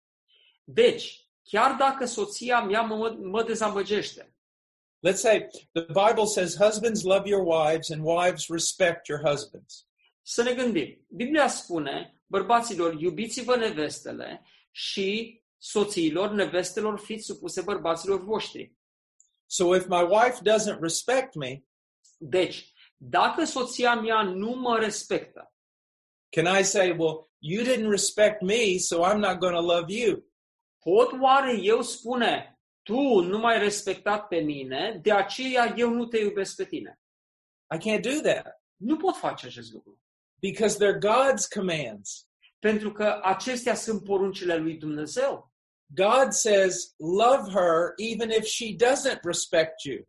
Deci, 0.64 1.26
chiar 1.42 1.76
dacă 1.76 2.04
soția 2.04 2.60
mea 2.60 2.80
mă, 2.82 3.16
mă 3.20 3.42
dezamăgește, 3.42 4.34
let's 5.08 5.20
say 5.20 5.48
the 5.72 5.84
Bible 5.86 6.24
says, 6.26 6.56
Husbands, 6.56 7.02
love 7.02 7.28
your 7.28 7.44
wives, 7.46 7.90
and 7.90 8.02
wives, 8.04 8.48
respect 8.48 9.08
your 9.08 9.20
husbands. 9.28 9.86
Să 10.22 10.42
ne 10.42 10.54
gândim. 10.54 11.06
Biblia 11.08 11.48
spune, 11.48 12.20
bărbaților, 12.26 13.00
iubiți-vă 13.00 13.56
nevestele 13.56 14.46
și 14.70 15.40
soțiilor, 15.58 16.30
nevestelor, 16.30 16.98
fiți 16.98 17.24
supuse 17.24 17.62
bărbaților 17.62 18.24
voștri. 18.24 18.76
So 19.46 19.76
if 19.76 19.86
my 19.86 20.02
wife 20.02 20.38
doesn't 20.50 20.80
respect 20.80 21.34
me, 21.34 21.64
Deci, 22.24 22.72
dacă 22.96 23.44
soția 23.44 23.94
mea 23.94 24.22
nu 24.22 24.50
mă 24.50 24.78
respectă, 24.78 25.54
can 26.28 26.58
I 26.58 26.62
say, 26.62 26.90
Well, 26.90 27.30
you 27.38 27.64
didn't 27.64 27.90
respect 27.90 28.40
me, 28.40 28.78
so 28.78 29.04
I'm 29.04 29.18
not 29.18 29.38
going 29.38 29.54
to 29.54 29.60
love 29.60 29.92
you? 29.92 30.30
pot 30.78 31.20
oare 31.20 31.58
eu 31.60 31.82
spune, 31.82 32.60
tu 32.82 33.20
nu 33.20 33.38
m-ai 33.38 33.58
respectat 33.58 34.28
pe 34.28 34.40
mine, 34.40 34.98
de 35.02 35.12
aceea 35.12 35.74
eu 35.76 35.90
nu 35.90 36.06
te 36.06 36.18
iubesc 36.18 36.56
pe 36.56 36.64
tine? 36.64 37.00
I 37.74 37.78
can't 37.78 38.02
do 38.02 38.20
that 38.20 38.62
Nu 38.76 38.96
pot 38.96 39.16
face 39.16 39.46
acest 39.46 39.72
lucru. 39.72 40.01
Because 40.42 40.76
they're 40.78 40.98
God's 40.98 41.46
commands. 41.54 42.26
Pentru 42.58 42.92
că 42.92 43.20
acestea 43.22 43.74
sunt 43.74 44.04
poruncile 44.04 44.56
lui 44.56 44.74
Dumnezeu. 44.74 45.52
God 45.94 46.32
says, 46.32 46.94
Love 46.96 47.50
her 47.50 47.92
even 47.96 48.30
if 48.30 48.44
she 48.44 48.76
doesn't 48.76 49.20
respect 49.22 49.82
you. 49.84 50.06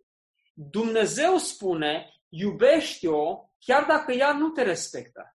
Dumnezeu 0.53 1.37
spune, 1.37 2.13
iubește-o 2.29 3.49
chiar 3.59 3.85
dacă 3.85 4.11
ea 4.11 4.33
nu 4.33 4.49
te 4.49 4.61
respectă. 4.61 5.37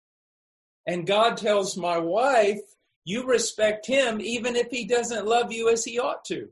And 0.86 1.06
God 1.06 1.40
tells 1.40 1.76
my 1.76 1.98
wife, 1.98 2.64
You 3.08 3.28
respect 3.28 3.86
him 3.86 4.20
even 4.20 4.56
if 4.56 4.72
he 4.72 4.86
doesn't 4.86 5.26
love 5.26 5.52
you 5.52 5.68
as 5.68 5.86
he 5.86 6.00
ought 6.00 6.24
to. 6.24 6.50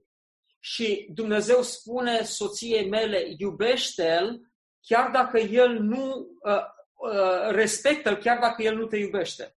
Și 0.59 1.07
Dumnezeu 1.13 1.61
spune 1.61 2.23
soției 2.23 2.89
mele, 2.89 3.33
iubește-l, 3.37 4.51
chiar 4.81 5.11
dacă 5.11 5.37
el 5.37 5.79
nu 5.79 6.27
uh, 6.43 6.63
uh, 7.11 7.51
respectă 7.51 8.17
chiar 8.17 8.39
dacă 8.39 8.61
el 8.61 8.75
nu 8.75 8.85
te 8.85 8.97
iubește. 8.97 9.55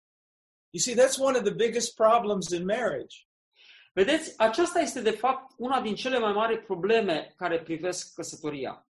You 0.70 0.82
see, 0.82 0.94
that's 0.94 1.18
one 1.18 1.36
of 1.36 1.44
the 1.44 1.54
biggest 1.54 1.94
problems 1.94 2.50
in 2.50 2.64
marriage. 2.64 3.16
Vedeți, 3.92 4.32
aceasta 4.36 4.80
este 4.80 5.00
de 5.00 5.10
fapt 5.10 5.52
una 5.56 5.80
din 5.80 5.94
cele 5.94 6.18
mai 6.18 6.32
mari 6.32 6.62
probleme 6.62 7.34
care 7.36 7.62
privesc 7.62 8.14
căsătoria. 8.14 8.86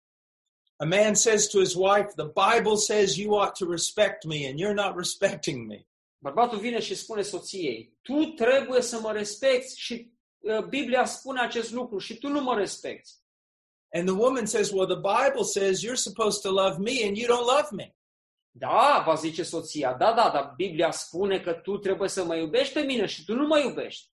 A 0.76 0.84
man 0.84 1.14
says 1.14 1.46
to 1.46 1.58
his 1.58 1.74
wife, 1.74 2.12
The 2.16 2.26
Bible 2.26 2.76
says 2.76 3.16
you 3.16 3.34
ought 3.34 3.54
to 3.58 3.70
respect 3.70 4.24
me, 4.24 4.48
and 4.48 4.58
you're 4.58 4.74
not 4.74 4.96
respecting 4.96 5.66
me. 5.66 5.86
Bărbatul 6.18 6.58
vine 6.58 6.80
și 6.80 6.94
spune 6.94 7.22
soției, 7.22 7.98
tu 8.02 8.24
trebuie 8.24 8.82
să 8.82 9.00
mă 9.00 9.12
respecti 9.12 9.80
și 9.80 10.10
uh, 10.38 10.64
Biblia 10.64 11.04
spune 11.04 11.40
acest 11.40 11.72
lucru 11.72 11.98
și 11.98 12.18
tu 12.18 12.28
nu 12.28 12.40
mă 12.40 12.54
respecti. 12.54 13.10
And 13.92 14.08
the 14.08 14.16
woman 14.16 14.46
says, 14.46 14.70
Well, 14.70 14.86
the 14.86 14.96
Bible 14.96 15.44
says 15.44 15.82
you're 15.82 16.02
supposed 16.10 16.42
to 16.42 16.50
love 16.50 16.78
me, 16.78 17.06
and 17.06 17.16
you 17.16 17.26
don't 17.26 17.46
love 17.46 17.68
me. 17.70 17.94
Da, 18.58 19.02
va 19.06 19.14
zice 19.14 19.42
soția, 19.42 19.94
da, 19.94 20.12
da, 20.12 20.30
dar 20.30 20.52
Biblia 20.56 20.90
spune 20.90 21.40
că 21.40 21.52
tu 21.52 21.78
trebuie 21.78 22.08
să 22.08 22.24
mă 22.24 22.36
iubești 22.36 22.72
pe 22.72 22.80
mine 22.80 23.06
și 23.06 23.24
tu 23.24 23.34
nu 23.34 23.46
mă 23.46 23.58
iubești. 23.58 24.10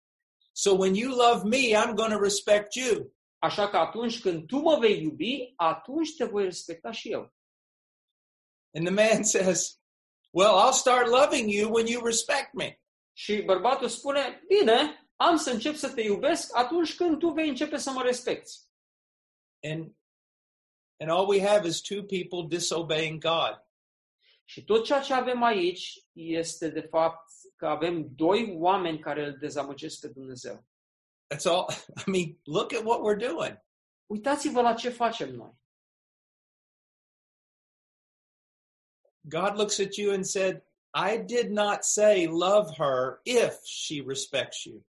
So 0.52 0.72
when 0.72 0.94
you 0.94 1.16
love 1.16 1.48
me, 1.48 1.76
I'm 1.76 1.94
going 1.94 2.12
to 2.12 2.20
respect 2.20 2.74
you. 2.74 3.16
Așa 3.38 3.70
că 3.70 3.78
atunci 3.78 4.22
când 4.22 4.48
tu 4.48 4.58
mă 4.58 4.78
vei 4.80 5.02
iubi, 5.02 5.54
atunci 5.56 6.16
te 6.16 6.26
voi 6.26 6.44
respecta 6.44 6.92
și 6.92 7.12
eu. 7.12 7.36
And 8.76 8.86
the 8.86 8.94
man 8.94 9.24
says, 9.36 9.80
Well, 10.30 10.56
I'll 10.56 10.74
start 10.74 11.08
loving 11.08 11.52
you 11.52 11.72
when 11.72 11.88
you 11.88 12.06
respect 12.06 12.54
me. 12.54 12.82
Și 13.14 13.42
bărbatul 13.42 13.88
spune, 13.88 14.44
bine, 14.48 15.10
am 15.16 15.38
să 15.38 15.52
încep 15.52 15.76
să 15.76 15.94
te 15.94 16.02
iubesc 16.02 16.58
atunci 16.58 16.96
când 16.96 17.20
tu 17.20 17.30
vei 17.30 17.50
începe 17.50 17.78
să 17.78 17.92
mă 17.92 18.02
respecti. 18.02 18.52
And 19.72 19.96
and 21.00 21.10
all 21.10 21.28
we 21.28 21.48
have 21.48 21.68
is 21.68 21.82
two 21.82 22.04
people 22.04 22.48
disobeying 22.48 23.22
God. 23.22 23.67
Și 24.50 24.64
tot 24.64 24.84
ceea 24.84 25.02
ce 25.02 25.14
avem 25.14 25.44
aici 25.44 26.04
este 26.14 26.70
de 26.70 26.82
fapt 26.82 27.30
că 27.56 27.68
avem 27.68 28.16
doi 28.16 28.56
oameni 28.58 29.00
care 29.00 29.26
îl 29.26 29.38
dezamăgesc 29.38 30.00
pe 30.00 30.08
Dumnezeu. 30.08 30.66
That's 31.34 31.46
all. 31.46 31.66
I 32.06 32.10
mean, 32.10 32.40
look 32.44 32.74
at 32.74 32.84
what 32.84 33.00
we're 33.00 33.28
doing. 33.28 33.66
Uitați-vă 34.06 34.62
la 34.62 34.74
ce 34.74 34.90
facem 34.90 35.36
noi. 35.36 35.52
God 39.22 39.56
looks 39.56 39.80
at 39.80 39.96
you 39.96 40.14
and 40.14 40.26
said, 40.26 40.64
I 40.94 41.18
did 41.18 41.50
not 41.50 41.84
say 41.84 42.26
love 42.26 42.76
her 42.78 43.20
if 43.24 43.64
she 43.64 44.04
respects 44.06 44.64
you. 44.64 44.86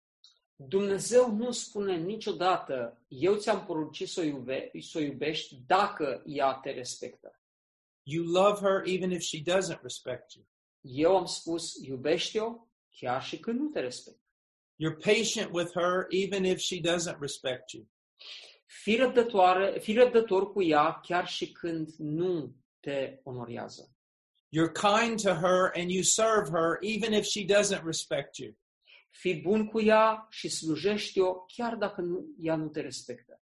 Dumnezeu 0.55 1.31
nu 1.31 1.51
spune 1.51 1.95
niciodată, 1.95 3.01
eu 3.07 3.35
ți-am 3.35 3.65
poruncit 3.65 4.09
să 4.09 4.19
o, 4.19 4.23
iube, 4.23 4.71
să 4.79 4.97
o 4.97 5.01
iubești 5.01 5.55
dacă 5.65 6.23
ea 6.25 6.53
te 6.53 6.71
respectă. 6.71 7.39
You 8.07 8.23
love 8.23 8.59
her 8.59 8.83
even 8.85 9.11
if 9.11 9.21
she 9.21 9.41
doesn't 9.41 9.81
respect 9.81 10.33
you. 10.33 10.45
Eu 10.81 11.17
am 11.17 11.25
spus, 11.25 11.73
iubește-o 11.81 12.67
chiar 12.89 13.23
și 13.23 13.39
când 13.39 13.59
nu 13.59 13.69
te 13.69 13.79
respectă. 13.79 14.19
You're 14.77 14.99
patient 14.99 15.53
with 15.53 15.71
her 15.73 16.05
even 16.09 16.45
if 16.45 16.59
she 16.59 16.79
doesn't 16.81 17.19
respect 17.19 17.71
you. 17.71 17.87
Fii, 18.65 18.95
răbdătoare, 18.95 19.79
fii 19.79 19.93
răbdător 19.93 20.51
cu 20.51 20.63
ea 20.63 20.99
chiar 20.99 21.27
și 21.27 21.51
când 21.51 21.89
nu 21.97 22.55
te 22.79 23.19
onorează. 23.23 23.95
You're 24.49 24.71
kind 24.71 25.21
to 25.21 25.33
her 25.33 25.71
and 25.73 25.89
you 25.91 26.03
serve 26.03 26.49
her 26.49 26.77
even 26.81 27.13
if 27.13 27.25
she 27.25 27.45
doesn't 27.45 27.83
respect 27.83 28.37
you. 28.37 28.57
Fii 29.09 29.41
bun 29.41 29.67
cu 29.67 29.81
ea 29.81 30.27
și 30.29 30.49
slujește-o 30.49 31.45
chiar 31.55 31.75
dacă 31.75 32.01
nu, 32.01 32.35
ea 32.39 32.55
nu 32.55 32.67
te 32.67 32.81
respectă. 32.81 33.41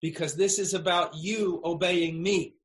Because 0.00 0.36
this 0.36 0.56
is 0.56 0.72
about 0.72 1.10
you 1.22 1.58
obeying 1.62 2.20
me. 2.26 2.61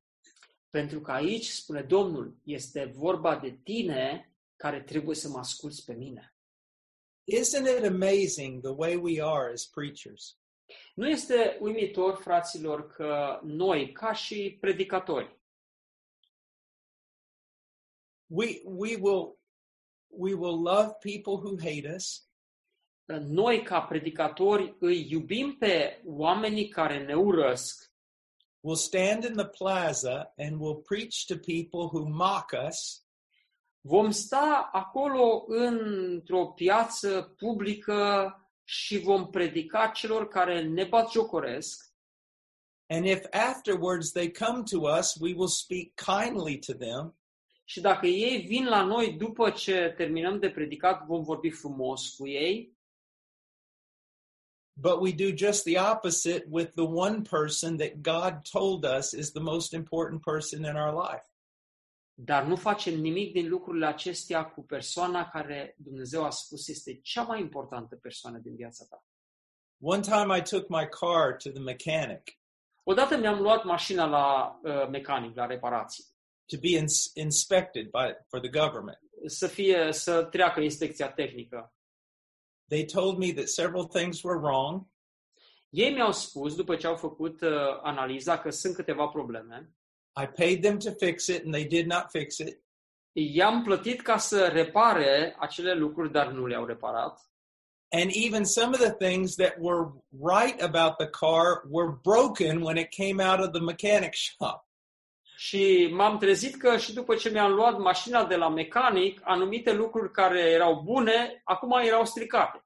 Pentru 0.70 1.02
că 1.02 1.12
aici, 1.12 1.46
spune 1.46 1.82
Domnul, 1.82 2.38
este 2.44 2.86
vorba 2.86 3.40
de 3.40 3.60
tine 3.64 4.32
care 4.56 4.82
trebuie 4.82 5.16
să 5.16 5.30
mă 5.30 5.38
asculți 5.38 5.86
pe 5.86 5.94
mine. 5.94 6.36
Isn't 7.34 7.78
it 7.78 7.86
amazing 7.86 8.62
the 8.62 8.72
way 8.72 8.96
we 8.96 9.22
are 9.22 9.52
as 9.52 9.66
preachers? 9.66 10.38
Nu 10.96 11.10
este 11.10 11.58
uimitor, 11.62 12.16
fraților, 12.16 12.88
că 12.88 13.40
noi, 13.44 13.92
ca 13.92 14.14
și 14.14 14.58
predicatori, 14.60 15.38
We 18.30 18.62
we 18.66 18.98
will 18.98 19.38
we 20.10 20.34
will 20.34 20.62
love 20.62 20.98
people 21.00 21.38
who 21.38 21.56
hate 21.58 21.88
us. 21.96 22.28
noi, 23.06 23.64
ca 23.64 23.82
predicatori, 23.82 24.76
îi 24.80 25.12
iubim 25.12 25.58
pe 25.58 26.02
oamenii 26.06 26.68
care 26.68 27.06
ne 27.06 27.16
urăsc, 27.16 27.92
We'll 28.62 28.76
stand 28.76 29.24
in 29.24 29.36
the 29.36 29.46
plaza 29.46 30.34
and 30.38 30.60
we'll 30.60 30.82
preach 30.84 31.26
to 31.28 31.36
people 31.36 31.90
who 31.92 32.10
mock 32.10 32.54
us. 32.68 33.06
Vom 33.82 34.12
sta 34.12 34.70
acolo 34.72 35.46
într-o 35.48 36.48
piață 36.48 37.36
publică 37.38 38.32
și 38.64 39.00
vom 39.00 39.30
predica 39.30 39.88
celor 39.88 40.28
care 40.28 40.64
ne 40.64 40.84
batjocoresc 40.84 41.88
And 42.90 43.06
if 43.06 43.26
afterwards 43.34 44.12
they 44.14 44.30
come 44.30 44.64
to 44.64 44.88
us, 44.88 45.18
we 45.20 45.34
will 45.34 45.50
speak 45.50 45.96
kindly 45.96 46.58
to 46.58 46.74
them. 46.74 47.18
Și 47.66 47.82
dacă 47.82 48.06
ei 48.06 48.38
vin 48.38 48.66
la 48.66 48.84
noi 48.84 49.14
după 49.14 49.50
ce 49.50 49.94
terminăm 49.98 50.40
de 50.40 50.50
predicat, 50.50 51.06
vom 51.06 51.24
vorbi 51.24 51.50
frumos 51.50 52.16
cu 52.16 52.28
ei, 52.28 52.77
But 54.80 55.02
we 55.02 55.12
do 55.12 55.32
just 55.32 55.64
the 55.64 55.78
opposite 55.78 56.46
with 56.50 56.70
the 56.76 56.86
one 56.86 57.22
person 57.22 57.78
that 57.78 58.02
God 58.02 58.34
told 58.52 58.86
us 58.86 59.14
is 59.14 59.32
the 59.32 59.40
most 59.40 59.74
important 59.74 60.22
person 60.22 60.66
in 60.66 60.76
our 60.76 60.94
life. 60.94 61.26
dar 62.20 62.44
nu 62.44 62.56
facem 62.56 62.94
nimic 63.00 63.32
din 63.34 63.48
lucrurile 63.48 63.86
acestea 63.86 64.46
cu 64.46 64.62
persoana 64.62 65.30
care 65.30 65.76
Dumnezeu 65.78 66.24
a 66.24 66.30
spus 66.30 66.68
este 66.68 67.00
cea 67.02 67.22
mai 67.24 67.40
importantă 67.40 67.96
persoană 67.96 68.38
din 68.38 68.56
viața 68.56 68.86
ta. 68.90 69.06
One 69.82 70.02
time 70.02 70.38
I 70.38 70.42
took 70.42 70.68
my 70.70 70.88
car 70.88 71.36
to 71.44 71.50
the 71.50 71.60
mechanic 71.60 72.24
Odată 72.84 73.18
mi-am 73.18 73.42
luat 73.42 73.64
mașina 73.64 74.06
la 74.06 74.60
uh, 74.64 74.88
mecanic, 74.90 75.36
la 75.36 75.46
reparații, 75.46 76.06
to 76.46 76.58
be 76.58 76.68
ins- 76.68 77.12
inspected 77.14 77.84
by 77.86 78.16
for 78.28 78.40
the 78.40 78.50
government. 78.50 79.00
să 79.26 79.48
fie, 79.48 79.92
să 79.92 80.24
treacă 80.24 80.60
inspecția 80.60 81.12
tehnică. 81.12 81.77
They 82.70 82.86
told 82.86 83.18
me 83.18 83.32
that 83.34 83.50
several 83.50 83.88
things 83.88 84.24
were 84.24 84.40
wrong, 84.40 84.86
Ei 85.70 85.94
mi-au 85.94 86.12
spus, 86.12 86.56
după 86.56 86.76
ce 86.76 86.88
au 86.88 86.96
făcut 86.96 87.42
uh, 87.42 87.50
analiza, 87.82 88.38
că 88.38 88.50
sunt 88.50 88.76
câteva 88.76 89.08
probleme. 89.08 89.72
I 90.22 90.26
paid 90.26 90.62
them 90.62 90.78
to 90.78 90.92
fix 90.92 91.28
it 91.28 91.44
and 91.44 91.54
they 91.54 91.66
did 91.66 91.86
not 91.86 92.06
fix 92.10 92.38
it. 92.38 92.62
I-am 93.12 93.64
plătit 93.64 94.02
ca 94.02 94.18
să 94.18 94.48
repare 94.48 95.36
acele 95.40 95.74
lucruri, 95.74 96.12
dar 96.12 96.32
nu 96.32 96.46
le-au 96.46 96.66
reparat. 96.66 97.32
And 97.90 98.12
even 98.14 98.44
some 98.44 98.74
of 98.74 98.80
the 98.80 98.92
things 98.92 99.36
that 99.36 99.56
were 99.60 99.92
right 100.10 100.62
about 100.62 100.98
the 100.98 101.08
car 101.08 101.64
were 101.70 101.92
broken 102.04 102.62
when 102.62 102.78
it 102.78 102.90
came 102.90 103.24
out 103.24 103.40
of 103.40 103.52
the 103.52 103.62
mechanic 103.62 104.14
shop. 104.14 104.67
Și 105.40 105.90
m-am 105.92 106.18
trezit 106.18 106.56
că 106.56 106.78
și 106.78 106.94
după 106.94 107.16
ce 107.16 107.30
mi-am 107.30 107.52
luat 107.52 107.78
mașina 107.78 108.26
de 108.26 108.36
la 108.36 108.50
mecanic, 108.50 109.22
anumite 109.24 109.74
lucruri 109.74 110.12
care 110.12 110.40
erau 110.40 110.82
bune, 110.82 111.42
acum 111.44 111.72
erau 111.72 112.06
stricate. 112.06 112.66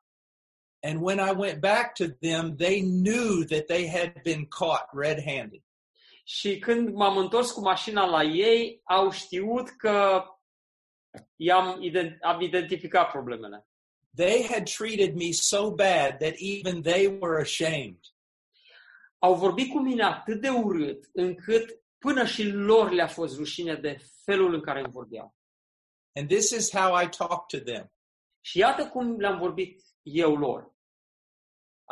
And 0.80 1.02
when 1.02 1.18
I 1.18 1.32
went 1.36 1.60
back 1.60 1.94
to 1.94 2.06
them, 2.20 2.56
they 2.56 2.82
knew 2.82 3.44
that 3.44 3.66
they 3.66 3.90
had 3.90 4.22
been 4.24 4.46
caught 4.46 4.86
red 4.92 5.24
handed. 5.26 5.62
Și 6.24 6.60
când 6.60 6.94
m-am 6.94 7.18
întors 7.18 7.52
cu 7.52 7.62
mașina 7.62 8.06
la 8.06 8.24
ei, 8.24 8.82
au 8.84 9.12
știut 9.12 9.70
că 9.70 10.24
i-am 11.36 11.82
ident- 11.82 12.18
am 12.22 12.42
identificat 12.42 13.12
problemele. 13.12 13.68
They 14.16 14.44
had 14.44 14.64
treated 14.70 15.16
me 15.16 15.32
so 15.32 15.72
bad 15.72 16.18
that 16.18 16.34
even 16.38 16.82
they 16.82 17.18
were 17.20 17.42
ashamed. 17.42 18.00
Au 19.20 19.36
vorbit 19.36 19.72
cu 19.72 19.80
mine 19.80 20.04
atât 20.04 20.42
de 20.42 20.50
urât, 20.50 21.10
încât 21.14 21.81
până 22.02 22.26
și 22.26 22.44
lor 22.50 22.92
le-a 22.92 23.08
fost 23.08 23.38
rușine 23.38 23.76
de 23.76 23.98
felul 24.24 24.54
în 24.54 24.62
care 24.62 24.80
îmi 24.80 24.92
vorbeau. 24.92 25.36
And 26.16 26.28
this 26.28 26.50
is 26.50 26.72
how 26.72 27.02
I 27.02 27.10
talk 27.10 27.48
to 27.48 27.60
them. 27.60 27.92
Și 28.42 28.58
iată 28.58 28.88
cum 28.88 29.20
le-am 29.20 29.38
vorbit 29.38 29.84
eu 30.02 30.36
lor. 30.36 30.76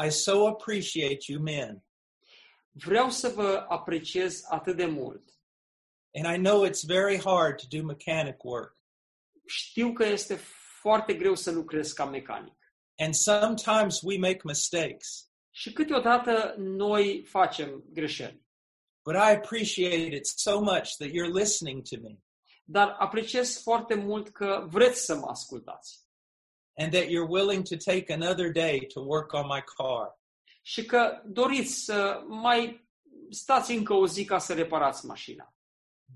I 0.05 0.09
so 0.09 0.47
appreciate 0.47 1.31
you 1.31 1.41
men. 1.41 1.83
Vreau 2.71 3.09
să 3.09 3.29
vă 3.29 3.65
apreciez 3.67 4.43
atât 4.47 4.75
de 4.75 4.85
mult. 4.85 5.23
And 6.13 6.35
I 6.35 6.41
know 6.41 6.67
it's 6.67 6.85
very 6.85 7.19
hard 7.19 7.55
to 7.57 7.77
do 7.77 7.83
mechanic 7.83 8.43
work. 8.43 8.77
Știu 9.45 9.93
că 9.93 10.05
este 10.05 10.35
foarte 10.81 11.13
greu 11.13 11.35
să 11.35 11.51
lucrez 11.51 11.91
ca 11.91 12.05
mecanic. 12.05 12.57
And 12.97 13.13
sometimes 13.13 14.01
we 14.01 14.17
make 14.17 14.39
mistakes. 14.43 15.31
Și 15.51 15.73
câteodată 15.73 16.55
noi 16.57 17.25
facem 17.25 17.83
greșeli. 17.89 18.47
But 19.09 19.17
I 19.17 19.31
appreciate 19.31 20.15
it 20.15 20.25
so 20.27 20.59
much 20.59 20.97
that 20.99 21.09
you're 21.09 21.33
listening 21.33 21.81
to 21.89 21.95
me 22.01 22.17
Dar 22.63 22.95
apreciez 22.99 23.61
foarte 23.61 23.95
mult 23.95 24.29
că 24.29 24.67
vreți 24.69 25.05
să 25.05 25.15
mă 25.15 25.25
ascultați. 25.29 25.99
and 26.77 26.91
that 26.91 27.05
you're 27.07 27.29
willing 27.29 27.63
to 27.63 27.75
take 27.75 28.13
another 28.13 28.51
day 28.51 28.85
to 28.93 28.99
work 29.01 29.33
on 29.33 29.45
my 29.47 29.61
car. 29.77 30.19
Și 30.61 30.85
că 30.85 31.21
doriți 31.25 31.73
să 31.73 32.23
mai 32.27 32.87
stați 33.29 33.71
încă 33.71 33.93
o 33.93 34.07
zi 34.07 34.25
ca 34.25 34.37
să 34.37 34.53
reparați 34.53 35.05
mașina. 35.05 35.53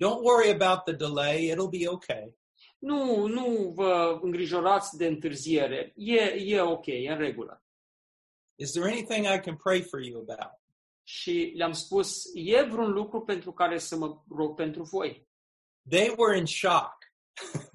Don't 0.03 0.21
worry 0.21 0.49
about 0.49 0.83
the 0.83 0.93
delay, 0.93 1.49
it'll 1.51 1.69
be 1.79 1.87
okay. 1.87 2.35
Nu, 2.79 3.25
nu 3.27 3.71
vă 3.75 4.19
îngrijorați 4.21 4.97
de 4.97 5.05
întârziere. 5.05 5.93
E, 5.95 6.21
e 6.37 6.61
ok, 6.61 6.85
e 6.85 7.11
în 7.11 7.17
regulă. 7.17 7.63
Is 8.55 8.71
there 8.71 8.91
anything 8.91 9.25
I 9.25 9.39
can 9.39 9.55
pray 9.55 9.81
for 9.81 9.99
you 9.99 10.25
about? 10.29 10.61
Și 11.03 11.53
le-am 11.55 11.71
spus, 11.71 12.23
e 12.33 12.61
vreun 12.61 12.91
lucru 12.91 13.21
pentru 13.21 13.51
care 13.53 13.77
să 13.77 13.95
mă 13.95 14.21
rog 14.29 14.55
pentru 14.55 14.83
voi. 14.83 15.27
They 15.89 16.13
were 16.17 16.37
in 16.37 16.45
shock. 16.45 16.97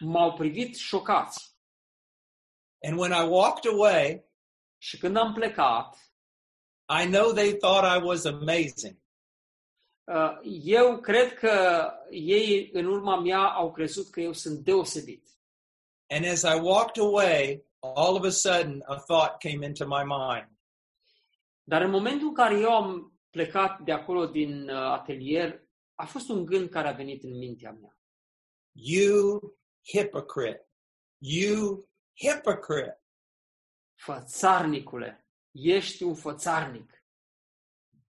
M-au 0.00 0.32
privit 0.34 0.76
șocați. 0.76 1.52
And 2.82 2.98
when 2.98 3.12
I 3.12 3.28
walked 3.28 3.72
away, 3.72 4.24
Și 4.78 4.98
când 4.98 5.16
am 5.16 5.32
plecat, 5.32 6.12
I 7.02 7.06
know 7.10 7.32
they 7.32 7.56
thought 7.56 7.84
I 8.02 8.04
was 8.06 8.24
amazing. 8.24 9.02
uh, 10.04 10.38
eu 10.64 11.00
cred 11.00 11.34
că 11.34 11.88
ei 12.10 12.70
în 12.72 12.84
urma 12.84 13.20
mea 13.20 13.38
au 13.52 13.72
crezut 13.72 14.10
că 14.10 14.20
eu 14.20 14.32
sunt 14.32 14.58
deosebit. 14.58 15.28
And 16.08 16.24
as 16.24 16.42
I 16.42 16.60
walked 16.60 17.02
away, 17.02 17.64
all 17.80 18.14
of 18.16 18.24
a 18.24 18.30
sudden 18.30 18.82
a 18.86 18.96
thought 18.96 19.38
came 19.38 19.66
into 19.66 19.86
my 19.86 20.02
mind. 20.04 20.53
Dar 21.64 21.82
în 21.82 21.90
momentul 21.90 22.28
în 22.28 22.34
care 22.34 22.58
eu 22.58 22.74
am 22.74 23.18
plecat 23.30 23.80
de 23.80 23.92
acolo 23.92 24.26
din 24.26 24.68
uh, 24.68 24.76
atelier, 24.76 25.62
a 25.94 26.04
fost 26.04 26.28
un 26.28 26.44
gând 26.44 26.68
care 26.68 26.88
a 26.88 26.92
venit 26.92 27.22
în 27.22 27.36
mintea 27.36 27.72
mea. 27.72 27.98
You 28.72 29.40
hypocrite. 29.92 30.68
You 31.18 31.88
hypocrite. 32.14 33.02
Fățarnicule, 33.94 35.26
ești 35.50 36.02
un 36.02 36.14
fățarnic. 36.14 37.04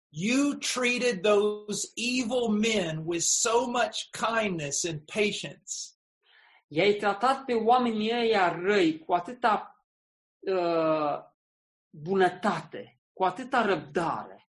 You 0.09 0.55
treated 0.55 1.23
those 1.23 1.93
evil 1.95 2.49
men 2.49 3.03
with 3.05 3.23
so 3.23 3.67
much 3.67 4.11
kindness 4.11 4.85
and 4.85 5.01
patience. 5.05 5.95
I-ai 6.67 6.95
tratat 6.95 7.45
pe 7.45 7.55
oamenii 7.55 8.13
ăia 8.13 8.59
răi 8.61 8.99
cu 8.99 9.13
atâta 9.13 9.85
uh, 10.39 11.19
bunătate, 11.91 13.00
cu 13.21 13.27
atâta 13.27 13.63
răbdare. 13.63 14.51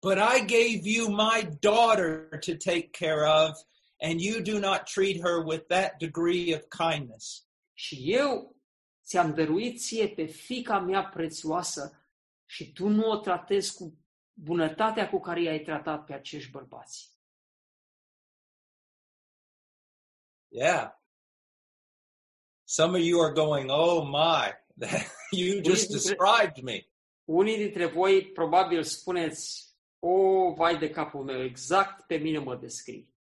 But 0.00 0.18
I 0.18 0.38
gave 0.44 0.80
you 0.84 1.08
my 1.08 1.56
daughter 1.60 2.38
to 2.38 2.52
take 2.54 2.90
care 2.90 3.26
of, 3.26 3.58
and 4.00 4.20
you 4.20 4.40
do 4.40 4.58
not 4.58 4.84
treat 4.84 5.16
her 5.16 5.44
with 5.44 5.66
that 5.66 5.98
degree 5.98 6.54
of 6.54 6.62
kindness. 6.68 7.48
Și 7.72 8.12
eu 8.12 8.56
ți-am 9.04 9.34
dăruit 9.34 9.80
ție 9.80 10.08
pe 10.08 10.24
fica 10.24 10.78
mea 10.78 11.04
prețioasă 11.04 12.06
și 12.44 12.72
tu 12.72 12.88
nu 12.88 13.10
o 13.10 13.16
tratezi 13.16 13.76
cu 13.76 13.98
bunătatea 14.32 15.08
cu 15.10 15.20
care 15.20 15.42
i-ai 15.42 15.60
tratat 15.60 16.04
pe 16.04 16.14
acești 16.14 16.50
bărbați. 16.50 17.18
Yeah. 20.48 20.90
Some 22.64 22.98
of 22.98 23.04
you 23.04 23.20
are 23.20 23.32
going, 23.32 23.70
oh 23.70 24.04
my, 24.04 24.52
you 25.40 25.62
just 25.62 25.90
described 25.90 26.62
me. 26.62 26.95
Unii 27.26 27.56
dintre 27.56 27.86
voi 27.86 28.22
probabil 28.32 28.82
spuneți, 28.82 29.74
o, 29.98 30.52
vai 30.54 30.78
de 30.78 30.90
capul 30.90 31.24
meu, 31.24 31.42
exact 31.42 32.06
pe 32.06 32.16
mine 32.16 32.38
mă 32.38 32.56
descrii. 32.56 33.14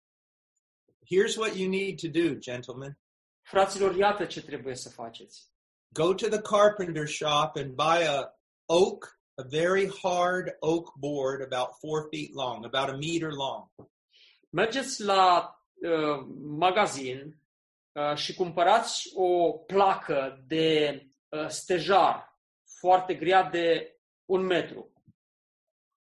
Here's 1.05 1.37
what 1.37 1.55
you 1.55 1.69
need 1.69 1.99
to 1.99 2.07
do, 2.07 2.35
gentlemen. 2.39 2.97
Fraților, 3.41 3.95
iată 3.95 4.25
ce 4.25 4.41
trebuie 4.41 4.75
să 4.75 4.89
faceți. 4.89 5.51
Go 5.93 6.13
to 6.13 6.27
the 6.27 6.41
carpenter 6.41 7.07
shop 7.07 7.55
and 7.55 7.71
buy 7.71 8.07
a 8.07 8.39
oak, 8.65 9.19
a 9.35 9.43
very 9.49 9.91
hard 10.01 10.55
oak 10.59 10.93
board 10.95 11.41
about 11.41 11.69
four 11.79 12.07
feet 12.09 12.33
long, 12.33 12.65
about 12.65 12.89
a 12.89 12.97
meter 12.97 13.31
long. 13.31 13.69
Mergeți 14.49 15.03
la 15.03 15.55
uh, 15.73 16.25
magazin 16.41 17.41
uh, 17.91 18.15
și 18.15 18.35
cumpărați 18.35 19.11
o 19.15 19.51
placă 19.51 20.43
de 20.47 20.99
uh, 21.29 21.47
stejar 21.47 22.32
foarte 22.83 23.13
grea 23.13 23.43
de 23.43 23.95
un 24.25 24.45
metru. 24.45 24.91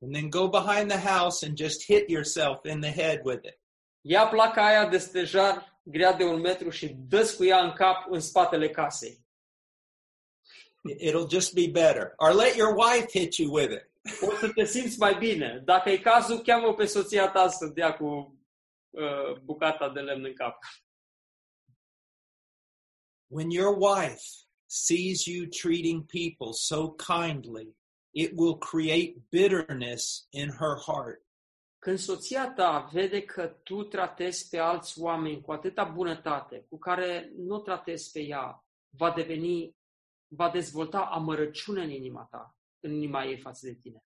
And 0.02 0.14
then 0.14 0.30
go 0.30 0.48
behind 0.48 0.90
the 0.90 1.08
house 1.08 1.46
and 1.46 1.56
just 1.56 1.84
hit 1.84 2.08
yourself 2.08 2.64
in 2.64 2.80
the 2.80 2.90
head 2.90 3.20
with 3.24 3.44
it. 3.46 3.60
Ia 4.00 4.26
placa 4.26 4.66
aia 4.66 4.88
de 4.88 4.98
stejar 4.98 5.80
grea 5.82 6.12
de 6.12 6.24
un 6.24 6.40
metru 6.40 6.70
și 6.70 6.88
dă 6.88 7.34
cu 7.36 7.44
ea 7.44 7.64
în 7.64 7.72
cap 7.72 8.10
în 8.10 8.20
spatele 8.20 8.70
casei. 8.70 9.24
It'll 11.00 11.28
just 11.30 11.54
be 11.54 11.66
better. 11.66 12.12
Or 12.16 12.32
let 12.32 12.56
your 12.56 12.74
wife 12.76 13.18
hit 13.18 13.34
you 13.34 13.52
with 13.52 13.72
it. 13.72 13.90
O 14.20 14.36
să 14.36 14.52
te 14.54 14.64
simți 14.64 14.98
mai 14.98 15.14
bine. 15.18 15.62
Dacă 15.64 15.90
e 15.90 15.98
cazul, 15.98 16.42
cheamă 16.42 16.74
pe 16.74 16.86
soția 16.86 17.30
ta 17.30 17.48
să 17.48 17.66
dea 17.66 17.96
cu 17.96 18.38
uh, 18.90 19.38
bucata 19.42 19.90
de 19.90 20.00
lemn 20.00 20.24
în 20.24 20.34
cap. 20.34 20.58
When 23.26 23.50
your 23.50 23.76
wife 23.78 24.45
sees 24.66 25.26
you 25.26 25.46
treating 25.46 26.04
people 26.04 26.52
so 26.52 26.94
kindly, 26.94 27.74
it 28.12 28.32
will 28.34 28.56
create 28.58 29.14
bitterness 29.30 30.26
in 30.30 30.50
her 30.50 30.76
heart. 30.86 31.20
Când 31.78 31.98
soția 31.98 32.52
ta 32.52 32.88
vede 32.92 33.22
că 33.22 33.46
tu 33.62 33.82
tratezi 33.82 34.48
pe 34.48 34.58
alți 34.58 35.00
oameni 35.00 35.40
cu 35.40 35.52
atâta 35.52 35.84
bunătate, 35.84 36.66
cu 36.68 36.78
care 36.78 37.32
nu 37.36 37.58
tratezi 37.58 38.10
pe 38.10 38.20
ea, 38.20 38.64
va 38.88 39.12
deveni, 39.12 39.76
va 40.26 40.50
dezvolta 40.50 41.00
amărăciune 41.00 41.82
în 41.82 41.90
inima 41.90 42.28
ta, 42.30 42.56
în 42.80 42.92
inima 42.92 43.24
ei 43.24 43.38
față 43.38 43.66
de 43.66 43.74
tine. 43.74 44.05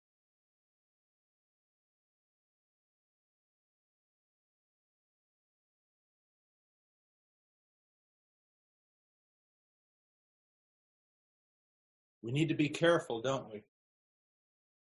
We 12.23 12.31
need 12.31 12.49
to 12.49 12.55
be 12.55 12.69
careful, 12.69 13.21
don't 13.21 13.53
we? 13.53 13.65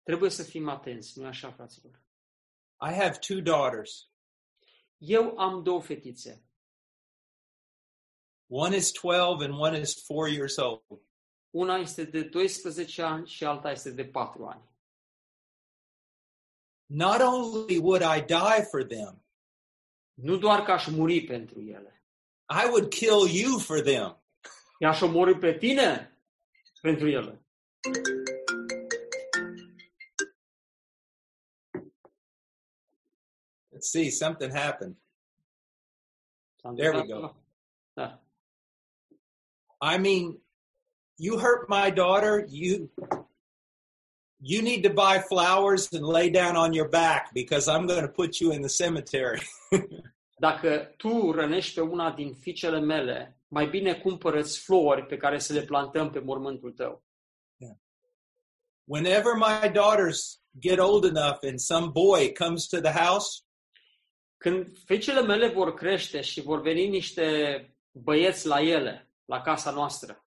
Trebuie 0.02 0.30
să 0.30 0.42
fim 0.42 0.68
atenți, 0.68 1.18
nu 1.18 1.26
așa, 1.26 1.52
fraților? 1.52 2.00
I 2.80 2.92
have 2.92 3.18
two 3.18 3.40
daughters. 3.40 4.10
Eu 4.96 5.38
am 5.38 5.62
două 5.62 5.82
fetițe. 5.82 6.44
One 8.46 8.76
is 8.76 8.90
12 8.92 9.44
and 9.44 9.60
one 9.60 9.78
is 9.80 9.94
4 9.94 10.26
years 10.26 10.56
old. 10.56 11.02
Una 11.50 11.76
este 11.76 12.04
de 12.04 12.24
12 12.24 13.02
ani 13.02 13.28
și 13.28 13.44
alta 13.44 13.70
este 13.70 13.90
de 13.90 14.04
4 14.04 14.46
ani. 14.46 14.70
Not 16.86 17.20
only 17.20 17.78
would 17.78 18.02
I 18.02 18.24
die 18.24 18.62
for 18.70 18.84
them, 18.84 19.22
Nu 20.14 20.36
doar 20.36 20.62
că 20.62 20.70
aș 20.72 20.86
muri 20.86 21.24
pentru 21.24 21.60
ele. 21.60 22.04
I 22.64 22.68
would 22.68 22.88
kill 22.88 23.28
you 23.30 23.58
for 23.58 23.80
them. 23.80 24.22
I-aș 24.78 25.00
omorâ 25.00 25.38
pe 25.38 25.54
tine 25.54 26.11
Let's 33.72 33.90
see, 33.90 34.10
something 34.10 34.50
happened. 34.50 34.96
S-a 36.64 36.74
There 36.76 36.92
we 36.92 37.06
go. 37.06 37.34
Da. 37.96 38.12
I 39.80 39.98
mean, 39.98 40.38
you 41.18 41.38
hurt 41.38 41.68
my 41.68 41.90
daughter, 41.90 42.46
you 42.48 42.90
you 44.40 44.60
need 44.60 44.82
to 44.82 44.90
buy 44.90 45.20
flowers 45.20 45.92
and 45.92 46.04
lay 46.04 46.30
down 46.30 46.56
on 46.56 46.72
your 46.72 46.88
back 46.88 47.32
because 47.32 47.68
I'm 47.68 47.86
going 47.86 48.02
to 48.02 48.08
put 48.08 48.40
you 48.40 48.50
in 48.52 48.60
the 48.60 48.68
cemetery. 48.68 49.40
Dacă 50.38 50.94
tu 50.96 51.30
rănești 51.30 51.74
pe 51.74 51.80
una 51.80 52.10
din 52.10 52.34
fiicele 52.34 52.80
mele, 52.80 53.36
mai 53.52 53.68
bine 53.68 53.94
cumpărăți 53.94 54.60
flori 54.60 55.06
pe 55.06 55.16
care 55.16 55.38
să 55.38 55.52
le 55.52 55.62
plantăm 55.62 56.10
pe 56.10 56.18
mormântul 56.18 56.72
tău. 56.72 57.04
Whenever 58.84 59.34
my 59.34 59.70
daughters 59.72 60.42
get 60.58 60.78
old 60.78 61.04
enough 61.04 61.38
and 61.42 61.58
some 61.58 61.90
boy 61.90 62.32
comes 62.32 62.66
to 62.66 62.80
the 62.80 63.04
house, 63.04 63.42
Când 64.36 64.78
fiicele 64.84 65.22
mele 65.22 65.48
vor 65.48 65.74
crește 65.74 66.20
și 66.20 66.40
vor 66.40 66.60
veni 66.60 66.88
niște 66.88 67.26
băieți 67.90 68.46
la 68.46 68.60
ele, 68.60 69.10
la 69.24 69.40
casa 69.40 69.70
noastră, 69.70 70.26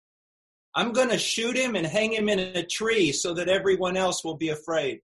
I'm 0.80 0.90
going 0.92 1.10
to 1.10 1.16
shoot 1.16 1.58
him 1.58 1.74
and 1.74 1.86
hang 1.86 2.14
him 2.14 2.28
in 2.28 2.38
a 2.38 2.64
tree 2.78 3.12
so 3.12 3.32
that 3.32 3.46
everyone 3.48 3.98
else 3.98 4.20
will 4.24 4.36
be 4.36 4.50
afraid. 4.50 5.04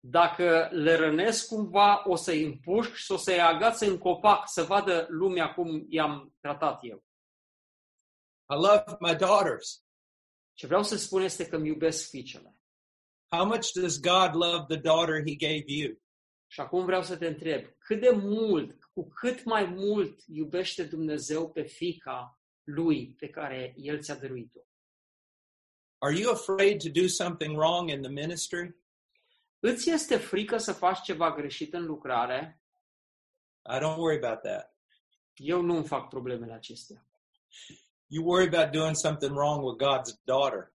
dacă 0.00 0.68
le 0.72 0.96
rănesc 0.96 1.48
cumva, 1.48 2.02
o 2.06 2.16
să-i 2.16 2.44
împușc 2.44 2.94
și 2.94 3.12
o 3.12 3.16
să-i 3.16 3.40
agaț 3.40 3.80
în 3.80 3.98
copac 3.98 4.42
să 4.48 4.62
vadă 4.62 5.06
lumea 5.08 5.54
cum 5.54 5.86
i-am 5.88 6.34
tratat 6.40 6.78
eu. 6.82 7.07
I 8.50 8.54
love 8.54 8.96
my 9.00 9.14
daughters. 9.14 9.84
Ce 10.54 10.66
vreau 10.66 10.82
să 10.82 10.96
spun 10.96 11.22
este 11.22 11.48
că 11.48 11.56
îmi 11.56 11.68
iubesc 11.68 12.08
fiicele. 12.08 12.56
How 13.30 13.44
much 13.44 13.72
does 13.72 14.00
God 14.00 14.34
love 14.34 14.64
the 14.68 14.80
daughter 14.80 15.22
he 15.26 15.34
gave 15.34 15.64
you? 15.66 16.00
Și 16.46 16.60
acum 16.60 16.84
vreau 16.84 17.02
să 17.02 17.16
te 17.16 17.26
întreb, 17.26 17.64
cât 17.78 18.00
de 18.00 18.10
mult, 18.10 18.84
cu 18.84 19.08
cât 19.08 19.44
mai 19.44 19.64
mult 19.64 20.20
iubește 20.26 20.84
Dumnezeu 20.84 21.50
pe 21.50 21.62
fica 21.62 22.40
lui 22.64 23.14
pe 23.18 23.28
care 23.28 23.74
El 23.76 24.00
ți-a 24.00 24.14
dăruit-o? 24.14 24.60
Are 25.98 26.18
you 26.18 26.32
afraid 26.32 26.82
to 26.82 27.00
do 27.00 27.06
something 27.06 27.56
wrong 27.56 27.90
in 27.90 28.02
the 28.02 28.10
ministry? 28.10 28.76
Îți 29.60 29.90
este 29.90 30.16
frică 30.16 30.56
să 30.56 30.72
faci 30.72 31.00
ceva 31.00 31.34
greșit 31.34 31.74
în 31.74 31.84
lucrare? 31.84 32.62
I 33.74 33.78
don't 33.78 33.96
worry 33.96 34.24
about 34.24 34.42
that. 34.42 34.76
Eu 35.34 35.60
nu 35.60 35.76
îmi 35.76 35.86
fac 35.86 36.08
problemele 36.08 36.52
acestea. 36.52 37.06
You 38.10 38.24
worry 38.24 38.46
about 38.46 38.72
doing 38.72 38.94
something 38.94 39.34
wrong 39.34 39.62
with 39.62 39.76
God's 39.76 40.12
daughter. 40.24 40.72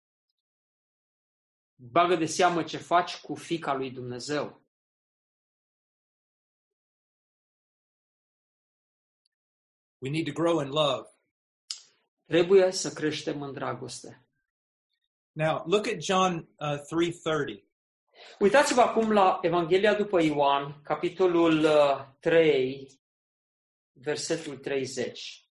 Bagă 1.75 2.17
de 2.17 2.27
seamă 2.27 2.63
ce 2.63 2.77
faci 2.79 3.21
cu 3.21 3.35
fica 3.35 3.75
lui 3.75 3.91
Dumnezeu. 3.91 4.67
We 9.99 10.11
need 10.11 10.27
to 10.27 10.33
grow 10.33 10.61
in 10.61 10.69
love. 10.69 11.09
Trebuie 12.25 12.71
să 12.71 12.93
creștem 12.93 13.43
în 13.43 13.53
dragoste. 13.53 14.27
Now, 15.33 15.65
look 15.67 15.87
at 15.87 16.03
John 16.03 16.49
uh, 16.57 16.79
3:30. 17.57 17.65
Uitați-vă 18.39 18.81
acum 18.81 19.13
la 19.13 19.39
Evanghelia 19.43 19.95
după 19.95 20.23
Ioan, 20.23 20.83
capitolul 20.83 21.65
uh, 21.65 22.09
3, 22.21 23.01
versetul 23.93 24.59
30. 24.59 25.48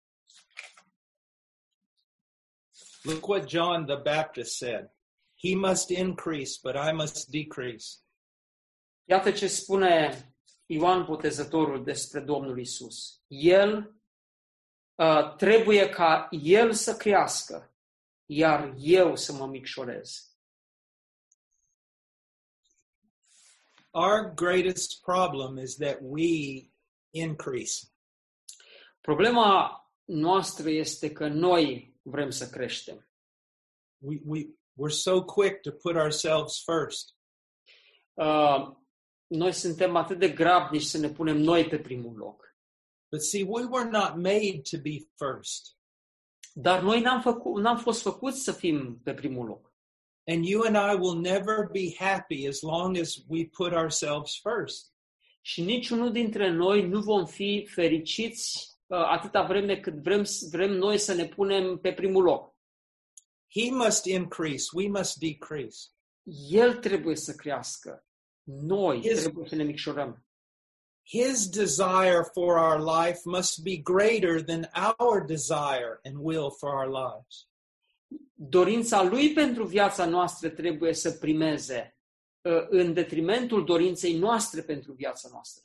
Look 3.06 3.28
what 3.28 3.48
John 3.48 3.86
the 3.86 3.98
Baptist 3.98 4.58
said. 4.58 4.90
He 5.36 5.56
must 5.56 5.92
increase, 5.92 6.60
but 6.64 6.76
I 6.76 6.92
must 6.92 7.30
decrease. 7.30 8.00
Iată 9.08 9.32
ce 9.32 9.48
spune 9.48 10.30
Ioan 10.66 11.06
Botezătorul 11.06 11.84
despre 11.84 12.20
Domnul 12.20 12.60
Isus. 12.60 13.22
El 13.28 13.96
uh, 14.96 15.36
trebuie 15.36 15.90
ca 15.90 16.28
El 16.32 16.74
să 16.74 16.96
crească, 16.96 17.76
iar 18.26 18.74
eu 18.78 19.16
să 19.16 19.34
mă 19.34 19.48
micșorez. 19.48 20.30
Our 23.92 24.34
greatest 24.34 25.02
problem 25.02 25.58
is 25.58 25.76
that 25.76 25.98
we 26.02 26.70
increase. 27.10 27.88
Problema 29.02 29.80
noastră 30.04 30.70
este 30.70 31.12
că 31.12 31.28
noi 31.28 31.95
vrem 32.06 32.30
să 32.30 32.50
creștem. 32.50 33.08
We, 33.98 34.22
we, 34.26 34.48
we're 34.76 34.96
so 34.96 35.24
quick 35.24 35.62
to 35.62 35.72
put 35.72 35.96
ourselves 35.96 36.64
first. 36.64 37.16
Uh, 38.14 38.76
noi 39.28 39.52
suntem 39.52 39.96
atât 39.96 40.20
de 40.20 40.30
grabnici 40.30 40.82
să 40.84 40.98
ne 40.98 41.10
punem 41.10 41.38
noi 41.38 41.66
pe 41.66 41.80
primul 41.80 42.18
loc. 42.18 42.56
But 43.12 43.22
see, 43.22 43.44
we 43.44 43.64
were 43.64 43.90
not 43.90 44.16
made 44.16 44.62
to 44.72 44.78
be 44.82 45.08
first. 45.16 45.78
Dar 46.54 46.82
noi 46.82 47.02
n-am, 47.02 47.22
făcut, 47.22 47.62
n-am 47.62 47.78
fost 47.78 48.02
făcuți 48.02 48.44
să 48.44 48.52
fim 48.52 49.00
pe 49.04 49.14
primul 49.14 49.46
loc. 49.46 49.74
And 50.28 50.46
you 50.46 50.64
and 50.64 50.76
I 50.76 51.02
will 51.02 51.20
never 51.20 51.70
be 51.72 51.96
happy 51.98 52.48
as 52.48 52.62
long 52.62 52.98
as 52.98 53.16
we 53.28 53.46
put 53.46 53.72
ourselves 53.72 54.40
first. 54.42 54.94
Și 55.42 55.62
niciunul 55.62 56.12
dintre 56.12 56.50
noi 56.50 56.88
nu 56.88 57.02
vom 57.02 57.26
fi 57.26 57.68
fericiți 57.70 58.68
uh, 58.68 58.75
atâta 58.88 59.44
vreme 59.44 59.80
cât 59.80 59.94
vrem, 59.94 60.26
vrem 60.52 60.72
noi 60.72 60.98
să 60.98 61.14
ne 61.14 61.26
punem 61.26 61.78
pe 61.78 61.94
primul 61.94 62.24
loc. 62.24 62.56
He 63.56 63.72
must 63.72 64.06
increase, 64.06 64.66
we 64.74 64.88
must 64.88 65.18
decrease. 65.18 65.88
El 66.50 66.76
trebuie 66.78 67.16
să 67.16 67.34
crească. 67.34 68.06
Noi 68.44 69.00
Yes. 69.04 69.20
trebuie 69.20 69.48
să 69.50 69.56
ne 69.56 69.64
micșorăm. 69.64 70.26
His 71.08 71.50
desire 71.50 72.24
for 72.34 72.58
our 72.58 72.80
life 73.04 73.20
must 73.24 73.64
be 73.64 73.76
greater 73.78 74.44
than 74.44 74.70
our 75.00 75.26
desire 75.26 76.00
and 76.04 76.16
will 76.20 76.52
for 76.52 76.70
our 76.74 76.88
lives. 76.88 77.48
Dorința 78.34 79.04
lui 79.04 79.34
pentru 79.34 79.66
viața 79.66 80.06
noastră 80.06 80.50
trebuie 80.50 80.94
să 80.94 81.12
primeze 81.12 81.98
uh, 82.42 82.66
în 82.70 82.94
detrimentul 82.94 83.66
dorinței 83.66 84.18
noastre 84.18 84.62
pentru 84.62 84.94
viața 84.94 85.30
noastră. 85.32 85.65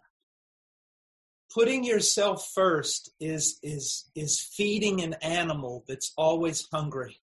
Putting 1.54 1.84
yourself 1.84 2.52
first 2.52 3.14
is 3.16 3.58
is 3.62 4.10
is 4.12 4.48
feeding 4.54 5.00
an 5.02 5.14
animal 5.38 5.82
that's 5.88 6.12
always 6.14 6.66
hungry. 6.72 7.22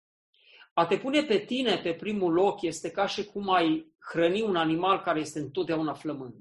A 0.75 0.87
te 0.87 0.99
pune 0.99 1.23
pe 1.25 1.39
tine 1.39 1.79
pe 1.83 1.95
primul 1.95 2.33
loc 2.33 2.63
este 2.63 2.91
ca 2.91 3.07
și 3.07 3.25
cum 3.25 3.49
ai 3.51 3.93
hrăni 3.99 4.43
un 4.43 4.57
animal 4.57 5.01
care 5.03 5.21
este 5.21 5.39
întotdeauna 5.39 5.95
flămând. 5.95 6.35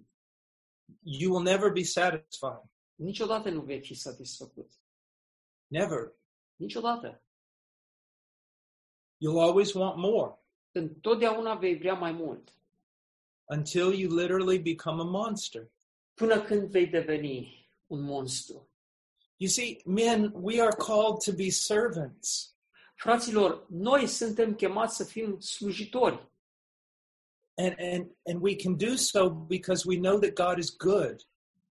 You 1.01 1.31
will 1.33 1.43
never 1.43 1.71
be 1.71 1.83
satisfied. 1.83 2.63
Niciodată 2.95 3.49
nu 3.49 3.61
vei 3.61 3.81
fi 3.81 3.93
satisfăcut. 3.93 4.71
Never. 5.67 6.13
Niciodată. 6.55 7.21
You'll 9.19 9.41
always 9.41 9.73
want 9.73 9.97
more 9.97 10.35
Întotdeauna 10.71 11.55
vei 11.55 11.77
vrea 11.77 11.93
mai 11.93 12.11
mult. 12.11 12.51
until 13.49 13.93
you 13.93 14.15
literally 14.15 14.59
become 14.59 15.01
a 15.01 15.05
monster. 15.05 15.71
Până 16.13 16.41
când 16.41 16.69
vei 16.69 16.87
deveni 16.87 17.56
un 17.87 18.01
monstru. 18.01 18.67
You 19.37 19.49
see, 19.49 19.81
men, 19.85 20.31
we 20.33 20.59
are 20.59 20.71
called 20.71 21.21
to 21.21 21.31
be 21.31 21.49
servants. 21.49 22.55
Fraților, 22.95 23.65
noi 23.69 24.07
suntem 24.07 24.55
chemați 24.55 24.95
să 24.95 25.03
fim 25.03 25.39
slujitori. 25.39 26.31
And, 27.57 27.75
and, 27.79 28.11
and 28.25 28.41
we 28.41 28.55
can 28.55 28.75
do 28.75 28.95
so 28.95 29.29
because 29.29 29.87
we 29.87 29.97
know 29.97 30.19
that 30.19 30.33
God 30.33 30.57
is 30.57 30.75
good. 30.75 31.27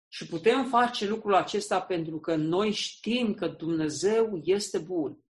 Și 0.08 0.28
putem 0.28 0.70
face 0.70 1.08
lucrul 1.08 1.34
acesta 1.34 1.82
pentru 1.82 2.20
că 2.20 2.36
noi 2.36 2.72
știm 2.72 3.34
că 3.34 3.48
Dumnezeu 3.48 4.42
este 4.44 4.78
bun. 4.78 5.24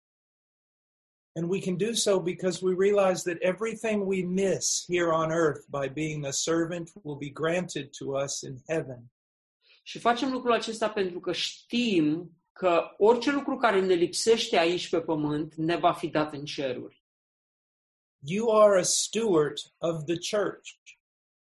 And 1.34 1.48
we 1.48 1.60
can 1.60 1.76
do 1.76 1.94
so 1.94 2.20
because 2.20 2.64
we 2.64 2.74
realize 2.74 3.22
that 3.22 3.38
everything 3.40 4.06
we 4.06 4.22
miss 4.22 4.84
here 4.86 5.12
on 5.12 5.30
earth 5.30 5.66
by 5.70 5.88
being 5.88 6.26
a 6.26 6.32
servant 6.32 6.90
will 7.02 7.16
be 7.16 7.30
granted 7.30 7.90
to 7.98 8.16
us 8.16 8.42
in 8.42 8.62
heaven. 8.68 9.11
Și 9.82 9.98
facem 9.98 10.32
lucrul 10.32 10.52
acesta 10.52 10.90
pentru 10.90 11.20
că 11.20 11.32
știm 11.32 12.36
că 12.52 12.94
orice 12.98 13.30
lucru 13.30 13.56
care 13.56 13.80
ne 13.80 13.94
lipsește 13.94 14.58
aici 14.58 14.88
pe 14.88 15.00
pământ 15.00 15.54
ne 15.54 15.76
va 15.76 15.92
fi 15.92 16.08
dat 16.08 16.32
în 16.32 16.44
ceruri. 16.44 17.04
You 18.24 18.60
are 18.60 18.78
a 18.78 18.82
steward 18.82 19.56
of 19.78 20.04
the 20.04 20.36
church. 20.36 20.70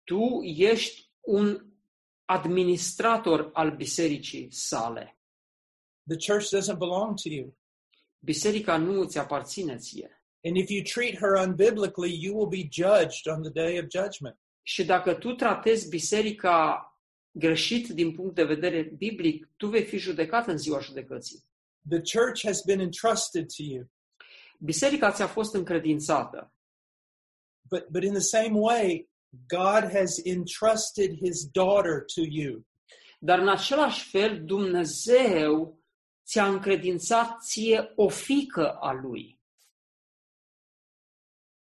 Tu 0.04 0.42
ești 0.44 1.10
un 1.20 1.66
administrator 2.26 3.50
al 3.54 3.76
bisericii 3.76 4.52
sale. 4.52 5.20
The 6.08 6.32
church 6.32 6.50
doesn't 6.50 6.78
belong 6.78 7.20
to 7.22 7.30
you. 7.30 7.58
Biserica 8.20 8.78
nu 8.78 9.00
îți 9.00 9.18
aparține 9.18 9.78
ție. 9.78 10.24
And 10.44 10.56
if 10.56 10.70
you 10.70 10.82
treat 10.82 11.18
her 11.18 11.48
unbiblically, 11.48 12.24
you 12.24 12.36
will 12.36 12.50
be 12.50 12.68
judged 12.72 13.26
on 13.36 13.42
the 13.42 13.52
day 13.52 13.80
of 13.80 13.86
judgment. 13.90 14.40
Și 14.62 14.86
dacă 14.86 15.14
tu 15.14 15.34
tratezi 15.34 15.90
biserica 15.90 16.86
greșit 17.32 17.88
din 17.88 18.16
punct 18.16 18.36
de 18.36 18.44
vedere 18.44 18.82
biblic, 18.82 19.50
tu 19.58 19.68
vei 19.68 19.84
fi 19.86 19.98
judecat 19.98 20.48
în 20.48 20.58
ziua 20.58 20.80
judecății. 20.80 21.44
The 21.90 22.02
church 22.18 22.44
has 22.46 22.62
been 22.66 22.80
entrusted 22.80 23.46
to 23.46 23.64
you. 23.64 23.90
Biserica 24.60 25.12
ți-a 25.12 25.28
fost 25.28 25.54
încredințată, 25.54 26.54
But, 27.70 27.88
but 27.90 28.04
in 28.04 28.12
the 28.14 28.22
same 28.22 28.60
way, 28.60 29.10
God 29.48 29.92
has 29.92 30.20
entrusted 30.24 31.16
his 31.18 31.46
daughter 31.52 32.04
to 32.16 32.22
you. 32.30 32.66
dar 33.20 33.40
în 33.40 33.50
același 33.50 34.10
fel 34.10 34.46
Dumnezeu 34.46 35.80
ți-a 36.26 36.48
încredințat 36.48 37.42
ție 37.44 37.92
o 37.96 38.10
fică 38.10 38.74
a 38.74 38.92
lui. 38.92 39.40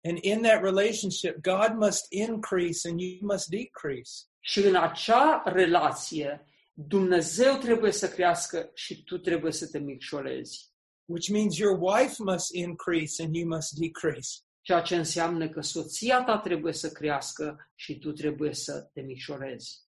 And 0.04 0.18
in 0.22 0.42
that 0.42 0.62
relationship, 0.62 1.42
God 1.42 1.74
must 1.74 2.06
increase 2.12 2.88
and 2.88 3.00
you 3.00 3.18
must 3.20 3.48
decrease. 3.48 4.27
Și 4.48 4.58
în 4.58 4.74
acea 4.74 5.42
relație, 5.46 6.46
Dumnezeu 6.72 7.56
trebuie 7.56 7.92
să 7.92 8.08
crească 8.08 8.70
și 8.74 9.04
tu 9.04 9.18
trebuie 9.18 9.52
să 9.52 9.68
te 9.68 9.78
micșorezi. 9.78 10.72
which 11.08 11.30
means 11.30 11.58
your 11.58 11.78
wife 11.80 12.22
must 12.22 12.54
increase 12.54 13.22
and 13.22 13.34
you 13.34 13.48
must 13.48 13.78
decrease. 13.78 14.40
Ceea 14.60 14.80
ce 14.80 14.96
înseamnă 14.96 15.48
că 15.48 15.60
soția 15.60 16.24
ta 16.24 16.38
trebuie 16.38 16.72
să 16.72 16.90
crească 16.90 17.70
și 17.74 17.98
tu 17.98 18.12
trebuie 18.12 18.54
să 18.54 18.90
te 18.92 19.00
micșorezi. 19.00 19.86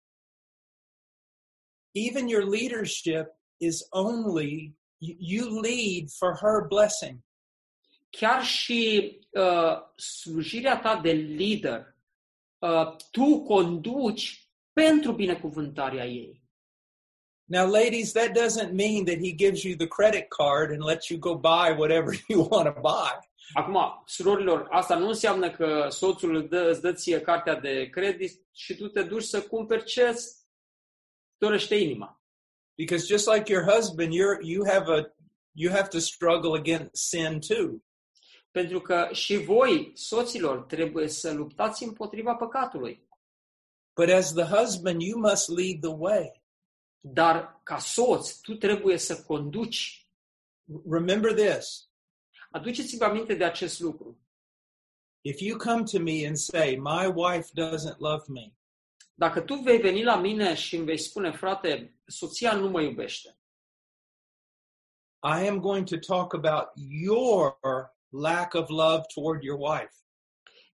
Even 1.91 2.27
your 2.27 2.43
leadership 2.49 3.25
is 3.57 3.87
only, 3.89 4.77
you, 4.97 5.15
you 5.19 5.59
lead 5.61 6.09
for 6.17 6.37
her 6.37 6.67
blessing. 6.67 7.19
Chiar 8.09 8.43
și 8.43 9.11
uh, 9.31 9.77
slujirea 9.95 10.79
ta 10.79 10.99
de 11.01 11.11
lider, 11.11 11.95
uh, 12.59 12.95
tu 13.11 13.41
conduci 13.41 14.44
pentru 14.81 15.11
binecuvântarea 15.11 16.05
ei. 16.05 16.43
Now, 17.47 17.67
ladies, 17.67 18.11
that 18.11 18.31
doesn't 18.33 18.73
mean 18.73 19.05
that 19.05 19.19
he 19.19 19.31
gives 19.31 19.63
you 19.63 19.75
the 19.75 19.87
credit 19.87 20.29
card 20.29 20.71
and 20.71 20.83
lets 20.83 21.09
you 21.09 21.19
go 21.19 21.35
buy 21.35 21.71
whatever 21.77 22.13
you 22.29 22.47
want 22.49 22.65
to 22.65 22.81
buy. 22.81 23.13
Acum, 23.53 24.03
surorilor, 24.05 24.67
asta 24.69 24.97
nu 24.97 25.07
înseamnă 25.07 25.51
că 25.51 25.87
soțul 25.89 26.35
îți 26.35 26.49
dă, 26.49 26.69
îți 26.69 26.81
dă 26.81 26.93
ție 26.93 27.21
cartea 27.21 27.55
de 27.55 27.89
credit 27.89 28.41
și 28.51 28.75
tu 28.75 28.87
te 28.87 29.03
duci 29.03 29.23
să 29.23 29.41
cumperi 29.41 29.83
ce 29.83 30.01
îți 30.07 30.35
dorește 31.37 31.75
inima. 31.75 32.21
Because 32.77 33.05
just 33.05 33.27
like 33.27 33.51
your 33.51 33.71
husband, 33.71 34.13
you're, 34.13 34.39
you 34.41 34.65
have 34.67 34.91
a, 34.91 35.15
you 35.51 35.71
have 35.71 35.87
to 35.87 35.99
struggle 35.99 36.57
against 36.57 36.95
sin 36.95 37.39
too. 37.39 37.83
Pentru 38.51 38.81
că 38.81 39.09
și 39.11 39.37
voi, 39.37 39.91
soților, 39.93 40.63
trebuie 40.63 41.07
să 41.07 41.33
luptați 41.33 41.83
împotriva 41.83 42.35
păcatului. 42.35 43.04
But 43.95 44.09
as 44.09 44.33
the 44.33 44.45
husband, 44.45 45.01
you 45.01 45.17
must 45.19 45.49
lead 45.49 45.81
the 45.81 45.93
way. 45.95 46.43
Dar 46.99 47.59
ca 47.63 47.77
soț, 47.77 48.39
tu 48.39 48.55
trebuie 48.55 48.97
să 48.97 49.23
conduci. 49.23 50.09
Remember 50.89 51.33
this. 51.33 51.89
Aduceți-vă 52.51 53.05
aminte 53.05 53.33
de 53.33 53.43
acest 53.43 53.79
lucru. 53.79 54.19
If 55.21 55.39
you 55.39 55.57
come 55.57 55.83
to 55.83 55.99
me 55.99 56.27
and 56.27 56.37
say, 56.37 56.75
my 56.75 57.05
wife 57.15 57.49
doesn't 57.53 57.97
love 57.97 58.23
me, 58.27 58.53
Dacă 59.17 59.41
tu 59.41 59.55
vei 59.55 59.77
veni 59.77 60.03
la 60.03 60.15
mine 60.15 60.55
și 60.55 60.75
îmi 60.75 60.85
vei 60.85 60.97
spune, 60.97 61.31
frate, 61.31 61.99
soția 62.05 62.53
nu 62.55 62.69
mă 62.69 62.81
iubește, 62.81 63.39
I 65.23 65.47
am 65.47 65.59
going 65.59 65.87
to 65.87 65.97
talk 65.97 66.33
about 66.33 66.67
your 66.75 67.57
lack 68.09 68.53
of 68.53 68.69
love 68.69 69.01
toward 69.13 69.43
your 69.43 69.59
wife. 69.59 69.93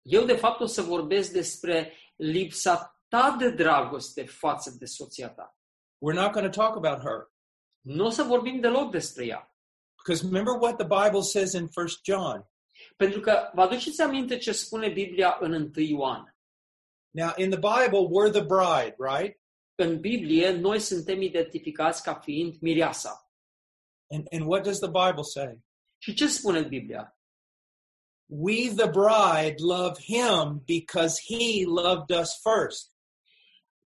eu 0.02 0.26
de 0.26 0.36
fapt 0.36 0.60
o 0.62 0.66
să 0.66 0.82
vorbesc 0.82 1.32
despre 1.32 1.94
lipsa 2.16 3.01
ta 3.12 3.36
de 3.40 3.50
dragoste 3.50 4.26
față 4.26 4.76
de 4.80 4.86
soția 4.86 5.30
ta. 5.30 5.56
We're 6.00 6.16
not 6.16 6.32
going 6.32 6.54
to 6.54 6.62
talk 6.62 6.76
about 6.76 7.00
her. 7.00 7.32
Nu 7.82 8.06
o 8.06 8.10
să 8.10 8.24
vorbim 8.24 8.60
deloc 8.60 8.92
despre 8.92 9.26
ea. 9.26 9.56
Because 9.96 10.26
remember 10.26 10.54
what 10.54 10.78
the 10.78 10.88
Bible 10.88 11.22
says 11.22 11.54
in 11.54 11.68
First 11.68 12.00
John. 12.04 12.50
Pentru 12.96 13.20
că 13.20 13.52
vă 13.54 13.62
aduceți 13.62 14.02
aminte 14.02 14.38
ce 14.38 14.52
spune 14.52 14.90
Biblia 14.90 15.38
în 15.40 15.54
1 15.54 15.72
Ioan. 15.76 16.36
Now, 17.10 17.34
in 17.38 17.50
the 17.50 17.60
Bible, 17.60 18.08
we're 18.08 18.32
the 18.32 18.46
bride, 18.46 18.96
right? 18.98 19.40
În 19.76 20.00
Biblie, 20.00 20.52
noi 20.52 20.80
suntem 20.80 21.22
identificați 21.22 22.04
ca 22.04 22.14
fiind 22.14 22.56
mireasa. 22.60 23.32
And, 24.10 24.28
and 24.32 24.46
what 24.48 24.64
does 24.64 24.80
the 24.80 24.90
Bible 24.90 25.24
say? 25.24 25.60
Și 25.98 26.14
ce 26.14 26.28
spune 26.28 26.62
Biblia? 26.62 27.18
We, 28.26 28.74
the 28.76 28.90
bride, 28.90 29.56
love 29.58 30.00
him 30.02 30.64
because 30.66 31.22
he 31.26 31.66
loved 31.66 32.10
us 32.20 32.40
first. 32.42 32.91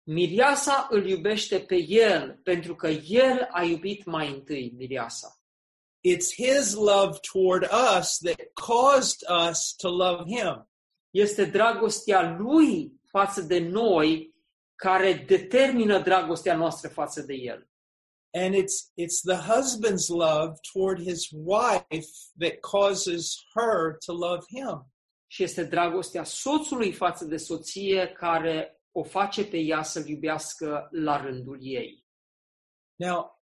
Miriasa 0.08 0.86
îl 0.90 1.08
iubește 1.08 1.60
pe 1.60 1.76
el 1.88 2.40
pentru 2.42 2.74
că 2.74 2.88
el 3.08 3.48
a 3.50 3.62
iubit 3.62 4.04
mai 4.04 4.28
întâi 4.30 4.72
Miriasa. 4.76 5.40
It's 6.08 6.34
his 6.34 6.74
love 6.74 7.18
toward 7.32 7.62
us 7.98 8.18
that 8.18 8.40
caused 8.54 9.48
us 9.48 9.74
to 9.76 9.88
love 9.88 10.22
him. 10.36 10.70
Este 11.10 11.44
dragostea 11.44 12.36
lui 12.38 13.00
față 13.10 13.42
de 13.42 13.58
noi 13.58 14.34
care 14.74 15.24
determină 15.26 15.98
dragostea 16.02 16.56
noastră 16.56 16.88
față 16.88 17.22
de 17.22 17.34
el. 17.34 17.68
And 18.30 18.54
it's, 18.54 18.92
it's 18.94 19.22
the 19.24 19.52
husband's 19.52 20.08
love 20.08 20.52
toward 20.72 21.02
his 21.02 21.28
wife 21.30 22.10
that 22.38 22.60
causes 22.60 23.36
her 23.54 23.96
to 24.06 24.12
love 24.12 24.44
him. 24.48 24.92
Și 25.26 25.42
este 25.42 25.64
dragostea 25.64 26.24
soțului 26.24 26.92
față 26.92 27.24
de 27.24 27.36
soție 27.36 28.12
care 28.12 28.75
o 28.98 29.02
face 29.02 29.44
pe 29.44 29.58
ea 29.58 29.82
să-l 29.82 30.06
iubească 30.06 30.88
la 30.90 31.22
rândul 31.22 31.58
ei. 31.60 32.04
Now, 32.94 33.42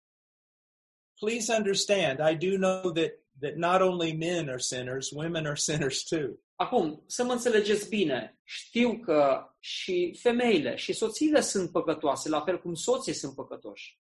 please 1.20 1.54
understand, 1.54 2.20
I 2.20 2.48
do 2.48 2.58
know 2.58 2.92
that, 2.92 3.12
that 3.40 3.56
not 3.56 3.82
only 3.82 4.14
men 4.14 4.50
are 4.50 4.60
sinners, 4.60 5.12
women 5.12 5.46
are 5.46 5.56
sinners 5.56 6.04
too. 6.04 6.40
Acum, 6.56 7.04
să 7.08 7.24
mă 7.24 7.32
înțelegeți 7.32 7.90
bine, 7.90 8.40
știu 8.44 9.00
că 9.00 9.50
și 9.60 10.20
femeile 10.22 10.76
și 10.76 10.94
soțiile 10.94 11.42
sunt 11.42 11.72
păcătoase, 11.72 12.30
la 12.30 12.42
fel 12.42 12.62
cum 12.62 12.74
soții 12.74 13.14
sunt 13.14 13.36
păcătoși. 13.36 14.00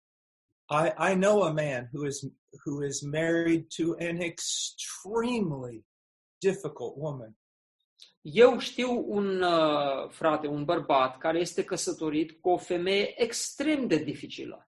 I, 0.69 1.11
I 1.11 1.15
know 1.15 1.41
a 1.41 1.51
man 1.51 1.89
who 1.93 2.07
is, 2.07 2.21
who 2.65 2.85
is 2.85 3.01
married 3.01 3.65
to 3.77 3.83
an 3.99 4.19
extremely 4.19 5.85
difficult 6.39 6.93
woman. 6.95 7.37
Eu 8.27 8.59
știu 8.59 9.05
un 9.07 9.41
uh, 9.41 10.09
frate, 10.09 10.47
un 10.47 10.65
bărbat, 10.65 11.17
care 11.17 11.39
este 11.39 11.63
căsătorit 11.63 12.31
cu 12.31 12.49
o 12.49 12.57
femeie 12.57 13.21
extrem 13.21 13.87
de 13.87 13.97
dificilă. 13.97 14.69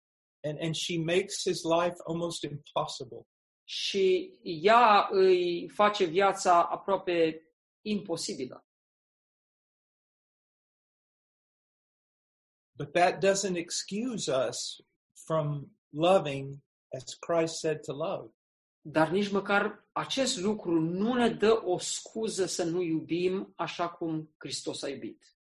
and, 0.46 0.58
and 0.60 0.76
she 0.76 0.98
makes 0.98 1.44
his 1.44 1.64
life 1.64 1.96
almost 2.06 2.44
impossible. 2.44 3.26
Și 3.64 4.38
ea 4.42 5.08
îi 5.10 5.68
face 5.68 6.04
viața 6.04 6.64
aproape 6.64 7.42
imposibilă. 7.84 8.64
But 12.76 12.92
that 12.92 13.24
doesn't 13.24 13.56
excuse 13.56 14.28
us 14.48 14.80
from 15.26 15.70
loving 15.90 16.62
as 16.94 17.14
Christ 17.14 17.58
said 17.58 17.80
to 17.84 17.92
love. 17.92 18.35
Dar 18.88 19.10
nici 19.10 19.30
măcar 19.30 19.88
acest 19.92 20.40
lucru 20.40 20.80
nu 20.80 21.14
ne 21.14 21.28
dă 21.28 21.62
o 21.64 21.78
scuză 21.78 22.46
să 22.46 22.64
nu 22.64 22.82
iubim 22.82 23.52
așa 23.56 23.88
cum 23.88 24.34
Hristos 24.38 24.82
a 24.82 24.88
iubit. 24.88 25.36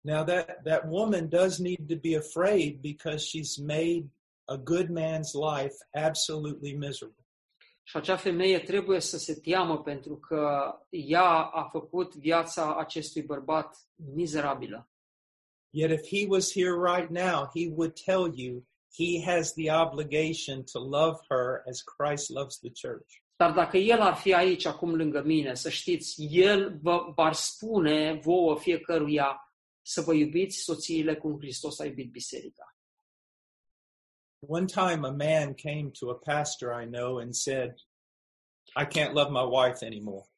Now 0.00 0.24
that 0.24 0.62
that 0.62 0.84
woman 0.88 1.28
does 1.28 1.58
need 1.58 1.88
to 1.88 1.96
be 1.96 2.16
afraid 2.16 2.80
because 2.80 3.26
she's 3.26 3.64
made 3.66 4.04
a 4.44 4.56
good 4.56 4.88
man's 4.88 5.32
life 5.32 5.74
absolutely 6.06 6.72
miserable. 6.72 7.24
Și 7.82 7.96
acea 7.96 8.16
femeie 8.16 8.58
trebuie 8.58 9.00
să 9.00 9.18
se 9.18 9.34
teamă 9.34 9.82
pentru 9.82 10.16
că 10.16 10.72
ea 10.90 11.28
a 11.44 11.68
făcut 11.72 12.14
viața 12.14 12.76
acestui 12.76 13.22
bărbat 13.22 13.76
mizerabilă. 13.94 14.88
Yet 15.70 15.90
if 15.90 16.18
he 16.18 16.26
was 16.28 16.52
here 16.52 16.74
right 16.94 17.10
now, 17.10 17.50
he 17.54 17.72
would 17.74 18.00
tell 18.04 18.32
you 18.34 18.66
he 18.96 19.22
has 19.24 19.52
the 19.52 19.70
obligation 19.72 20.64
to 20.72 20.78
love 20.78 21.18
her 21.28 21.62
as 21.68 21.82
Christ 21.82 22.30
loves 22.30 22.58
the 22.58 22.70
church. 22.70 23.22
Dar 23.36 23.52
dacă 23.52 23.76
el 23.76 24.00
ar 24.00 24.14
fi 24.14 24.34
aici 24.34 24.64
acum 24.64 24.94
lângă 24.94 25.22
mine, 25.22 25.54
să 25.54 25.68
știți, 25.68 26.26
el 26.30 26.78
vă 26.82 27.12
va 27.14 27.32
spune 27.32 28.20
vouă 28.22 28.58
fiecăruia 28.58 29.54
să 29.82 30.00
vă 30.00 30.14
iubiți 30.14 30.58
soțiile 30.58 31.16
cum 31.16 31.38
Hristos 31.38 31.78
a 31.78 31.84
iubit 31.84 32.10
biserica. 32.10 32.76
One 34.38 34.66
time 34.66 35.06
a 35.06 35.10
man 35.10 35.54
came 35.54 35.90
to 35.98 36.10
a 36.10 36.14
pastor 36.14 36.82
I 36.82 36.86
know 36.86 37.18
and 37.18 37.34
said, 37.34 37.74
I 38.76 38.84
can't 38.84 39.12
love 39.12 39.30
my 39.30 39.44
wife 39.44 39.86
anymore. 39.86 40.28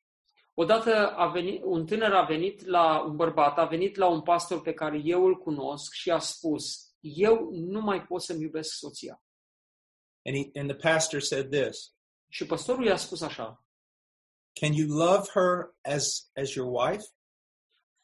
Odată 0.54 1.16
a 1.16 1.26
venit, 1.26 1.62
un 1.62 1.86
tânăr 1.86 2.12
a 2.12 2.24
venit 2.24 2.64
la 2.64 3.04
un 3.04 3.16
bărbat, 3.16 3.58
a 3.58 3.64
venit 3.64 3.96
la 3.96 4.06
un 4.06 4.22
pastor 4.22 4.60
pe 4.60 4.72
care 4.72 5.00
eu 5.04 5.24
îl 5.24 5.36
cunosc 5.36 5.92
și 5.92 6.10
a 6.10 6.18
spus, 6.18 6.85
eu 7.14 7.50
nu 7.52 7.80
mai 7.80 8.04
pot 8.04 8.22
să-mi 8.22 8.42
iubesc 8.42 8.74
soția. 8.74 9.22
And 10.24 10.36
he 10.36 10.60
and 10.60 10.70
the 10.70 10.90
pastor 10.90 11.20
said 11.20 11.50
this, 11.50 11.94
Și 12.28 12.46
pastorul 12.46 12.84
i-a 12.84 12.96
spus 12.96 13.20
așa, 13.20 13.66
Can 14.60 14.72
you 14.72 14.88
love 14.88 15.28
her 15.32 15.76
as 15.82 16.30
as 16.34 16.54
your 16.54 16.70
wife? 16.72 17.04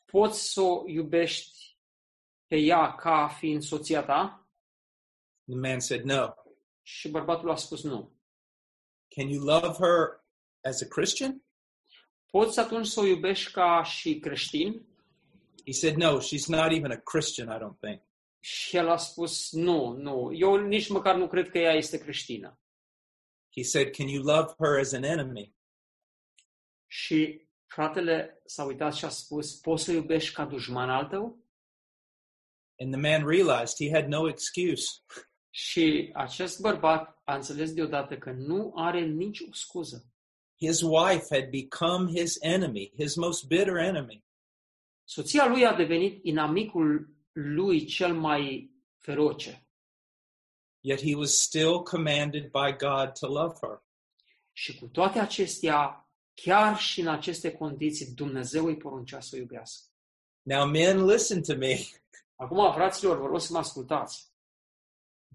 poți 0.05 0.53
să 0.53 0.61
o 0.61 0.83
iubești 0.87 1.77
pe 2.47 2.57
ea 2.57 2.95
ca 2.95 3.29
fiind 3.29 3.63
soția 3.63 4.05
ta? 4.05 4.49
The 5.45 5.57
man 5.57 5.81
said, 5.81 6.03
No. 6.03 6.35
Și 6.83 7.09
bărbatul 7.09 7.51
a 7.51 7.57
spus 7.57 7.83
nu. 7.83 8.13
Can 9.09 9.29
you 9.29 9.45
love 9.45 9.67
her 9.67 10.25
as 10.61 10.81
a 10.83 10.87
Christian? 10.89 11.45
Poți 12.31 12.59
atunci 12.61 12.87
să 12.87 13.01
o 13.01 13.05
iubești 13.05 13.53
ca 13.53 13.83
și 13.83 14.19
creștin? 14.19 14.87
He 15.67 15.73
said, 15.73 15.95
No, 15.97 16.19
she's 16.19 16.47
not 16.49 16.73
even 16.73 16.91
a 16.91 16.97
Christian, 16.97 17.49
I 17.49 17.59
don't 17.59 17.79
think. 17.81 18.03
Și 18.45 18.77
el 18.77 18.89
a 18.89 18.97
spus 18.97 19.53
nu, 19.53 19.93
nu, 19.93 20.33
eu 20.35 20.57
nici 20.57 20.89
măcar 20.89 21.17
nu 21.17 21.29
cred 21.29 21.51
că 21.51 21.59
ea 21.59 21.73
este 21.73 21.99
creștină. 21.99 22.61
He 23.57 23.63
said, 23.63 23.91
Can 23.91 24.07
you 24.07 24.23
love 24.23 24.55
her 24.59 24.79
as 24.79 24.93
an 24.93 25.03
enemy? 25.03 25.55
Și 26.87 27.49
fratele 27.67 28.43
s-a 28.45 28.65
uitat 28.65 28.95
și 28.95 29.05
a 29.05 29.09
spus, 29.09 29.55
poți 29.55 29.85
să 29.85 29.91
o 29.91 29.95
iubești 29.95 30.35
ca 30.35 30.45
dușman 30.45 30.91
al 30.91 31.07
tău? 31.07 31.45
And 32.79 32.93
the 32.93 33.01
man 33.01 33.29
realized 33.29 33.77
he 33.77 33.91
had 33.91 34.09
no 34.09 34.29
excuse. 34.29 34.87
Și 35.51 36.11
acest 36.15 36.61
bărbat 36.61 37.21
a 37.25 37.35
înțeles 37.35 37.73
deodată 37.73 38.19
că 38.19 38.31
nu 38.31 38.73
are 38.77 39.01
nici 39.01 39.41
o 39.41 39.53
scuză. 39.53 40.13
His 40.59 40.81
wife 40.81 41.27
had 41.31 41.51
become 41.51 42.21
his 42.21 42.37
enemy, 42.41 42.93
his 42.97 43.15
most 43.17 43.47
bitter 43.47 43.77
enemy. 43.77 44.25
Soția 45.05 45.47
lui 45.47 45.67
a 45.67 45.75
devenit 45.75 46.25
inamicul 46.25 47.22
lui 47.33 47.85
cel 47.85 48.15
mai 48.15 48.71
feroce. 48.99 49.67
Yet 50.81 51.01
he 51.01 51.15
was 51.15 51.41
still 51.41 51.83
commanded 51.83 52.51
by 52.51 52.77
God 52.79 53.13
to 53.19 53.27
love 53.27 53.55
her. 53.61 53.83
Și 54.53 54.79
cu 54.79 54.87
toate 54.87 55.19
acestea, 55.19 56.09
chiar 56.35 56.79
și 56.79 57.01
în 57.01 57.09
aceste 57.09 57.53
condiții, 57.53 58.07
Dumnezeu 58.07 58.67
îi 58.67 58.77
poruncea 58.77 59.21
să 59.21 59.31
o 59.35 59.39
iubească. 59.39 59.87
Now, 60.43 60.67
men, 60.67 61.05
listen 61.05 61.43
to 61.43 61.57
me. 61.57 61.79
Acum, 62.37 62.73
fraților, 62.73 63.21
vă 63.21 63.27
rog 63.27 63.41
să 63.41 63.53
mă 63.53 63.59
ascultați. 63.59 64.31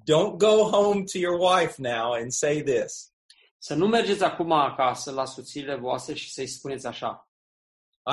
Don't 0.06 0.38
go 0.38 0.70
home 0.70 1.04
to 1.04 1.18
your 1.18 1.40
wife 1.40 1.82
now 1.82 2.14
and 2.14 2.32
say 2.32 2.62
this 2.62 3.12
Să 3.58 3.76
nu 3.76 3.88
mergeți 3.88 4.24
acum 4.24 4.52
acasă 4.52 5.12
la 5.12 5.26
soțiile 5.26 5.76
voastre 5.76 6.14
și 6.14 6.34
să-i 6.34 6.48
spuneți 6.48 6.88
așa. 6.88 7.30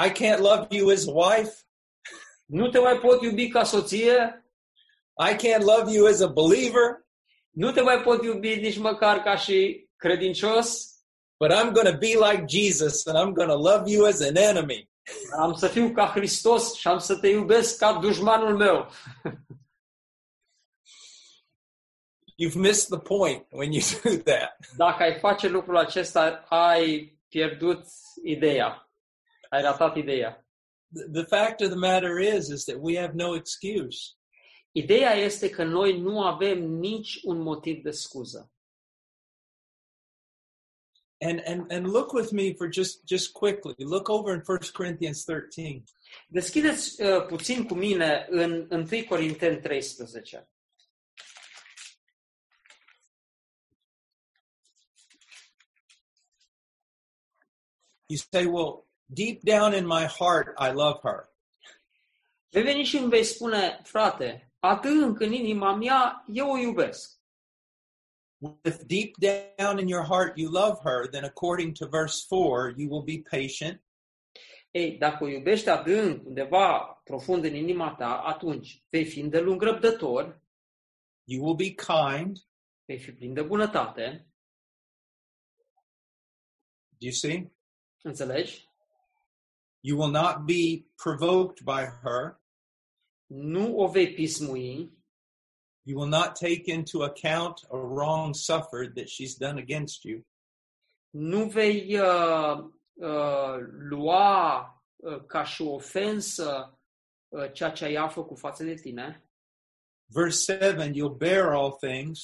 I 0.06 0.10
can't 0.10 0.38
love 0.38 0.66
you 0.70 0.90
as 0.90 1.04
wife. 1.04 1.54
Nu 2.44 2.68
te 2.68 2.78
mai 2.78 2.98
pot 2.98 3.22
iubi 3.22 3.48
ca 3.48 3.64
soție, 3.64 4.44
I 5.30 5.34
can't 5.34 5.62
love 5.62 5.92
you 5.92 6.06
as 6.06 6.20
a 6.20 6.26
believer, 6.26 7.06
nu 7.50 7.72
te 7.72 7.80
mai 7.80 8.02
pot 8.02 8.22
iubi 8.24 8.54
nici 8.54 8.78
măcar 8.78 9.22
ca 9.22 9.36
și 9.36 9.88
credincios, 9.96 10.94
but 11.38 11.50
I'm 11.50 11.72
going 11.72 11.88
to 11.88 11.98
be 11.98 12.14
like 12.30 12.44
Jesus 12.48 13.06
and 13.06 13.18
I'm 13.18 13.32
going 13.32 13.50
to 13.50 13.70
love 13.70 13.90
you 13.90 14.06
as 14.06 14.20
an 14.20 14.36
enemy. 14.36 14.90
dar 15.30 15.40
am 15.40 15.54
să 15.54 15.68
fiu 15.68 15.92
ca 15.92 16.06
Hristos 16.06 16.74
și 16.74 16.88
am 16.88 16.98
să 16.98 17.16
te 17.18 17.28
iubesc 17.28 17.78
ca 17.78 17.92
dușmanul 17.92 18.56
meu. 18.56 18.90
You've 22.36 22.56
missed 22.56 22.88
the 22.88 22.98
point 22.98 23.46
when 23.50 23.72
you 23.72 23.82
do 24.04 24.22
that. 24.22 24.56
Dacă 24.76 25.02
ai 25.02 25.18
face 25.18 25.48
lucrul 25.48 25.76
acesta, 25.76 26.44
ai 26.48 27.18
pierdut 27.28 27.84
ideea. 28.24 28.90
Ai 29.48 29.62
ratat 29.62 29.96
ideea. 29.96 30.43
The- 30.94 31.24
fact 31.24 31.60
of 31.60 31.70
the 31.70 31.76
matter 31.78 32.18
is 32.18 32.48
is 32.48 32.64
that 32.64 32.78
we 32.80 32.96
have 32.96 33.14
no 33.14 33.34
excuse. 33.34 34.16
Ideea 34.72 35.14
este 35.14 35.50
că 35.50 35.64
noi 35.64 36.00
nu 36.00 36.22
avem 36.22 36.62
nici 36.62 37.20
un 37.22 37.38
motiv 37.38 37.82
de 37.82 37.90
scuză. 37.90 38.48
And 41.20 41.42
and 41.46 41.70
and 41.70 41.86
look 41.86 42.12
with 42.12 42.30
me 42.32 42.54
for 42.54 42.68
just 42.72 43.00
just 43.06 43.32
quickly. 43.32 43.74
Look 43.78 44.08
over 44.08 44.34
in 44.34 44.42
1 44.46 44.58
Corinthians 44.72 45.24
13. 45.24 45.82
Deschideți 46.28 47.02
uh, 47.02 47.26
puțin 47.26 47.66
cu 47.66 47.74
mine 47.74 48.26
în 48.30 48.68
1 48.70 48.86
Corinteni 49.08 49.60
13. 49.60 50.48
You 58.06 58.18
say, 58.18 58.44
"Well, 58.46 58.86
deep 59.04 59.42
down 59.42 59.74
in 59.74 59.86
my 59.86 60.04
heart 60.06 60.58
I 60.58 60.72
love 60.72 60.98
her." 61.02 61.32
Vei 62.48 62.62
veni 62.62 62.84
și 62.84 62.96
îmi 62.96 63.08
vei 63.08 63.24
spune, 63.24 63.80
frate, 63.84 64.52
adânc 64.58 65.20
în 65.20 65.32
inima 65.32 65.74
mea, 65.74 66.24
eu 66.32 66.50
o 66.50 66.58
iubesc. 66.58 67.20
If 68.62 68.76
deep 68.82 69.10
down 69.56 69.78
in 69.78 69.88
your 69.88 70.04
heart 70.04 70.36
you 70.38 70.50
love 70.50 70.80
her, 70.82 71.08
then 71.10 71.24
according 71.24 71.72
to 71.76 71.86
verse 71.86 72.24
4, 72.28 72.74
you 72.76 72.88
will 72.90 73.02
be 73.04 73.22
patient, 73.38 73.82
Ei, 74.70 74.98
dacă 74.98 75.24
o 75.24 75.28
iubești 75.28 75.68
adânc, 75.68 76.26
undeva 76.26 77.00
profund 77.04 77.44
în 77.44 77.54
inima 77.54 77.94
ta, 77.94 78.18
atunci 78.18 78.82
vei 78.88 79.04
fi 79.04 79.20
îndelung 79.20 79.62
răbdător, 79.62 80.40
you 81.24 81.44
will 81.44 81.56
be 81.56 81.74
kind. 81.74 82.38
vei 82.84 82.98
fi 82.98 83.12
plin 83.12 83.34
de 83.34 83.42
bunătate, 83.42 84.26
Do 86.88 87.06
you 87.06 87.12
see? 87.12 87.52
înțelegi? 88.02 88.68
You 89.86 89.96
will 89.98 90.10
not 90.10 90.46
be 90.46 90.86
provoked 90.96 91.62
by 91.64 91.84
her. 92.02 92.40
Nu 93.26 93.76
o 93.76 93.86
vei 93.88 94.14
pismui, 94.14 94.90
You 95.86 95.98
will 95.98 96.08
not 96.08 96.34
take 96.36 96.66
into 96.72 97.02
account 97.02 97.60
a 97.70 97.76
wrong 97.76 98.32
suffered 98.34 98.94
that 98.94 99.08
she's 99.08 99.34
done 99.36 99.58
against 99.58 100.04
you. 100.04 100.24
nu 101.10 101.48
vei 101.48 101.98
uh, 101.98 102.64
uh, 102.94 103.56
lua 103.90 104.82
uh, 104.96 105.24
ca 105.26 105.44
și 105.44 105.62
o 105.62 105.74
ofensă 105.74 106.78
uh, 107.28 107.52
ceea 107.52 107.70
ce 107.70 107.86
ea 107.86 108.02
a 108.02 108.08
făcut 108.08 108.38
față 108.38 108.64
de 108.64 108.74
tine. 108.74 109.28
Verse 110.06 110.52
7 110.58 110.90
you'll 110.94 111.16
bear 111.18 111.52
all 111.52 111.72
things, 111.80 112.20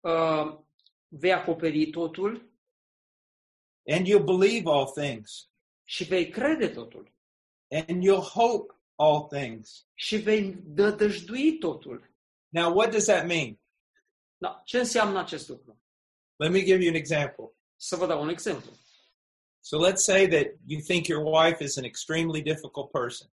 Uh, 0.00 0.58
vei 1.08 1.32
acoperi 1.32 1.90
totul 1.90 2.50
and 3.86 4.06
you'll 4.06 4.24
believe 4.24 4.66
all 4.66 4.86
things, 4.92 5.48
și 5.84 6.04
vei 6.04 6.28
crede 6.28 6.68
totul 6.68 7.14
and 7.68 8.02
you'll 8.02 8.30
hope 8.32 8.74
all 8.96 9.26
things. 9.28 9.86
și 9.94 10.16
vei 10.16 10.54
dădăjdui 10.62 11.58
totul. 11.58 12.12
Now, 12.48 12.74
what 12.74 12.90
does 12.90 13.04
that 13.04 13.26
mean? 13.26 13.60
Da, 14.36 14.62
ce 14.64 14.78
înseamnă 14.78 15.18
acest 15.18 15.48
lucru? 15.48 15.82
Let 16.36 16.50
me 16.50 16.62
give 16.62 16.82
you 16.82 16.88
an 16.88 16.94
example. 16.94 17.52
Să 17.76 17.96
vă 17.96 18.06
dau 18.06 18.22
un 18.22 18.28
exemplu. 18.28 18.70
So, 19.60 19.78
let's 19.88 20.04
say 20.04 20.28
that 20.28 20.46
you 20.66 20.80
think 20.80 21.06
your 21.06 21.24
wife 21.24 21.64
is 21.64 21.76
an 21.76 21.84
extremely 21.84 22.42
difficult 22.42 22.90
person. 22.90 23.32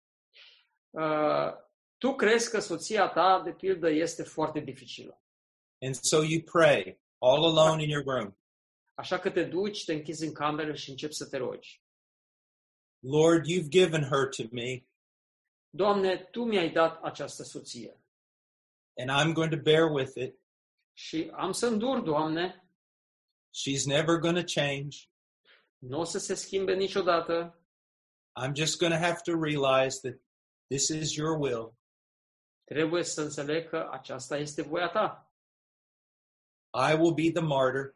Uh, 0.89 1.53
tu 1.97 2.15
crezi 2.15 2.49
că 2.49 2.59
soția 2.59 3.07
ta, 3.09 3.41
de 3.45 3.51
pildă, 3.51 3.89
este 3.89 4.23
foarte 4.23 4.59
dificilă. 4.59 5.21
And 5.85 5.95
so 6.01 6.23
you 6.23 6.41
pray 6.41 6.99
all 7.17 7.43
alone 7.43 7.83
in 7.83 7.89
your 7.89 8.03
room. 8.03 8.37
Așa 8.93 9.19
că 9.19 9.29
te 9.29 9.43
duci, 9.43 9.85
te 9.85 9.93
închizi 9.93 10.25
în 10.25 10.33
cameră 10.33 10.73
și 10.73 10.89
începi 10.89 11.13
să 11.13 11.27
te 11.27 11.37
rogi. 11.37 11.81
Lord, 12.99 13.45
you've 13.47 13.69
given 13.69 14.03
her 14.03 14.29
to 14.29 14.43
me, 14.51 14.85
Doamne, 15.69 16.17
Tu 16.31 16.43
mi-ai 16.45 16.69
dat 16.71 17.03
această 17.03 17.43
soție 17.43 18.01
and 18.97 19.09
I'm 19.11 19.33
going 19.33 19.51
to 19.51 19.61
bear 19.61 19.91
with 19.91 20.15
it. 20.15 20.39
și 20.93 21.31
am 21.35 21.51
să 21.51 21.67
îndur, 21.67 21.99
Doamne, 21.99 22.69
She's 23.53 23.85
never 23.85 24.17
going 24.19 24.37
to 24.37 24.61
change. 24.61 24.97
nu 25.77 25.99
o 25.99 26.03
să 26.03 26.17
se 26.19 26.33
schimbe 26.33 26.73
niciodată, 26.73 27.61
I'm 28.41 28.53
just 28.55 28.77
going 28.79 28.93
to 28.93 28.99
have 28.99 29.21
to 29.23 29.31
realize 29.41 29.99
that 30.09 30.19
this 30.69 30.87
is 30.89 31.15
your 31.15 31.37
will. 31.39 31.75
trebuie 32.63 33.03
să 33.03 33.21
înțeleg 33.21 33.69
că 33.69 33.87
aceasta 33.91 34.37
este 34.37 34.61
voia 34.61 34.89
Ta. 34.89 35.31
I 36.89 36.93
will 36.93 37.13
be 37.13 37.31
the 37.31 37.41
martyr. 37.43 37.95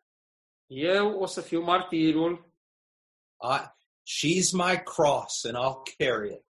Eu 0.67 1.19
o 1.19 1.25
să 1.25 1.41
fiu 1.41 1.61
martirul, 1.61 2.53
I, 3.41 3.80
she's 4.03 4.53
my 4.53 4.77
cross, 4.77 5.43
and 5.43 5.55
I'll 5.57 5.83
carry 5.97 6.33
it. 6.33 6.45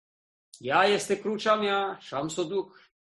ea 0.62 0.84
este 0.84 1.20
crucea 1.20 1.56
mea 1.56 1.98
și 1.98 2.14
am 2.14 2.28
să 2.28 2.42
o 2.42 2.44
duc. 2.44 2.92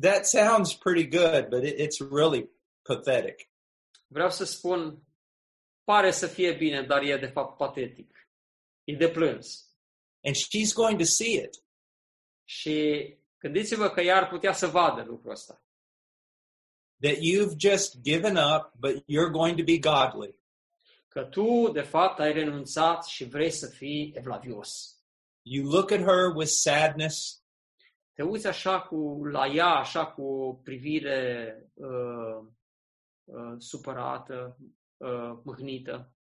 That 0.00 0.26
sounds 0.26 0.74
pretty 0.74 1.08
good, 1.08 1.48
but 1.48 1.64
it, 1.64 1.78
it's 1.78 2.10
really 2.10 2.50
pathetic. 2.82 3.50
Vreau 4.06 4.30
să 4.30 4.44
spun, 4.44 5.02
pare 5.84 6.10
să 6.10 6.26
fie 6.26 6.56
bine, 6.56 6.82
dar 6.82 7.02
e 7.02 7.16
de 7.16 7.26
fapt 7.26 7.56
patetic. 7.56 8.28
E 8.84 8.94
de 8.94 9.10
plâns. 9.10 9.72
And 10.24 10.34
she's 10.34 10.74
going 10.74 10.98
to 10.98 11.04
see 11.04 11.42
it. 11.42 11.64
Și 12.44 13.16
gândiți-vă 13.38 13.90
că 13.90 14.00
ea 14.00 14.16
ar 14.16 14.28
putea 14.28 14.52
să 14.52 14.66
vadă 14.66 15.02
lucrul 15.02 15.30
ăsta. 15.30 15.62
That 17.00 17.16
you've 17.20 17.56
just 17.56 18.02
given 18.02 18.36
up, 18.36 18.72
but 18.80 19.04
you're 19.06 19.30
going 19.30 19.56
to 19.56 19.64
be 19.64 19.78
godly. 19.78 20.34
Că 21.08 21.22
tu, 21.24 21.70
de 21.72 21.80
fapt, 21.80 22.18
ai 22.18 22.32
renunțat 22.32 23.04
și 23.04 23.24
vrei 23.24 23.50
să 23.50 23.66
fii 23.66 24.12
evlavios. 24.16 24.96
You 25.42 25.70
look 25.70 25.90
at 25.90 26.00
her 26.00 26.34
with 26.34 26.50
sadness, 26.50 27.42
Te 28.18 28.24
uiți 28.24 28.46
așa 28.46 28.80
cu, 28.80 29.24
la 29.24 29.46
ea, 29.46 29.66
așa 29.66 30.06
cu 30.06 30.22
o 30.22 30.52
privire 30.52 31.54
uh, 31.74 32.46
uh, 33.24 33.54
supărată, 33.58 34.56
uh, 34.96 35.38
mâhnită. 35.44 36.12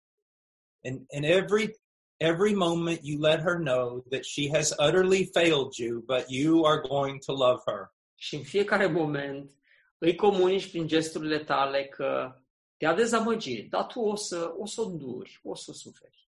and, 0.84 1.06
and 1.10 1.24
every 1.24 1.80
every 2.18 2.54
moment 2.54 3.00
you 3.04 3.20
let 3.20 3.40
her 3.40 3.58
know 3.58 4.04
that 4.10 4.24
she 4.24 4.50
has 4.54 4.76
utterly 4.80 5.30
failed 5.34 5.74
you, 5.78 6.02
but 6.02 6.26
you 6.30 6.66
are 6.66 6.82
going 6.88 7.20
to 7.26 7.34
love 7.34 7.62
her. 7.66 7.94
Și 8.16 8.36
în 8.36 8.44
fiecare 8.44 8.88
moment 8.88 9.52
îi 9.98 10.16
comunici 10.16 10.70
prin 10.70 10.88
gesturile 10.88 11.44
tale 11.44 11.88
că 11.88 12.42
te-a 12.78 12.94
dezamăgit, 12.94 13.70
dar 13.70 13.86
tu 13.86 14.00
o 14.00 14.16
să, 14.16 14.54
o 14.58 14.66
să 14.66 14.82
o 14.82 14.86
înduri, 14.86 15.40
o 15.44 15.56
să 15.56 15.72
o 15.72 15.74
suferi. 15.74 16.30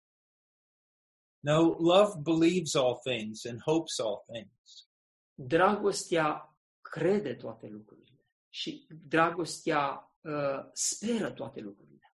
No, 1.40 1.76
love 1.80 2.20
believes 2.22 2.76
all 2.76 3.00
things 3.04 3.46
and 3.46 3.62
hopes 3.62 4.00
all 4.00 4.24
things. 4.32 4.88
Dragostea 5.34 6.58
crede 6.82 7.34
toate 7.34 7.68
lucrurile 7.68 8.26
și 8.50 8.88
dragostea 9.08 10.12
uh, 10.22 10.70
speră 10.74 11.32
toate 11.32 11.60
lucrurile. 11.60 12.14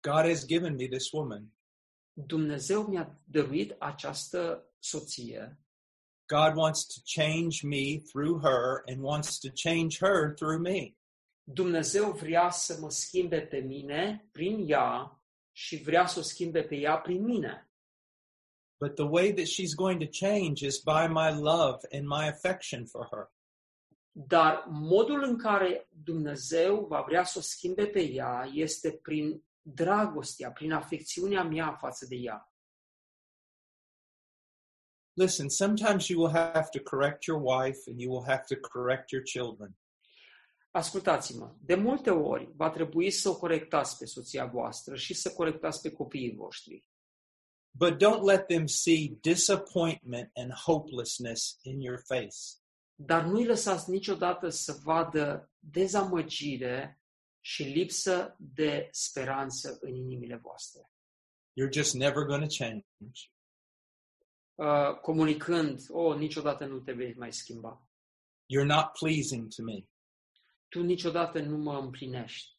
God 0.00 0.24
has 0.24 0.46
given 0.46 0.74
me 0.74 0.86
this 0.88 1.10
woman. 1.10 1.52
Dumnezeu 2.12 2.86
mi-a 2.86 3.20
dăruit 3.24 3.76
această 3.78 4.72
soție. 4.78 5.61
God 6.32 6.56
wants 6.56 6.86
to 6.94 7.00
change 7.04 7.62
me 7.62 8.00
through 8.10 8.38
her 8.38 8.84
and 8.86 9.02
wants 9.02 9.38
to 9.40 9.50
change 9.50 9.98
her 9.98 10.34
through 10.38 10.60
me. 10.60 10.96
Dumnezeu 11.44 12.12
vrea 12.12 12.50
să 12.50 12.78
mă 12.80 12.90
schimbe 12.90 13.40
pe 13.40 13.58
mine 13.58 14.28
prin 14.32 14.64
ea 14.68 15.20
și 15.52 15.76
vrea 15.76 16.06
să 16.06 16.18
o 16.18 16.22
schimbe 16.22 16.62
pe 16.62 16.76
ea 16.76 16.98
prin 16.98 17.24
mine. 17.24 17.70
But 18.80 18.94
the 18.94 19.04
way 19.04 19.32
that 19.32 19.46
she's 19.46 19.74
going 19.74 20.00
to 20.00 20.26
change 20.26 20.66
is 20.66 20.78
by 20.78 21.06
my 21.08 21.30
love 21.30 21.78
and 21.90 22.06
my 22.06 22.26
affection 22.28 22.86
for 22.86 23.08
her. 23.10 23.32
Dar 24.12 24.64
modul 24.68 25.22
în 25.22 25.38
care 25.38 25.88
Dumnezeu 25.90 26.86
va 26.86 27.04
vrea 27.06 27.24
să 27.24 27.38
o 27.38 27.42
schimbe 27.42 27.86
pe 27.86 28.10
ea 28.10 28.50
este 28.52 28.92
prin 29.02 29.44
dragostea, 29.62 30.50
prin 30.52 30.72
afecțiunea 30.72 31.42
mea 31.42 31.76
față 31.80 32.06
de 32.06 32.16
ea. 32.16 32.51
Listen, 35.14 35.48
sometimes 35.48 36.08
you 36.08 36.20
will 36.20 36.32
have 36.32 36.70
to 36.70 36.80
correct 36.80 37.26
your 37.26 37.40
wife 37.42 37.78
and 37.86 38.00
you 38.00 38.10
will 38.10 38.24
have 38.24 38.44
to 38.46 38.56
correct 38.56 39.10
your 39.10 39.22
children. 39.24 39.76
Ascultați-mă, 40.70 41.54
de 41.60 41.74
multe 41.74 42.10
ori 42.10 42.52
va 42.54 42.70
trebui 42.70 43.10
să 43.10 43.28
o 43.28 43.36
corectați 43.36 43.98
pe 43.98 44.06
soția 44.06 44.46
voastră 44.46 44.96
și 44.96 45.14
să 45.14 45.32
corectați 45.32 45.80
pe 45.80 45.90
copiii 45.90 46.34
voștri. 46.34 46.88
But 47.70 47.92
don't 47.92 48.22
let 48.24 48.46
them 48.46 48.66
see 48.66 49.18
disappointment 49.20 50.30
and 50.34 50.52
hopelessness 50.52 51.58
in 51.62 51.80
your 51.80 52.02
face. 52.04 52.36
Dar 52.94 53.24
nu-i 53.24 53.46
lăsați 53.46 53.90
niciodată 53.90 54.48
să 54.48 54.78
vadă 54.82 55.50
dezamăgire 55.58 57.00
și 57.40 57.62
lipsă 57.62 58.36
de 58.38 58.88
speranță 58.90 59.78
în 59.80 59.94
inimile 59.94 60.36
voastre. 60.36 60.90
You're 61.60 61.72
just 61.72 61.94
never 61.94 62.24
going 62.24 62.46
to 62.48 62.54
change. 62.58 63.31
Uh, 64.62 65.00
comunicând, 65.00 65.80
oh, 65.88 66.16
niciodată 66.16 66.64
nu 66.66 66.80
te 66.80 66.92
vei 66.92 67.14
mai 67.14 67.32
schimba. 67.32 67.86
You're 68.52 68.66
not 68.66 68.92
pleasing 68.98 69.48
to 69.54 69.62
me, 69.62 69.86
Tu 70.68 70.82
niciodată 70.82 71.40
nu 71.40 71.56
mă 71.56 71.78
împlinești, 71.78 72.58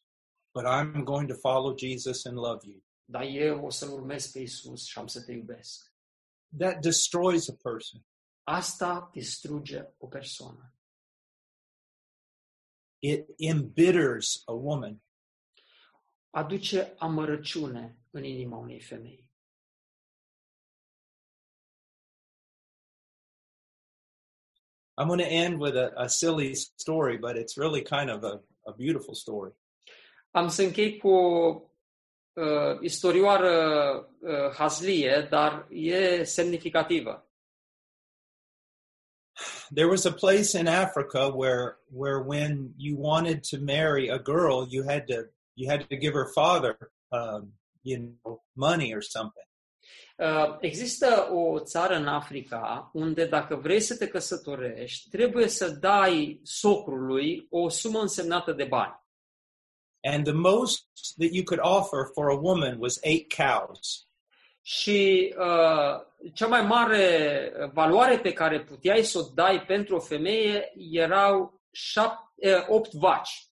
but 0.54 0.64
I'm 0.64 1.02
going 1.04 1.28
to 1.28 1.34
follow 1.34 1.76
Jesus 1.78 2.24
and 2.24 2.36
love 2.36 2.66
you. 2.66 2.82
dar 3.04 3.22
eu 3.22 3.64
o 3.64 3.70
să-L 3.70 3.90
urmez 3.92 4.26
pe 4.26 4.38
Isus 4.38 4.84
și 4.86 4.98
am 4.98 5.06
să 5.06 5.24
te 5.24 5.32
iubesc. 5.32 5.92
That 6.58 6.80
destroys 6.80 7.48
a 7.48 7.54
person. 7.62 8.06
Asta 8.42 9.10
distruge 9.12 9.94
o 9.98 10.06
persoană. 10.06 10.74
It 12.98 13.26
embitters 13.36 14.42
a 14.44 14.52
woman. 14.52 15.02
Aduce 16.30 16.94
amărăciune 16.98 17.98
în 18.10 18.24
inima 18.24 18.56
unei 18.56 18.80
femei. 18.80 19.23
I'm 24.96 25.08
going 25.08 25.20
to 25.20 25.26
end 25.26 25.58
with 25.58 25.76
a, 25.76 25.92
a 25.96 26.08
silly 26.08 26.54
story, 26.54 27.18
but 27.18 27.36
it's 27.36 27.58
really 27.58 27.82
kind 27.82 28.10
of 28.10 28.24
a, 28.24 28.40
a 28.66 28.72
beautiful 28.72 29.14
story. 29.14 29.52
Am 30.30 30.48
să 30.48 30.62
închei 30.62 30.96
cu 30.96 31.08
o 31.08 31.62
uh, 32.32 32.78
istorioară 32.80 33.52
uh, 34.20 34.54
hazlie, 34.56 35.26
dar 35.30 35.66
e 35.70 36.24
semnificativă. 36.24 37.28
There 39.74 39.88
was 39.88 40.04
a 40.04 40.12
place 40.12 40.54
in 40.54 40.66
Africa 40.66 41.32
where 41.34 41.78
where 41.90 42.20
when 42.20 42.74
you 42.76 42.96
wanted 42.96 43.42
to 43.50 43.58
marry 43.58 44.08
a 44.08 44.18
girl, 44.18 44.66
you 44.68 44.84
had 44.84 45.06
to 45.06 45.32
you 45.54 45.70
had 45.70 45.86
to 45.88 45.96
give 45.96 46.12
her 46.12 46.26
father 46.32 46.76
um, 47.10 47.52
you 47.82 47.98
know 47.98 48.42
money 48.52 48.94
or 48.94 49.02
something. 49.02 49.48
Uh, 50.16 50.56
Există 50.60 51.28
o 51.32 51.58
țară 51.58 51.94
în 51.94 52.06
Africa 52.06 52.90
unde 52.92 53.26
dacă 53.26 53.56
vrei 53.56 53.80
să 53.80 53.96
te 53.96 54.08
căsătorești, 54.08 55.08
trebuie 55.10 55.48
să 55.48 55.68
dai 55.68 56.40
socrului 56.42 57.46
o 57.50 57.68
sumă 57.68 58.00
însemnată 58.00 58.52
de 58.52 58.64
bani. 58.64 59.02
And 60.02 60.24
the 60.24 60.32
most 60.32 60.86
that 61.18 61.30
you 61.32 61.44
could 61.44 61.60
offer 61.62 62.00
for 62.12 62.30
a 62.30 62.38
woman 62.40 62.76
was 62.78 62.98
eight 63.02 63.32
cows. 63.32 64.08
Și 64.62 65.34
uh, 65.38 66.30
cea 66.34 66.46
mai 66.46 66.62
mare 66.62 67.52
valoare 67.72 68.18
pe 68.18 68.32
care 68.32 68.60
puteai 68.60 69.02
să 69.02 69.18
o 69.18 69.22
dai 69.34 69.64
pentru 69.64 69.96
o 69.96 70.00
femeie 70.00 70.72
erau 70.90 71.62
șap- 71.72 72.32
uh, 72.34 72.66
opt 72.68 72.92
vaci. 72.92 73.48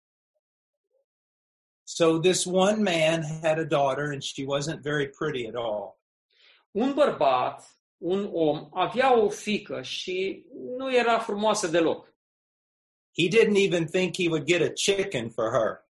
So 1.85 2.19
this 2.19 2.45
one 2.47 2.83
man 2.83 3.23
had 3.43 3.59
a 3.59 3.65
daughter, 3.65 4.13
and 4.13 4.23
she 4.23 4.45
wasn't 4.45 4.81
very 4.83 5.09
pretty 5.09 5.47
at 5.47 5.55
all. 5.55 6.02
Un 6.73 6.93
bărbat, 6.95 7.83
un 7.99 8.29
om, 8.33 8.69
avea 8.73 9.19
o 9.19 9.29
fică 9.29 9.83
și 9.83 10.47
nu 10.77 10.95
era 10.95 11.19
frumoasă 11.19 11.67
deloc. 11.67 12.15
He 13.19 13.29
didn't 13.29 13.57
even 13.57 13.87
think 13.87 14.17
he 14.17 14.29
would 14.29 14.47
get 14.47 14.63
a 14.63 14.73
chicken 14.73 15.31
for 15.31 15.51
her. 15.51 15.85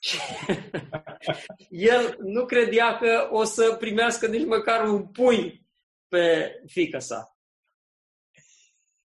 El 1.70 2.16
nu 2.20 2.46
credea 2.46 2.98
că 2.98 3.28
o 3.32 3.44
să 3.44 3.76
primească 3.78 4.26
nici 4.26 4.46
măcar 4.46 4.88
un 4.88 5.06
pui 5.06 5.66
pe 6.08 6.54
fică 6.66 6.98
sa. 6.98 7.36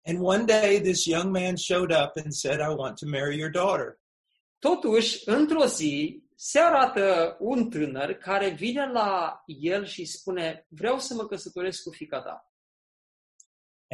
And 0.03 0.19
one 0.20 0.45
day, 0.45 0.81
this 0.81 1.05
young 1.05 1.31
man 1.31 1.57
showed 1.57 1.91
up 1.91 2.16
and 2.16 2.32
said, 2.32 2.61
I 2.61 2.74
want 2.74 2.99
to 2.99 3.07
marry 3.07 3.37
your 3.37 3.51
daughter. 3.51 3.99
Totuși, 4.59 5.28
într-o 5.28 5.65
zi, 5.65 6.23
se 6.43 6.59
arată 6.59 7.37
un 7.39 7.71
tânăr 7.71 8.12
care 8.12 8.49
vine 8.49 8.91
la 8.91 9.43
el 9.47 9.85
și 9.85 10.05
spune, 10.05 10.67
vreau 10.69 10.99
să 10.99 11.15
mă 11.15 11.27
căsătoresc 11.27 11.83
cu 11.83 11.91
fica 11.91 12.23
ta. 12.23 12.53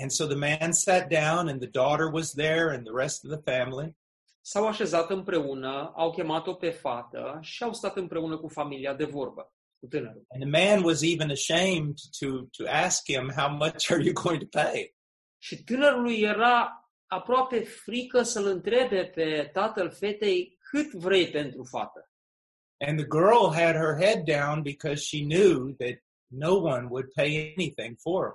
And 0.01 0.11
so 0.11 0.27
the 0.27 0.37
man 0.37 0.73
sat 0.73 1.09
down, 1.09 1.49
and 1.49 1.61
the 1.61 1.71
daughter 1.71 2.13
was 2.13 2.31
there, 2.31 2.75
and 2.75 2.85
the 2.85 2.95
rest 2.95 3.25
of 3.25 3.31
the 3.31 3.57
family. 3.57 3.97
S-au 4.41 4.67
așezat 4.67 5.11
împreună, 5.11 5.93
au 5.97 6.11
chemat-o 6.11 6.55
pe 6.55 6.71
fată 6.71 7.39
și 7.43 7.63
au 7.63 7.73
stat 7.73 7.97
împreună 7.97 8.39
cu 8.39 8.49
familia 8.49 8.95
de 8.95 9.05
vorbă, 9.05 9.55
cu 9.79 9.87
tânărul. 9.87 10.25
And 10.29 10.53
the 10.53 10.67
man 10.67 10.85
was 10.85 11.03
even 11.03 11.31
ashamed 11.31 11.95
to, 12.19 12.27
to 12.57 12.71
ask 12.71 13.03
him, 13.13 13.33
How 13.37 13.57
much 13.57 13.91
are 13.91 14.03
you 14.03 14.13
going 14.13 14.41
to 14.49 14.59
pay? 14.63 14.97
Și 15.39 15.65
tânărului 15.65 16.21
era 16.21 16.91
aproape 17.07 17.61
frică 17.65 18.23
să-l 18.23 18.47
întrebe 18.47 19.05
pe 19.15 19.51
tatăl 19.53 19.91
fetei 19.91 20.59
cât 20.71 20.93
vrei 20.93 21.31
pentru 21.31 21.65
fată. 21.65 22.11
And 22.79 22.99
the 22.99 23.07
girl 23.07 23.51
had 23.53 23.75
her 23.75 23.97
head 23.97 24.25
down 24.25 24.63
because 24.63 25.03
she 25.03 25.25
knew 25.25 25.75
that 25.79 25.99
no 26.31 26.55
one 26.55 26.89
would 26.91 27.13
pay 27.15 27.55
anything 27.57 27.97
for 27.99 28.25
her. 28.25 28.35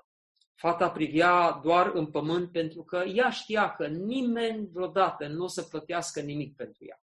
Fata 0.55 0.89
privea 0.89 1.59
doar 1.63 1.91
în 1.93 2.05
pământ 2.05 2.51
pentru 2.51 2.83
că 2.83 3.03
ea 3.13 3.29
știa 3.29 3.75
că 3.75 3.87
nimeni 3.87 4.67
vreodată 4.71 5.27
nu 5.27 5.43
o 5.43 5.47
să 5.47 5.61
plătească 5.61 6.19
nimic 6.19 6.55
pentru 6.55 6.85
ea. 6.85 7.03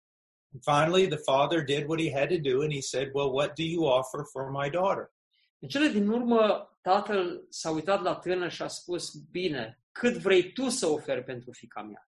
And 0.52 0.62
finally, 0.62 1.08
the 1.08 1.18
father 1.18 1.64
did 1.64 1.88
what 1.88 2.00
he 2.00 2.12
had 2.12 2.28
to 2.28 2.38
do, 2.38 2.60
and 2.60 2.72
he 2.72 2.80
said, 2.80 3.10
Well, 3.14 3.32
what 3.32 3.54
do 3.54 3.62
you 3.62 3.84
offer 3.84 4.24
for 4.32 4.50
my 4.50 4.70
daughter? 4.70 5.12
În 5.58 5.68
cele 5.68 5.88
din 5.88 6.08
urmă, 6.08 6.70
tatăl 6.80 7.46
s-a 7.48 7.70
uitat 7.70 8.02
la 8.02 8.14
tânăr 8.14 8.50
și 8.50 8.62
a 8.62 8.66
spus, 8.66 9.14
bine, 9.14 9.80
cât 9.92 10.16
vrei 10.16 10.52
tu 10.52 10.68
să 10.68 10.86
oferi 10.86 11.24
pentru 11.24 11.52
fica 11.52 11.82
mea? 11.82 12.10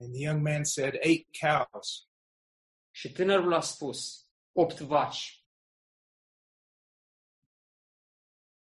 And 0.00 0.12
the 0.12 0.22
young 0.22 0.42
man 0.42 0.64
said, 0.64 0.94
Eight 1.00 1.26
cows. 1.40 2.08
Și 2.96 3.12
tânărul 3.12 3.54
a 3.54 3.60
spus, 3.60 4.26
opt 4.52 4.80
vaci. 4.80 5.44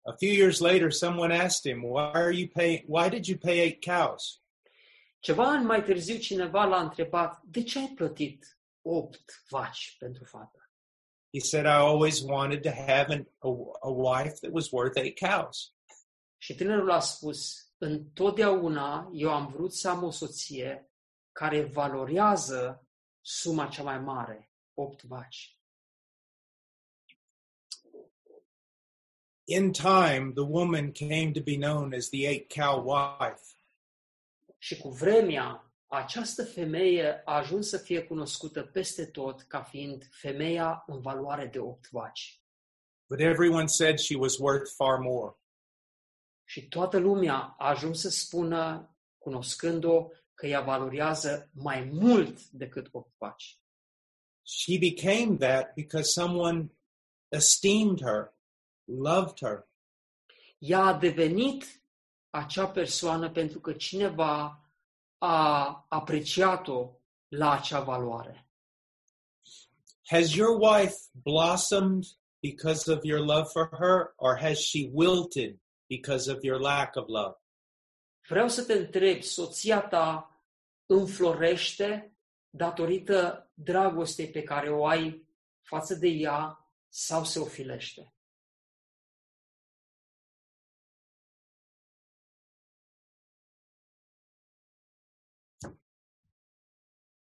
A 0.02 0.12
few 0.12 0.32
years 0.32 0.60
later, 0.60 0.92
someone 0.92 1.34
asked 1.38 1.72
him, 1.72 1.84
Why 1.84 2.12
are 2.14 2.32
you 2.32 2.48
paying 2.48 2.84
why 2.88 3.10
did 3.10 3.26
you 3.26 3.38
pay 3.38 3.60
eight 3.60 3.84
cows? 3.86 4.42
Ceva 5.20 5.44
ani 5.44 5.66
mai 5.66 5.84
târziu 5.84 6.18
cineva 6.18 6.66
l-a 6.66 6.82
întrebat, 6.82 7.42
de 7.44 7.64
ce 7.64 7.80
ai 7.80 7.92
plătit 7.96 8.60
opt 8.82 9.44
vaci 9.50 9.96
pentru 10.00 10.24
fată? 10.24 10.72
He 11.34 11.40
said, 11.40 11.66
I 11.66 11.80
always 11.90 12.22
wanted 12.22 12.62
to 12.62 12.70
have 12.70 13.14
an, 13.14 13.26
a, 13.38 13.50
a 13.80 13.90
wife 13.90 14.34
that 14.42 14.52
was 14.52 14.72
worth 14.72 14.98
eight 14.98 15.20
cows. 15.20 15.74
Și 16.38 16.56
tânărul 16.56 16.92
a 16.92 17.00
spus, 17.00 17.72
întotdeauna 17.78 19.10
eu 19.14 19.34
am 19.34 19.48
vrut 19.48 19.74
să 19.74 19.90
am 19.90 20.04
o 20.04 20.12
soție 20.12 20.92
care 21.32 21.64
valorează 21.64 22.89
suma 23.30 23.68
cea 23.68 23.84
mai 23.84 24.00
mare, 24.00 24.52
opt 24.74 25.04
vaci. 25.04 25.58
In 29.44 29.72
time, 29.72 30.32
the 30.34 30.44
woman 30.44 30.92
came 30.92 31.32
to 31.32 31.42
be 31.42 31.58
known 31.58 31.94
as 31.94 32.10
the 32.10 32.26
eight 32.26 32.54
cow 32.54 32.84
wife. 32.84 33.42
Și 34.58 34.78
cu 34.78 34.90
vremea, 34.90 35.74
această 35.88 36.46
femeie 36.46 37.22
a 37.26 37.36
ajuns 37.36 37.70
să 37.70 37.78
fie 37.78 38.04
cunoscută 38.04 38.64
peste 38.64 39.06
tot 39.06 39.42
ca 39.42 39.64
fiind 39.64 40.08
femeia 40.12 40.84
în 40.88 41.02
valoare 41.02 41.46
de 41.46 41.60
opt 41.60 41.90
vaci. 41.90 42.42
But 43.10 43.20
everyone 43.20 43.68
said 43.68 44.00
she 44.00 44.16
was 44.16 44.38
worth 44.38 44.72
far 44.76 44.98
more. 44.98 45.36
Și 46.44 46.68
toată 46.68 46.98
lumea 46.98 47.56
a 47.58 47.70
ajuns 47.70 48.00
să 48.00 48.10
spună, 48.10 48.96
cunoscând-o, 49.18 50.08
că 50.40 50.48
ea 50.48 50.62
valorează 50.62 51.50
mai 51.54 51.90
mult 51.92 52.50
decât 52.50 52.88
opt 52.92 53.14
vaci. 53.18 53.60
She 54.44 54.78
became 54.78 55.38
that 55.38 55.74
because 55.74 56.12
someone 56.12 56.72
esteemed 57.28 58.00
her, 58.00 58.34
loved 58.84 59.40
her. 59.40 59.68
Ea 60.58 60.80
a 60.80 60.94
devenit 60.94 61.84
acea 62.30 62.68
persoană 62.68 63.32
pentru 63.32 63.60
că 63.60 63.74
cineva 63.74 64.64
a 65.18 65.86
apreciat-o 65.90 66.92
la 67.28 67.52
acea 67.52 67.80
valoare. 67.80 68.50
Has 70.06 70.34
your 70.34 70.60
wife 70.62 70.96
blossomed 71.12 72.04
because 72.40 72.92
of 72.92 73.04
your 73.04 73.20
love 73.20 73.50
for 73.52 73.70
her, 73.80 74.14
or 74.16 74.38
has 74.38 74.60
she 74.60 74.90
wilted 74.94 75.60
because 75.88 76.32
of 76.32 76.44
your 76.44 76.60
lack 76.60 76.96
of 76.96 77.08
love? 77.08 77.39
Vreau 78.30 78.48
să 78.48 78.64
te 78.66 78.74
întreb, 78.74 79.22
soția 79.22 79.88
ta 79.88 80.40
înflorește 80.86 82.18
datorită 82.50 83.52
dragostei 83.54 84.30
pe 84.30 84.44
care 84.44 84.70
o 84.70 84.86
ai 84.86 85.28
față 85.62 85.96
de 85.96 86.08
ea 86.08 86.70
sau 86.88 87.24
se 87.24 87.40
ofilește? 87.40 88.14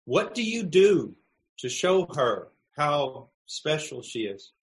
What 0.03 0.35
do 0.35 0.41
you 0.41 0.63
do 0.63 1.17
to 1.55 1.69
show 1.69 2.07
her 2.15 2.53
how 2.75 3.33
special 3.45 4.03
she 4.03 4.19
is? 4.35 4.55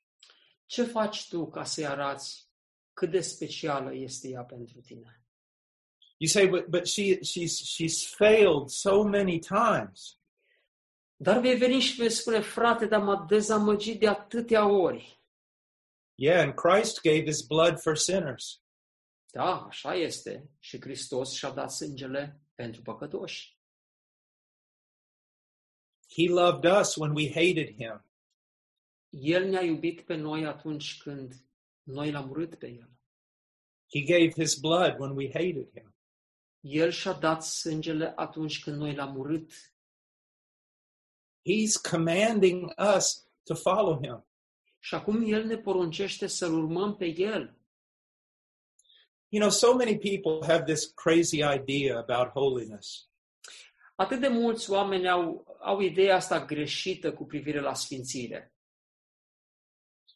Ce 0.66 0.84
faci 0.84 1.28
tu 1.30 1.50
ca 1.50 1.64
să-i 1.64 1.86
arăți 1.86 2.50
cât 2.94 3.12
de 3.12 3.22
specială 3.22 3.94
este 3.94 4.28
ea 4.28 4.44
pentru 4.44 4.82
tine? 4.82 5.25
You 6.18 6.28
say, 6.30 6.48
but, 6.48 6.72
but 6.72 6.88
she, 6.88 7.24
she's, 7.24 7.60
she's 7.60 8.06
failed 8.06 8.72
so 8.72 9.04
many 9.04 9.40
times. 9.40 10.20
Dar 11.18 11.40
vei 11.40 11.56
veni 11.58 11.80
și 11.80 11.96
vei 11.96 12.10
spune, 12.10 12.40
frate, 12.40 12.86
dar 12.86 13.02
m-a 13.02 13.26
dezamăgit 13.30 14.00
de 14.00 14.08
atâtea 14.08 14.68
ori. 14.68 15.22
Yeah, 16.16 16.42
and 16.42 16.54
Christ 16.54 17.02
gave 17.02 17.26
his 17.26 17.42
blood 17.42 17.80
for 17.82 17.98
sinners. 17.98 18.62
Da, 19.32 19.62
așa 19.62 19.96
este. 19.96 20.50
Și 20.60 20.82
Hristos 20.82 21.34
și-a 21.34 21.50
dat 21.50 21.72
sângele 21.72 22.42
pentru 22.56 22.82
păcătoși. 22.82 23.58
He 26.18 26.30
loved 26.30 26.72
us 26.80 26.96
when 26.96 27.12
we 27.16 27.28
hated 27.28 27.76
him. 27.76 28.06
El 29.10 29.50
ne-a 29.50 29.62
iubit 29.62 30.02
pe 30.02 30.16
noi 30.16 30.46
atunci 30.46 30.98
când 30.98 31.34
noi 31.84 32.12
l-am 32.12 32.30
urât 32.30 32.56
pe 32.56 32.68
El. 32.68 32.90
He 33.94 34.02
gave 34.02 34.32
his 34.32 34.60
blood 34.60 35.00
when 35.00 35.16
we 35.16 35.28
hated 35.28 35.70
him. 35.74 35.95
El 36.68 36.92
și-a 36.92 37.14
dat 37.14 37.44
sângele 37.44 38.14
atunci 38.16 38.64
când 38.64 38.78
noi 38.78 38.96
l-am 38.96 39.18
urât. 39.18 39.52
He's 41.42 41.90
commanding 41.92 42.74
us 42.96 43.28
to 43.44 43.56
follow 43.56 44.00
him. 44.02 44.26
Și 44.80 44.96
acum 44.96 45.34
El 45.34 45.46
ne 45.46 45.58
poruncește 45.58 46.28
să-L 46.28 46.54
urmăm 46.54 46.96
pe 46.96 47.06
El. 47.06 47.58
You 49.28 49.42
know, 49.42 49.50
so 49.50 49.76
many 49.76 49.98
people 49.98 50.54
have 50.54 50.74
this 50.74 50.86
crazy 50.86 51.38
idea 51.38 51.98
about 51.98 52.28
holiness. 52.28 53.10
Atât 53.96 54.20
de 54.20 54.28
mulți 54.28 54.72
oameni 54.72 55.10
au, 55.10 55.58
au 55.60 55.80
ideea 55.80 56.16
asta 56.16 56.46
greșită 56.46 57.14
cu 57.14 57.26
privire 57.26 57.60
la 57.60 57.74
sfințire. 57.74 58.54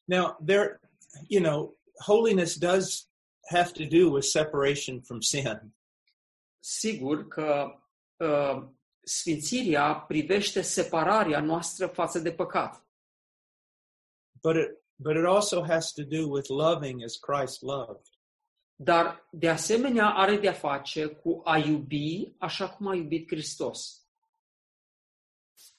Now, 0.03 0.37
there, 0.45 0.79
you 1.27 1.43
know, 1.43 1.77
holiness 2.05 2.57
does 2.57 3.09
have 3.49 3.71
to 3.71 3.83
do 3.83 4.09
with 4.11 4.25
separation 4.25 5.01
from 5.01 5.21
sin. 5.21 5.73
Sigur 6.59 7.27
că 7.27 7.75
uh, 8.17 8.67
sfințirea 9.03 9.95
privește 9.95 10.61
separarea 10.61 11.41
noastră 11.41 11.87
față 11.87 12.19
de 12.19 12.31
păcat. 12.31 12.87
But 14.41 14.55
it, 14.55 14.77
but 14.95 15.15
it 15.15 15.25
also 15.25 15.63
has 15.65 15.91
to 15.91 16.03
do 16.03 16.27
with 16.27 16.49
loving 16.49 17.03
as 17.03 17.15
Christ 17.15 17.61
loved. 17.61 18.05
Dar, 18.75 19.27
de 19.31 19.49
asemenea, 19.49 20.09
are 20.09 20.37
de-a 20.37 20.53
face 20.53 21.05
cu 21.05 21.41
a 21.43 21.57
iubi 21.57 22.35
așa 22.37 22.69
cum 22.69 22.87
a 22.87 22.95
iubit 22.95 23.27
Hristos. 23.27 24.07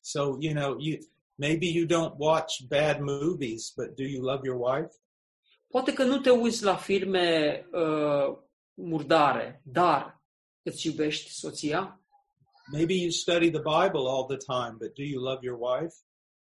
So, 0.00 0.36
you 0.40 0.54
know, 0.54 0.76
you 0.78 0.98
maybe 1.34 1.66
you 1.66 1.86
don't 1.86 2.14
watch 2.18 2.60
bad 2.68 3.00
movies, 3.00 3.72
but 3.76 3.96
do 3.96 4.02
you 4.02 4.22
love 4.22 4.40
your 4.44 4.60
wife? 4.60 4.94
Poate 5.68 5.92
că 5.92 6.04
nu 6.04 6.20
te 6.20 6.30
uiți 6.30 6.64
la 6.64 6.76
filme 6.76 7.66
uh, 7.72 8.38
murdare, 8.74 9.62
dar 9.64 10.19
îți 10.62 10.86
iubești 10.86 11.30
soția? 11.30 12.00
Maybe 12.72 12.92
you 12.94 13.10
study 13.10 13.50
the 13.50 13.60
Bible 13.60 14.04
all 14.08 14.26
the 14.26 14.36
time, 14.36 14.76
but 14.78 14.94
do 14.94 15.02
you 15.02 15.22
love 15.22 15.38
your 15.42 15.58
wife? 15.60 15.94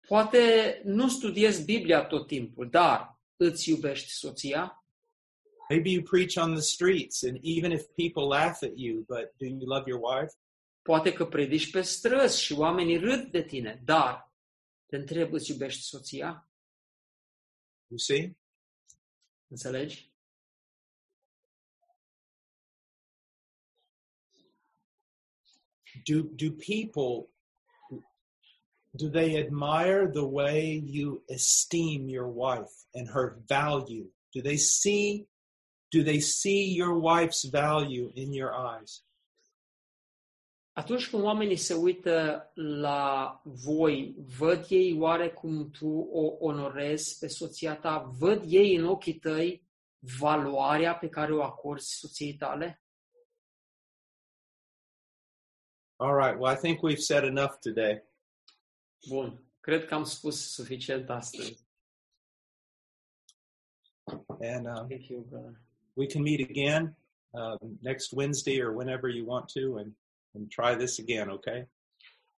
Poate 0.06 0.80
nu 0.84 1.08
studiezi 1.08 1.64
Biblia 1.64 2.04
tot 2.04 2.26
timpul, 2.26 2.70
dar 2.70 3.20
îți 3.36 3.68
iubești 3.68 4.10
soția? 4.10 4.84
Maybe 5.68 5.88
you 5.88 6.02
preach 6.02 6.36
on 6.36 6.52
the 6.52 6.62
streets, 6.62 7.22
and 7.22 7.38
even 7.42 7.72
if 7.72 7.82
people 7.94 8.26
laugh 8.38 8.62
at 8.62 8.72
you, 8.74 9.04
but 9.06 9.32
do 9.36 9.44
you 9.46 9.66
love 9.66 9.84
your 9.86 10.00
wife? 10.02 10.34
Poate 10.82 11.12
că 11.12 11.26
predici 11.26 11.70
pe 11.70 11.80
străzi 11.80 12.42
și 12.42 12.52
oamenii 12.52 12.98
râd 12.98 13.30
de 13.30 13.42
tine, 13.42 13.82
dar 13.84 14.32
te 14.86 14.96
întreb, 14.96 15.32
îți 15.32 15.50
iubești 15.50 15.82
soția? 15.82 16.48
You 17.86 17.98
see? 17.98 18.36
Înțelegi? 19.48 20.07
Do 26.04 26.22
do 26.22 26.50
people 26.50 27.28
do 28.96 29.08
they 29.10 29.38
admire 29.38 30.10
the 30.12 30.24
way 30.24 30.82
you 30.84 31.22
esteem 31.28 32.08
your 32.08 32.28
wife 32.28 32.74
and 32.94 33.08
her 33.08 33.36
value? 33.46 34.06
Do 34.34 34.42
they 34.42 34.56
see 34.56 35.26
Do 35.90 36.02
they 36.02 36.20
see 36.20 36.74
your 36.74 36.98
wife's 36.98 37.44
value 37.44 38.12
in 38.14 38.32
your 38.32 38.52
eyes? 38.52 39.02
Atunci 40.72 41.08
când 41.10 41.22
oamenii 41.22 41.56
se 41.56 41.74
uită 41.74 42.50
la 42.54 43.40
voi, 43.44 44.14
văd 44.38 44.66
ei 44.68 44.96
oare 44.98 45.28
cum 45.28 45.70
tu 45.70 46.08
o 46.12 46.36
onorezi 46.38 47.18
pe 47.18 47.26
soția 47.26 47.76
ta? 47.76 48.14
Văd 48.18 48.42
ei 48.46 48.76
în 48.76 48.84
ochii 48.84 49.14
tăi 49.14 49.62
valoarea 50.18 50.94
pe 50.94 51.08
care 51.08 51.34
o 51.34 51.42
acorzi 51.42 51.98
soției 51.98 52.34
tale? 52.34 52.82
All 56.00 56.14
right. 56.14 56.38
Well, 56.38 56.52
I 56.52 56.54
think 56.54 56.82
we've 56.82 57.00
said 57.00 57.24
enough 57.24 57.60
today. 57.60 58.00
Bun, 59.08 59.40
cred 59.60 59.86
că 59.86 59.94
am 59.94 60.04
spus 60.04 60.52
suficient 60.52 61.10
astăzi. 61.10 61.66
And 64.40 64.66
um, 64.66 64.86
Thank 64.88 65.08
you, 65.08 65.20
brother. 65.28 65.60
we 65.94 66.06
can 66.06 66.22
meet 66.22 66.40
again 66.40 66.96
um, 67.30 67.78
next 67.82 68.12
Wednesday 68.12 68.60
or 68.60 68.72
whenever 68.72 69.08
you 69.08 69.24
want 69.26 69.48
to 69.48 69.76
and, 69.78 69.92
and 70.34 70.50
try 70.50 70.74
this 70.74 70.98
again, 70.98 71.28
okay? 71.30 71.68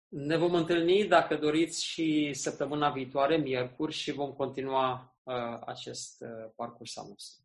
Ne 0.09 0.37
vom 0.37 0.55
întâlni, 0.55 1.05
dacă 1.05 1.37
doriți, 1.37 1.85
și 1.85 2.33
săptămâna 2.33 2.91
viitoare, 2.91 3.37
miercuri, 3.37 3.93
și 3.93 4.13
vom 4.13 4.33
continua 4.33 5.17
uh, 5.23 5.59
acest 5.67 6.21
uh, 6.21 6.51
parcurs 6.55 6.97
al 6.97 7.07
nostru. 7.09 7.45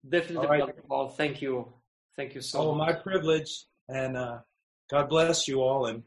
Definitely, 0.00 0.46
Alright. 0.46 0.64
Brother 0.64 0.84
Paul, 0.86 1.08
thank 1.08 1.38
you. 1.38 1.82
Thank 2.14 2.32
you 2.32 2.42
so 2.42 2.58
much. 2.58 2.66
Oh, 2.68 2.74
much. 2.76 2.86
my 2.86 2.94
privilege. 3.02 3.50
And 3.92 4.16
uh, 4.16 4.40
God 4.86 5.08
bless 5.08 5.46
you 5.46 5.62
all. 5.62 5.84
And 5.84 6.04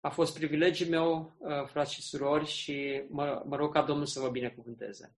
A 0.00 0.10
fost 0.10 0.34
privilegiul 0.34 0.88
meu, 0.88 1.36
uh, 1.38 1.66
frați 1.66 1.92
și 1.94 2.02
surori, 2.02 2.46
și 2.46 3.04
mă, 3.08 3.42
mă 3.46 3.56
rog 3.56 3.72
ca 3.72 3.82
Domnul 3.82 4.06
să 4.06 4.20
vă 4.20 4.30
binecuvânteze. 4.30 5.16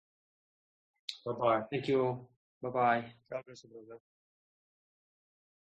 bye 1.23 1.33
bye. 1.39 1.65
Thank 1.69 1.85
you. 1.87 2.29
Bye-bye. 2.59 3.17
God 3.29 3.43
bless 3.43 3.61
you, 3.61 3.71
brother. 3.71 4.01